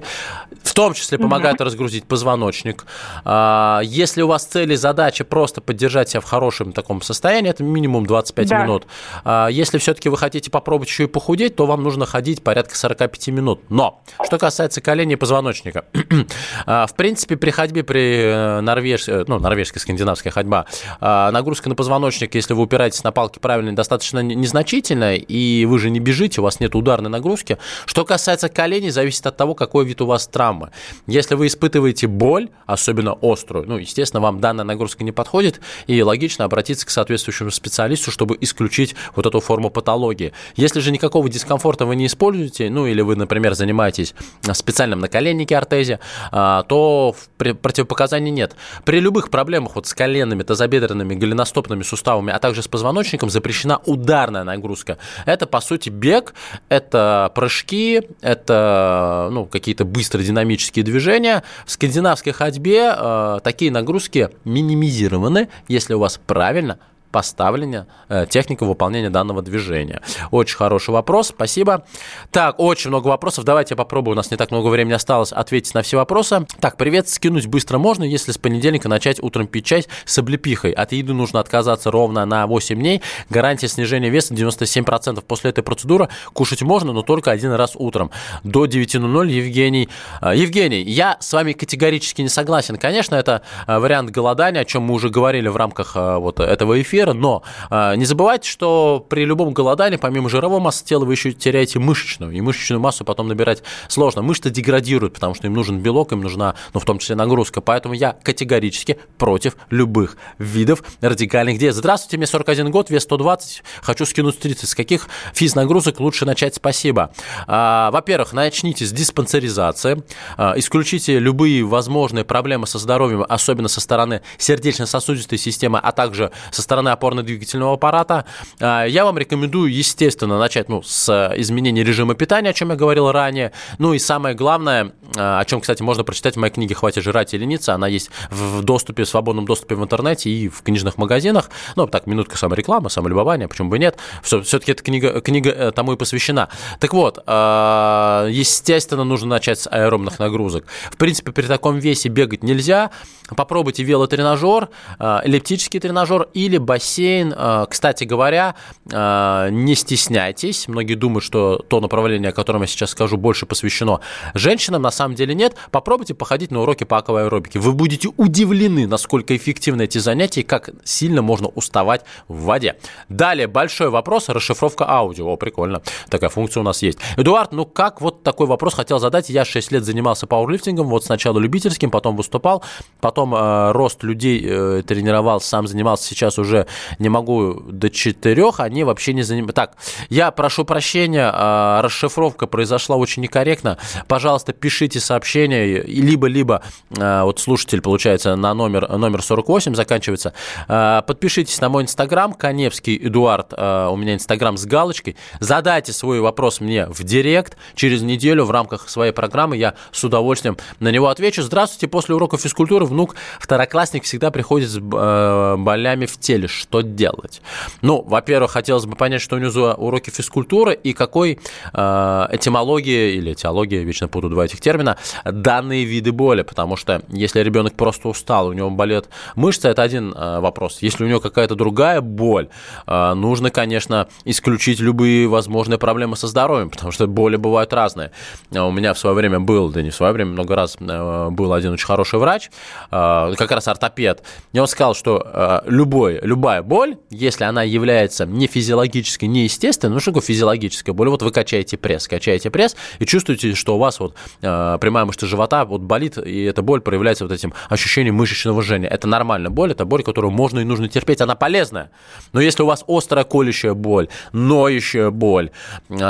В 0.64 0.74
том 0.74 0.94
числе 0.94 1.18
помогает 1.18 1.56
угу. 1.56 1.66
разгрузить 1.66 2.06
позвоночник. 2.06 2.86
А, 3.26 3.82
если 3.84 4.22
у 4.22 4.28
вас 4.28 4.46
цель 4.46 4.72
и 4.72 4.76
задача 4.76 5.26
просто 5.26 5.60
поддержать 5.60 6.10
себя 6.10 6.22
в 6.22 6.26
хорошем 6.26 6.72
таком 6.72 7.02
состоянии, 7.02 7.50
это 7.50 7.64
минимум 7.64 8.06
25 8.06 8.48
да. 8.48 8.64
минут. 8.64 8.86
А, 9.24 9.48
если 9.48 9.80
все-таки 9.80 10.10
вы 10.10 10.18
хотите 10.18 10.52
попробовать 10.52 10.90
еще 10.90 11.04
и 11.04 11.08
похудеть, 11.08 11.56
то 11.56 11.66
вам 11.66 11.82
нужно 11.82 12.06
ходить 12.06 12.44
порядка 12.44 12.78
45 12.78 13.28
минут. 13.30 13.62
Но, 13.70 14.02
что 14.24 14.38
касается 14.38 14.82
коленей 14.82 15.14
и 15.14 15.18
позвоночника, 15.18 15.86
а, 16.66 16.86
в 16.86 16.96
принципе, 16.96 17.36
при 17.36 17.50
ходьбе, 17.50 17.84
при 17.84 18.24
э, 18.24 18.62
норвеж... 18.62 19.08
Э, 19.08 19.26
ну, 19.28 19.40
норвежской, 19.40 19.82
скандинавской 19.82 20.32
ходьба, 20.32 20.66
нагрузка 21.02 21.70
на 21.70 21.76
позвоночник, 21.76 22.36
если 22.36 22.54
вы 22.54 22.64
упираетесь 22.64 23.04
на 23.04 23.12
палки 23.12 23.40
правильно, 23.40 23.76
достаточно 23.76 24.20
незначительная, 24.20 25.16
и 25.16 25.66
вы 25.66 25.80
же 25.80 25.90
не 25.90 26.00
бежите, 26.00 26.42
у 26.42 26.44
вас 26.44 26.60
нет 26.60 26.76
ударной 26.76 27.10
нагрузки. 27.10 27.58
Что 27.86 28.06
касается 28.06 28.50
коленей, 28.50 28.90
зависит 28.90 29.23
зависит 29.24 29.28
от 29.28 29.38
того, 29.38 29.56
какой 29.56 29.86
вид 29.86 30.02
у 30.02 30.06
вас 30.06 30.28
травмы. 30.28 30.70
Если 31.08 31.36
вы 31.36 31.48
испытываете 31.48 32.08
боль, 32.08 32.50
особенно 32.66 33.18
острую, 33.22 33.66
ну, 33.68 33.78
естественно, 33.78 34.22
вам 34.22 34.40
данная 34.40 34.66
нагрузка 34.66 35.04
не 35.04 35.12
подходит, 35.12 35.62
и 35.88 36.04
логично 36.04 36.46
обратиться 36.46 36.86
к 36.86 36.90
соответствующему 36.90 37.52
специалисту, 37.52 38.12
чтобы 38.12 38.38
исключить 38.42 38.96
вот 39.16 39.26
эту 39.26 39.40
форму 39.40 39.70
патологии. 39.70 40.34
Если 40.58 40.82
же 40.82 40.92
никакого 40.92 41.30
дискомфорта 41.30 41.86
вы 41.86 41.96
не 41.96 42.06
используете, 42.06 42.70
ну, 42.70 42.86
или 42.86 43.02
вы, 43.02 43.16
например, 43.16 43.54
занимаетесь 43.54 44.14
специальным 44.54 45.00
наколеннике 45.00 45.58
артезе, 45.58 46.00
а, 46.32 46.64
то 46.64 47.16
противопоказаний 47.38 48.32
нет. 48.32 48.56
При 48.86 49.00
любых 49.00 49.30
проблемах 49.30 49.76
вот 49.76 49.88
с 49.88 49.94
коленными, 49.94 50.44
тазобедренными, 50.44 51.16
голеностопными 51.16 51.84
суставами, 51.84 52.32
а 52.34 52.40
также 52.40 52.62
с 52.62 52.68
позвоночником 52.68 53.30
запрещена 53.30 53.80
ударная 53.86 54.44
нагрузка. 54.44 54.98
Это, 55.26 55.46
по 55.48 55.62
сути, 55.62 55.90
бег, 55.90 56.34
это 56.70 57.32
прыжки, 57.36 58.02
это 58.22 59.13
ну, 59.30 59.46
какие-то 59.46 59.86
быстрые 59.86 60.26
динамические 60.26 60.84
движения. 60.84 61.44
В 61.66 61.72
скандинавской 61.72 62.34
ходьбе 62.34 62.94
э, 62.96 63.40
такие 63.44 63.72
нагрузки 63.72 64.30
минимизированы, 64.46 65.50
если 65.68 65.94
у 65.94 66.00
вас 66.00 66.20
правильно 66.26 66.80
поставлена 67.14 67.88
э, 68.10 68.26
техника 68.28 68.66
выполнения 68.66 69.10
данного 69.10 69.42
движения? 69.42 70.02
Очень 70.32 70.58
хороший 70.58 70.90
вопрос, 70.90 71.28
спасибо. 71.28 71.86
Так, 72.32 72.56
очень 72.58 72.90
много 72.90 73.08
вопросов, 73.08 73.46
давайте 73.46 73.74
я 73.74 73.78
попробую, 73.78 74.14
у 74.14 74.18
нас 74.18 74.32
не 74.32 74.38
так 74.38 74.52
много 74.52 74.68
времени 74.68 74.94
осталось, 74.94 75.32
ответить 75.32 75.74
на 75.76 75.84
все 75.84 75.98
вопросы. 75.98 76.46
Так, 76.60 76.76
привет, 76.76 77.08
скинуть 77.08 77.46
быстро 77.48 77.78
можно, 77.78 78.04
если 78.04 78.32
с 78.32 78.38
понедельника 78.38 78.90
начать 78.90 79.22
утром 79.22 79.48
пить 79.48 79.66
чай 79.66 79.86
с 80.06 80.18
облепихой. 80.18 80.72
От 80.72 80.92
еды 80.92 81.14
нужно 81.14 81.40
отказаться 81.40 81.92
ровно 81.92 82.26
на 82.26 82.48
8 82.48 82.76
дней, 82.76 83.02
гарантия 83.30 83.68
снижения 83.68 84.10
веса 84.10 84.34
97%. 84.34 85.22
После 85.22 85.52
этой 85.52 85.64
процедуры 85.64 86.10
кушать 86.34 86.64
можно, 86.64 86.94
но 86.94 87.04
только 87.04 87.30
один 87.30 87.52
раз 87.52 87.74
утром. 87.76 88.10
До 88.44 88.66
9.00 88.66 89.30
Евгений. 89.30 89.88
Э, 90.22 90.34
Евгений, 90.36 90.82
я 90.82 91.18
с 91.20 91.32
вами 91.32 91.54
категорически 91.54 92.24
не 92.24 92.30
согласен. 92.30 92.78
Конечно, 92.78 93.14
это 93.14 93.44
э, 93.68 93.78
вариант 93.78 94.10
голодания, 94.10 94.62
о 94.62 94.66
чем 94.66 94.84
мы 94.84 94.96
уже 94.96 95.10
говорили 95.10 95.48
в 95.48 95.56
рамках 95.58 95.96
вот 95.96 96.40
этого 96.40 96.82
эфира, 96.82 97.03
эфира, 97.04 97.14
но 97.14 97.44
э, 97.70 97.96
не 97.96 98.06
забывайте, 98.06 98.50
что 98.50 99.06
при 99.10 99.26
любом 99.26 99.54
голодании, 99.54 99.98
помимо 99.98 100.30
жировой 100.30 100.60
массы 100.60 100.86
тела, 100.86 101.06
вы 101.06 101.14
еще 101.14 101.32
теряете 101.32 101.80
мышечную, 101.80 102.32
и 102.32 102.42
мышечную 102.42 102.80
массу 102.80 103.06
потом 103.06 103.28
набирать 103.28 103.64
сложно. 103.88 104.22
Мышцы 104.22 104.50
деградируют, 104.50 105.14
потому 105.14 105.34
что 105.36 105.48
им 105.48 105.54
нужен 105.54 105.80
белок, 105.80 106.12
им 106.12 106.22
нужна, 106.22 106.56
ну, 106.74 106.80
в 106.80 106.86
том 106.86 107.00
числе 107.00 107.16
нагрузка, 107.16 107.62
поэтому 107.62 107.94
я 107.94 108.14
категорически 108.24 109.00
против 109.18 109.56
любых 109.70 110.18
видов 110.38 110.84
радикальных 111.02 111.58
диет. 111.58 111.76
Здравствуйте, 111.76 112.18
мне 112.18 112.28
41 112.28 112.72
год, 112.72 112.90
вес 112.90 113.04
120, 113.04 113.64
хочу 113.82 114.06
скинуть 114.06 114.40
30. 114.40 114.70
С 114.70 114.76
каких 114.76 115.08
физнагрузок 115.34 116.00
лучше 116.00 116.26
начать? 116.26 116.56
Спасибо. 116.56 117.12
А, 117.48 117.92
во-первых, 117.92 118.34
начните 118.34 118.86
с 118.86 118.92
диспансеризации, 118.92 120.04
а, 120.38 120.54
исключите 120.58 121.20
любые 121.20 121.64
возможные 121.64 122.24
проблемы 122.24 122.68
со 122.68 122.80
здоровьем, 122.80 123.26
особенно 123.28 123.68
со 123.68 123.82
стороны 123.82 124.22
сердечно-сосудистой 124.38 125.38
системы, 125.38 125.80
а 125.80 125.92
также 125.92 126.32
со 126.52 126.62
стороны 126.62 126.93
опорно-двигательного 126.94 127.74
аппарата. 127.74 128.26
А, 128.60 128.86
я 128.86 129.06
вам 129.06 129.18
рекомендую, 129.18 129.74
естественно, 129.74 130.40
начать 130.40 130.70
ну, 130.70 130.82
с 130.84 131.34
изменения 131.38 131.84
режима 131.84 132.16
питания, 132.16 132.50
о 132.50 132.54
чем 132.54 132.70
я 132.70 132.76
говорил 132.76 133.12
ранее. 133.12 133.52
Ну 133.78 133.94
и 133.94 134.00
самое 134.00 134.36
главное, 134.36 134.94
а, 135.18 135.40
о 135.40 135.46
чем, 135.46 135.62
кстати, 135.62 135.82
можно 135.82 136.04
прочитать 136.04 136.36
в 136.36 136.40
моей 136.40 136.54
книге 136.54 136.76
«Хватит 136.76 137.04
жрать 137.04 137.34
и 137.34 137.38
лениться». 137.38 137.74
Она 137.74 137.88
есть 137.88 138.10
в 138.30 138.62
доступе, 138.62 139.04
в 139.04 139.10
свободном 139.10 139.46
доступе 139.46 139.76
в 139.76 139.84
интернете 139.84 140.30
и 140.30 140.50
в 140.50 140.62
книжных 140.62 140.98
магазинах. 140.98 141.50
Ну, 141.76 141.88
так, 141.88 142.08
минутка 142.08 142.38
самореклама, 142.38 142.90
самолюбования, 142.90 143.48
почему 143.48 143.70
бы 143.70 143.80
нет. 143.80 143.98
Все-таки 144.22 144.72
эта 144.72 144.84
книга, 144.84 145.22
книга 145.22 145.50
э, 145.50 145.72
тому 145.72 145.94
и 145.94 145.98
посвящена. 145.98 146.50
Так 146.80 146.94
вот, 146.94 147.24
а, 147.26 148.28
естественно, 148.28 149.04
нужно 149.04 149.30
начать 149.30 149.60
с 149.60 149.68
аэробных 149.70 150.20
нагрузок. 150.20 150.66
В 150.92 150.98
принципе, 150.98 151.32
при 151.32 151.46
таком 151.46 151.80
весе 151.80 152.10
бегать 152.10 152.44
нельзя. 152.44 152.92
Попробуйте 153.36 153.84
велотренажер, 153.84 154.70
эллиптический 155.00 155.80
тренажер 155.80 156.28
или 156.34 156.58
бассейн 156.58 156.83
бассейн. 156.84 157.34
А, 157.36 157.66
кстати 157.66 158.04
говоря, 158.04 158.56
а, 158.92 159.50
не 159.50 159.76
стесняйтесь. 159.76 160.68
Многие 160.68 160.96
думают, 160.96 161.24
что 161.24 161.58
то 161.58 161.80
направление, 161.80 162.30
о 162.30 162.34
котором 162.34 162.62
я 162.62 162.68
сейчас 162.68 162.92
скажу, 162.92 163.18
больше 163.18 163.46
посвящено 163.46 164.02
женщинам. 164.34 164.82
На 164.82 164.92
самом 164.92 165.16
деле 165.16 165.34
нет. 165.34 165.56
Попробуйте 165.72 166.14
походить 166.14 166.52
на 166.52 166.62
уроки 166.62 166.84
по 166.84 166.98
аквой 166.98 167.24
аэробике. 167.24 167.60
Вы 167.60 167.72
будете 167.72 168.10
удивлены, 168.18 168.86
насколько 168.88 169.36
эффективны 169.36 169.84
эти 169.84 169.98
занятия 169.98 170.42
и 170.42 170.44
как 170.44 170.70
сильно 170.84 171.22
можно 171.22 171.48
уставать 171.48 172.02
в 172.28 172.44
воде. 172.44 172.76
Далее, 173.08 173.48
большой 173.48 173.90
вопрос. 173.90 174.30
Расшифровка 174.30 174.90
аудио. 174.90 175.28
О, 175.28 175.38
прикольно. 175.38 175.82
Такая 176.10 176.30
функция 176.30 176.62
у 176.62 176.64
нас 176.64 176.82
есть. 176.82 177.00
Эдуард, 177.16 177.54
ну 177.54 177.66
как 177.66 178.02
вот 178.02 178.24
такой 178.24 178.48
вопрос 178.48 178.74
хотел 178.74 179.00
задать? 179.00 179.30
Я 179.30 179.46
6 179.46 179.72
лет 179.72 179.86
занимался 179.86 180.28
пауэрлифтингом. 180.28 180.88
Вот 180.88 181.06
сначала 181.06 181.40
любительским, 181.40 181.92
потом 181.92 182.18
выступал. 182.18 182.64
Потом 183.00 183.34
э, 183.34 183.72
рост 183.72 184.04
людей 184.04 184.44
э, 184.46 184.84
тренировал, 184.86 185.40
сам 185.40 185.68
занимался. 185.68 186.04
Сейчас 186.04 186.38
уже 186.38 186.68
не 187.00 187.10
могу 187.10 187.62
до 187.68 187.90
четырех, 187.90 188.60
они 188.60 188.84
вообще 188.84 189.14
не 189.14 189.24
занимают. 189.24 189.56
Так, 189.56 189.76
я 190.10 190.32
прошу 190.32 190.66
прощения, 190.66 191.30
а, 191.34 191.82
расшифровка 191.82 192.48
произошла 192.48 192.96
очень 192.96 193.24
некорректно. 193.24 193.78
Пожалуйста, 194.08 194.54
пишите 194.54 195.00
сообщение, 195.00 195.82
либо-либо, 195.84 196.64
а, 196.98 197.24
вот 197.24 197.40
слушатель, 197.40 197.82
получается, 197.82 198.36
на 198.36 198.54
номер, 198.54 198.90
номер 198.98 199.22
48 199.22 199.76
заканчивается. 199.76 200.34
А, 200.68 201.02
подпишитесь 201.02 201.60
на 201.62 201.70
мой 201.70 201.84
инстаграм, 201.84 202.34
Коневский 202.34 202.98
Эдуард, 202.98 203.54
у 203.54 203.96
меня 203.96 204.16
инстаграм 204.16 204.58
с 204.58 204.66
галочкой. 204.66 205.16
Задайте 205.40 205.94
свой 205.94 206.20
вопрос 206.20 206.60
мне 206.62 206.88
в 206.88 207.04
директ. 207.04 207.58
Через 207.76 208.02
неделю 208.02 208.46
в 208.46 208.52
рамках 208.52 208.90
своей 208.90 209.12
программы 209.12 209.58
я 209.58 209.76
с 209.92 210.04
удовольствием 210.04 210.58
на 210.80 210.90
него 210.90 211.08
отвечу. 211.08 211.42
Здравствуйте, 211.42 211.88
после 211.88 212.16
урока 212.16 212.38
физкультуры 212.38 212.86
внук 212.86 213.16
второклассник 213.40 214.04
всегда 214.04 214.32
приходит 214.32 214.70
с 214.70 214.80
болями 214.80 216.06
в 216.06 216.20
теле 216.20 216.48
что 216.64 216.82
делать? 216.82 217.42
Ну, 217.82 218.02
во-первых, 218.02 218.52
хотелось 218.52 218.86
бы 218.86 218.96
понять, 218.96 219.22
что 219.22 219.36
у 219.36 219.40
него 219.40 219.52
за 219.52 219.74
уроки 219.74 220.10
физкультуры 220.10 220.74
и 220.74 220.94
какой 220.94 221.40
э, 221.74 222.28
этимология 222.32 223.10
или 223.10 223.34
теология, 223.34 223.84
вечно 223.84 224.08
путаю 224.08 224.32
два 224.32 224.46
этих 224.46 224.62
термина, 224.62 224.98
данные 225.26 225.84
виды 225.84 226.12
боли, 226.12 226.44
потому 226.44 226.78
что 226.78 227.02
если 227.10 227.42
ребенок 227.42 227.74
просто 227.74 228.08
устал, 228.08 228.48
у 228.48 228.54
него 228.54 228.70
болит 228.70 229.10
мышца, 229.36 229.70
это 229.70 229.82
один 229.82 230.14
э, 230.14 230.40
вопрос. 230.40 230.80
Если 230.82 231.04
у 231.04 231.08
него 231.08 231.20
какая-то 231.20 231.56
другая 231.56 232.02
боль, 232.02 232.48
э, 232.88 233.14
нужно, 233.14 233.50
конечно, 233.50 234.08
исключить 234.26 234.80
любые 234.80 235.28
возможные 235.28 235.78
проблемы 235.78 236.16
со 236.16 236.28
здоровьем, 236.28 236.70
потому 236.70 236.92
что 236.92 237.08
боли 237.08 237.36
бывают 237.36 237.74
разные. 237.74 238.12
У 238.52 238.72
меня 238.72 238.94
в 238.94 238.98
свое 238.98 239.16
время 239.16 239.40
был, 239.40 239.70
да 239.70 239.82
не 239.82 239.90
в 239.90 239.96
свое 239.96 240.14
время, 240.14 240.32
много 240.32 240.56
раз 240.56 240.78
э, 240.80 241.30
был 241.30 241.54
один 241.54 241.74
очень 241.74 241.86
хороший 241.86 242.20
врач, 242.20 242.50
э, 242.92 243.34
как 243.38 243.52
раз 243.52 243.68
ортопед, 243.68 244.24
и 244.54 244.60
он 244.60 244.68
сказал, 244.68 244.96
что 244.96 245.22
э, 245.26 245.62
любой, 245.66 246.20
любая 246.44 246.62
боль, 246.62 246.98
если 247.10 247.46
она 247.46 247.64
является 247.64 248.26
не 248.26 248.48
физиологической, 248.48 249.30
не 249.30 249.44
естественной, 249.44 249.94
ну 249.94 250.00
что 250.02 250.12
такое 250.12 250.24
физиологическая 250.24 250.94
боль? 250.94 251.08
Вот 251.08 251.22
вы 251.22 251.32
качаете 251.32 251.78
пресс, 251.78 252.06
качаете 252.06 252.50
пресс 252.50 252.76
и 253.00 253.06
чувствуете, 253.06 253.56
что 253.56 253.78
у 253.78 253.80
вас 253.80 254.02
вот 254.02 254.18
прямая 254.42 255.06
мышца 255.06 255.26
живота 255.26 255.64
вот 255.64 255.84
болит, 255.84 256.18
и 256.18 256.44
эта 256.44 256.62
боль 256.62 256.82
проявляется 256.82 257.24
вот 257.24 257.32
этим 257.32 257.54
ощущением 257.70 258.16
мышечного 258.16 258.62
жжения. 258.62 258.90
Это 258.90 259.08
нормальная 259.08 259.52
боль, 259.52 259.72
это 259.72 259.86
боль, 259.86 260.04
которую 260.04 260.32
можно 260.32 260.60
и 260.60 260.66
нужно 260.66 260.90
терпеть, 260.90 261.22
она 261.22 261.36
полезная. 261.36 261.92
Но 262.34 262.42
если 262.42 262.62
у 262.64 262.66
вас 262.66 262.84
острая 262.90 263.24
колющая 263.24 263.74
боль, 263.74 264.10
ноющая 264.34 265.12
боль, 265.12 265.50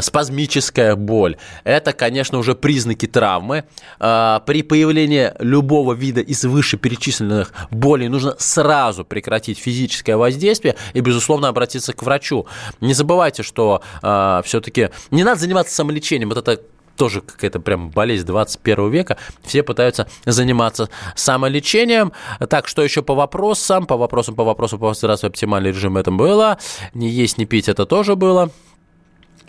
спазмическая 0.02 0.96
боль, 0.96 1.38
это, 1.64 1.94
конечно, 1.94 2.40
уже 2.40 2.56
признаки 2.56 3.06
травмы. 3.06 3.66
При 4.00 4.64
появлении 4.64 5.32
любого 5.38 5.94
вида 5.94 6.22
из 6.22 6.44
вышеперечисленных 6.44 7.54
болей 7.70 8.08
нужно 8.08 8.36
сразу 8.40 9.06
прекратить 9.06 9.60
физическое 9.60 10.23
воздействие 10.24 10.76
и, 10.94 11.02
безусловно, 11.02 11.50
обратиться 11.50 11.94
к 11.94 12.04
врачу. 12.04 12.48
Не 12.82 12.94
забывайте, 12.94 13.44
что 13.44 13.82
э, 14.02 14.42
все-таки 14.46 14.90
не 15.12 15.24
надо 15.24 15.40
заниматься 15.40 15.76
самолечением. 15.76 16.30
Вот 16.30 16.38
это 16.38 16.62
тоже 16.96 17.22
какая-то 17.22 17.60
прям 17.60 17.90
болезнь 17.90 18.26
21 18.26 18.90
века. 18.90 19.18
Все 19.44 19.64
пытаются 19.64 20.08
заниматься 20.26 20.90
самолечением. 21.16 22.14
Так, 22.50 22.68
что 22.68 22.84
еще 22.84 23.02
по 23.02 23.16
вопросам? 23.16 23.86
По 23.86 23.98
вопросам, 23.98 24.36
по 24.36 24.44
вопросам, 24.44 24.80
по 24.80 24.94
здравствуй, 24.94 25.30
оптимальный 25.30 25.72
режим 25.72 25.98
это 25.98 26.12
было. 26.12 26.58
Не 26.94 27.10
есть, 27.10 27.38
не 27.38 27.46
пить 27.46 27.70
это 27.70 27.86
тоже 27.86 28.16
было. 28.16 28.52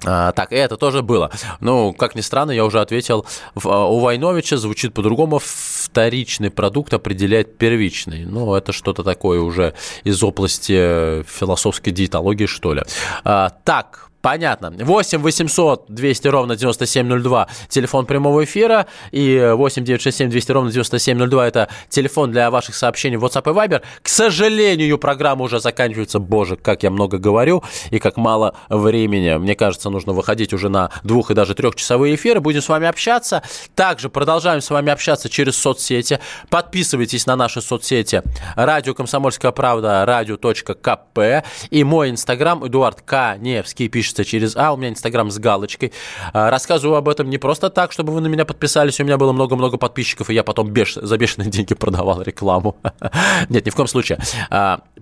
А, 0.04 0.32
так, 0.32 0.52
и 0.52 0.56
это 0.56 0.76
тоже 0.76 1.02
было. 1.02 1.30
Ну, 1.60 1.92
как 1.92 2.14
ни 2.14 2.20
странно, 2.20 2.50
я 2.50 2.64
уже 2.64 2.80
ответил, 2.80 3.26
а, 3.62 3.86
у 3.86 4.00
Войновича 4.00 4.56
звучит 4.56 4.94
по-другому, 4.94 5.40
вторичный 5.42 6.50
продукт 6.50 6.92
определяет 6.94 7.58
первичный. 7.58 8.24
Ну, 8.24 8.54
это 8.54 8.72
что-то 8.72 9.02
такое 9.02 9.40
уже 9.40 9.74
из 10.04 10.22
области 10.22 11.22
философской 11.24 11.92
диетологии, 11.92 12.46
что 12.46 12.74
ли. 12.74 12.82
А, 13.24 13.50
так, 13.64 14.10
Понятно. 14.24 14.72
8 14.78 15.20
800 15.20 15.84
200 15.88 16.28
ровно 16.28 16.56
9702 16.56 17.46
телефон 17.68 18.06
прямого 18.06 18.42
эфира 18.44 18.86
и 19.12 19.52
8 19.54 19.84
967 19.84 20.30
200 20.30 20.52
ровно 20.52 20.72
9702 20.72 21.46
это 21.46 21.68
телефон 21.90 22.32
для 22.32 22.50
ваших 22.50 22.74
сообщений 22.74 23.18
в 23.18 23.24
WhatsApp 23.26 23.50
и 23.50 23.54
Viber. 23.54 23.82
К 24.00 24.08
сожалению, 24.08 24.96
программа 24.96 25.44
уже 25.44 25.60
заканчивается. 25.60 26.20
Боже, 26.20 26.56
как 26.56 26.84
я 26.84 26.90
много 26.90 27.18
говорю 27.18 27.64
и 27.90 27.98
как 27.98 28.16
мало 28.16 28.54
времени. 28.70 29.36
Мне 29.36 29.54
кажется, 29.54 29.90
нужно 29.90 30.14
выходить 30.14 30.54
уже 30.54 30.70
на 30.70 30.88
двух 31.02 31.30
и 31.30 31.34
даже 31.34 31.54
трехчасовые 31.54 32.14
эфиры. 32.14 32.40
Будем 32.40 32.62
с 32.62 32.68
вами 32.70 32.86
общаться. 32.86 33.42
Также 33.74 34.08
продолжаем 34.08 34.62
с 34.62 34.70
вами 34.70 34.90
общаться 34.90 35.28
через 35.28 35.58
соцсети. 35.58 36.18
Подписывайтесь 36.48 37.26
на 37.26 37.36
наши 37.36 37.60
соцсети. 37.60 38.22
Радио 38.56 38.94
«Комсомольская 38.94 39.52
правда», 39.52 40.02
радио.кп 40.06 41.44
и 41.68 41.84
мой 41.84 42.08
инстаграм 42.08 42.66
Эдуард 42.66 43.02
Каневский 43.02 43.88
пишет 43.88 44.13
пишется 44.14 44.24
через 44.24 44.56
А, 44.56 44.72
у 44.72 44.76
меня 44.76 44.88
Инстаграм 44.88 45.30
с 45.30 45.38
галочкой. 45.38 45.92
А, 46.32 46.50
рассказываю 46.50 46.96
об 46.96 47.08
этом 47.08 47.28
не 47.28 47.38
просто 47.38 47.70
так, 47.70 47.92
чтобы 47.92 48.12
вы 48.12 48.20
на 48.20 48.28
меня 48.28 48.44
подписались, 48.44 49.00
у 49.00 49.04
меня 49.04 49.16
было 49.16 49.32
много-много 49.32 49.76
подписчиков, 49.76 50.30
и 50.30 50.34
я 50.34 50.42
потом 50.42 50.70
беш... 50.70 50.94
за 50.94 51.16
бешеные 51.16 51.50
деньги 51.50 51.74
продавал 51.74 52.22
рекламу. 52.22 52.76
Нет, 53.48 53.66
ни 53.66 53.70
в 53.70 53.74
коем 53.74 53.88
случае. 53.88 54.18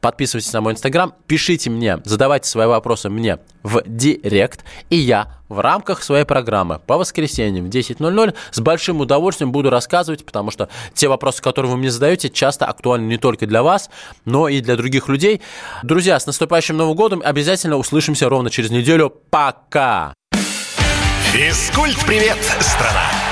Подписывайтесь 0.03 0.53
на 0.53 0.61
мой 0.61 0.73
Инстаграм, 0.73 1.15
пишите 1.29 1.71
мне, 1.71 1.99
задавайте 2.05 2.49
свои 2.49 2.67
вопросы 2.67 3.09
мне 3.09 3.39
в 3.63 3.85
директ, 3.87 4.65
и 4.91 4.97
я 4.97 5.37
в 5.49 5.61
рамках 5.61 6.03
своей 6.03 6.25
программы 6.25 6.81
по 6.81 6.99
воскресеньям 6.99 7.67
в 7.67 7.69
10.00 7.69 8.35
с 8.51 8.61
большим 8.61 9.01
удовольствием 9.01 9.53
буду 9.53 9.71
рассказывать, 9.71 10.25
потому 10.27 10.51
что 10.51 10.69
те 10.93 11.07
вопросы, 11.07 11.41
которые 11.41 11.71
вы 11.71 11.79
мне 11.79 11.89
задаете, 11.89 12.31
часто 12.31 12.67
актуальны 12.67 13.07
не 13.07 13.17
только 13.17 13.47
для 13.47 13.63
вас, 13.63 13.91
но 14.25 14.49
и 14.49 14.61
для 14.61 14.75
других 14.75 15.09
людей. 15.09 15.41
Друзья, 15.85 16.19
с 16.19 16.27
наступающим 16.27 16.77
Новым 16.77 16.97
годом 16.97 17.23
обязательно 17.25 17.77
услышимся 17.77 18.29
ровно 18.29 18.51
через 18.51 18.73
неделю. 18.73 19.15
Пока! 19.31 20.15
Физкульт-привет, 21.33 22.39
страна! 22.59 23.32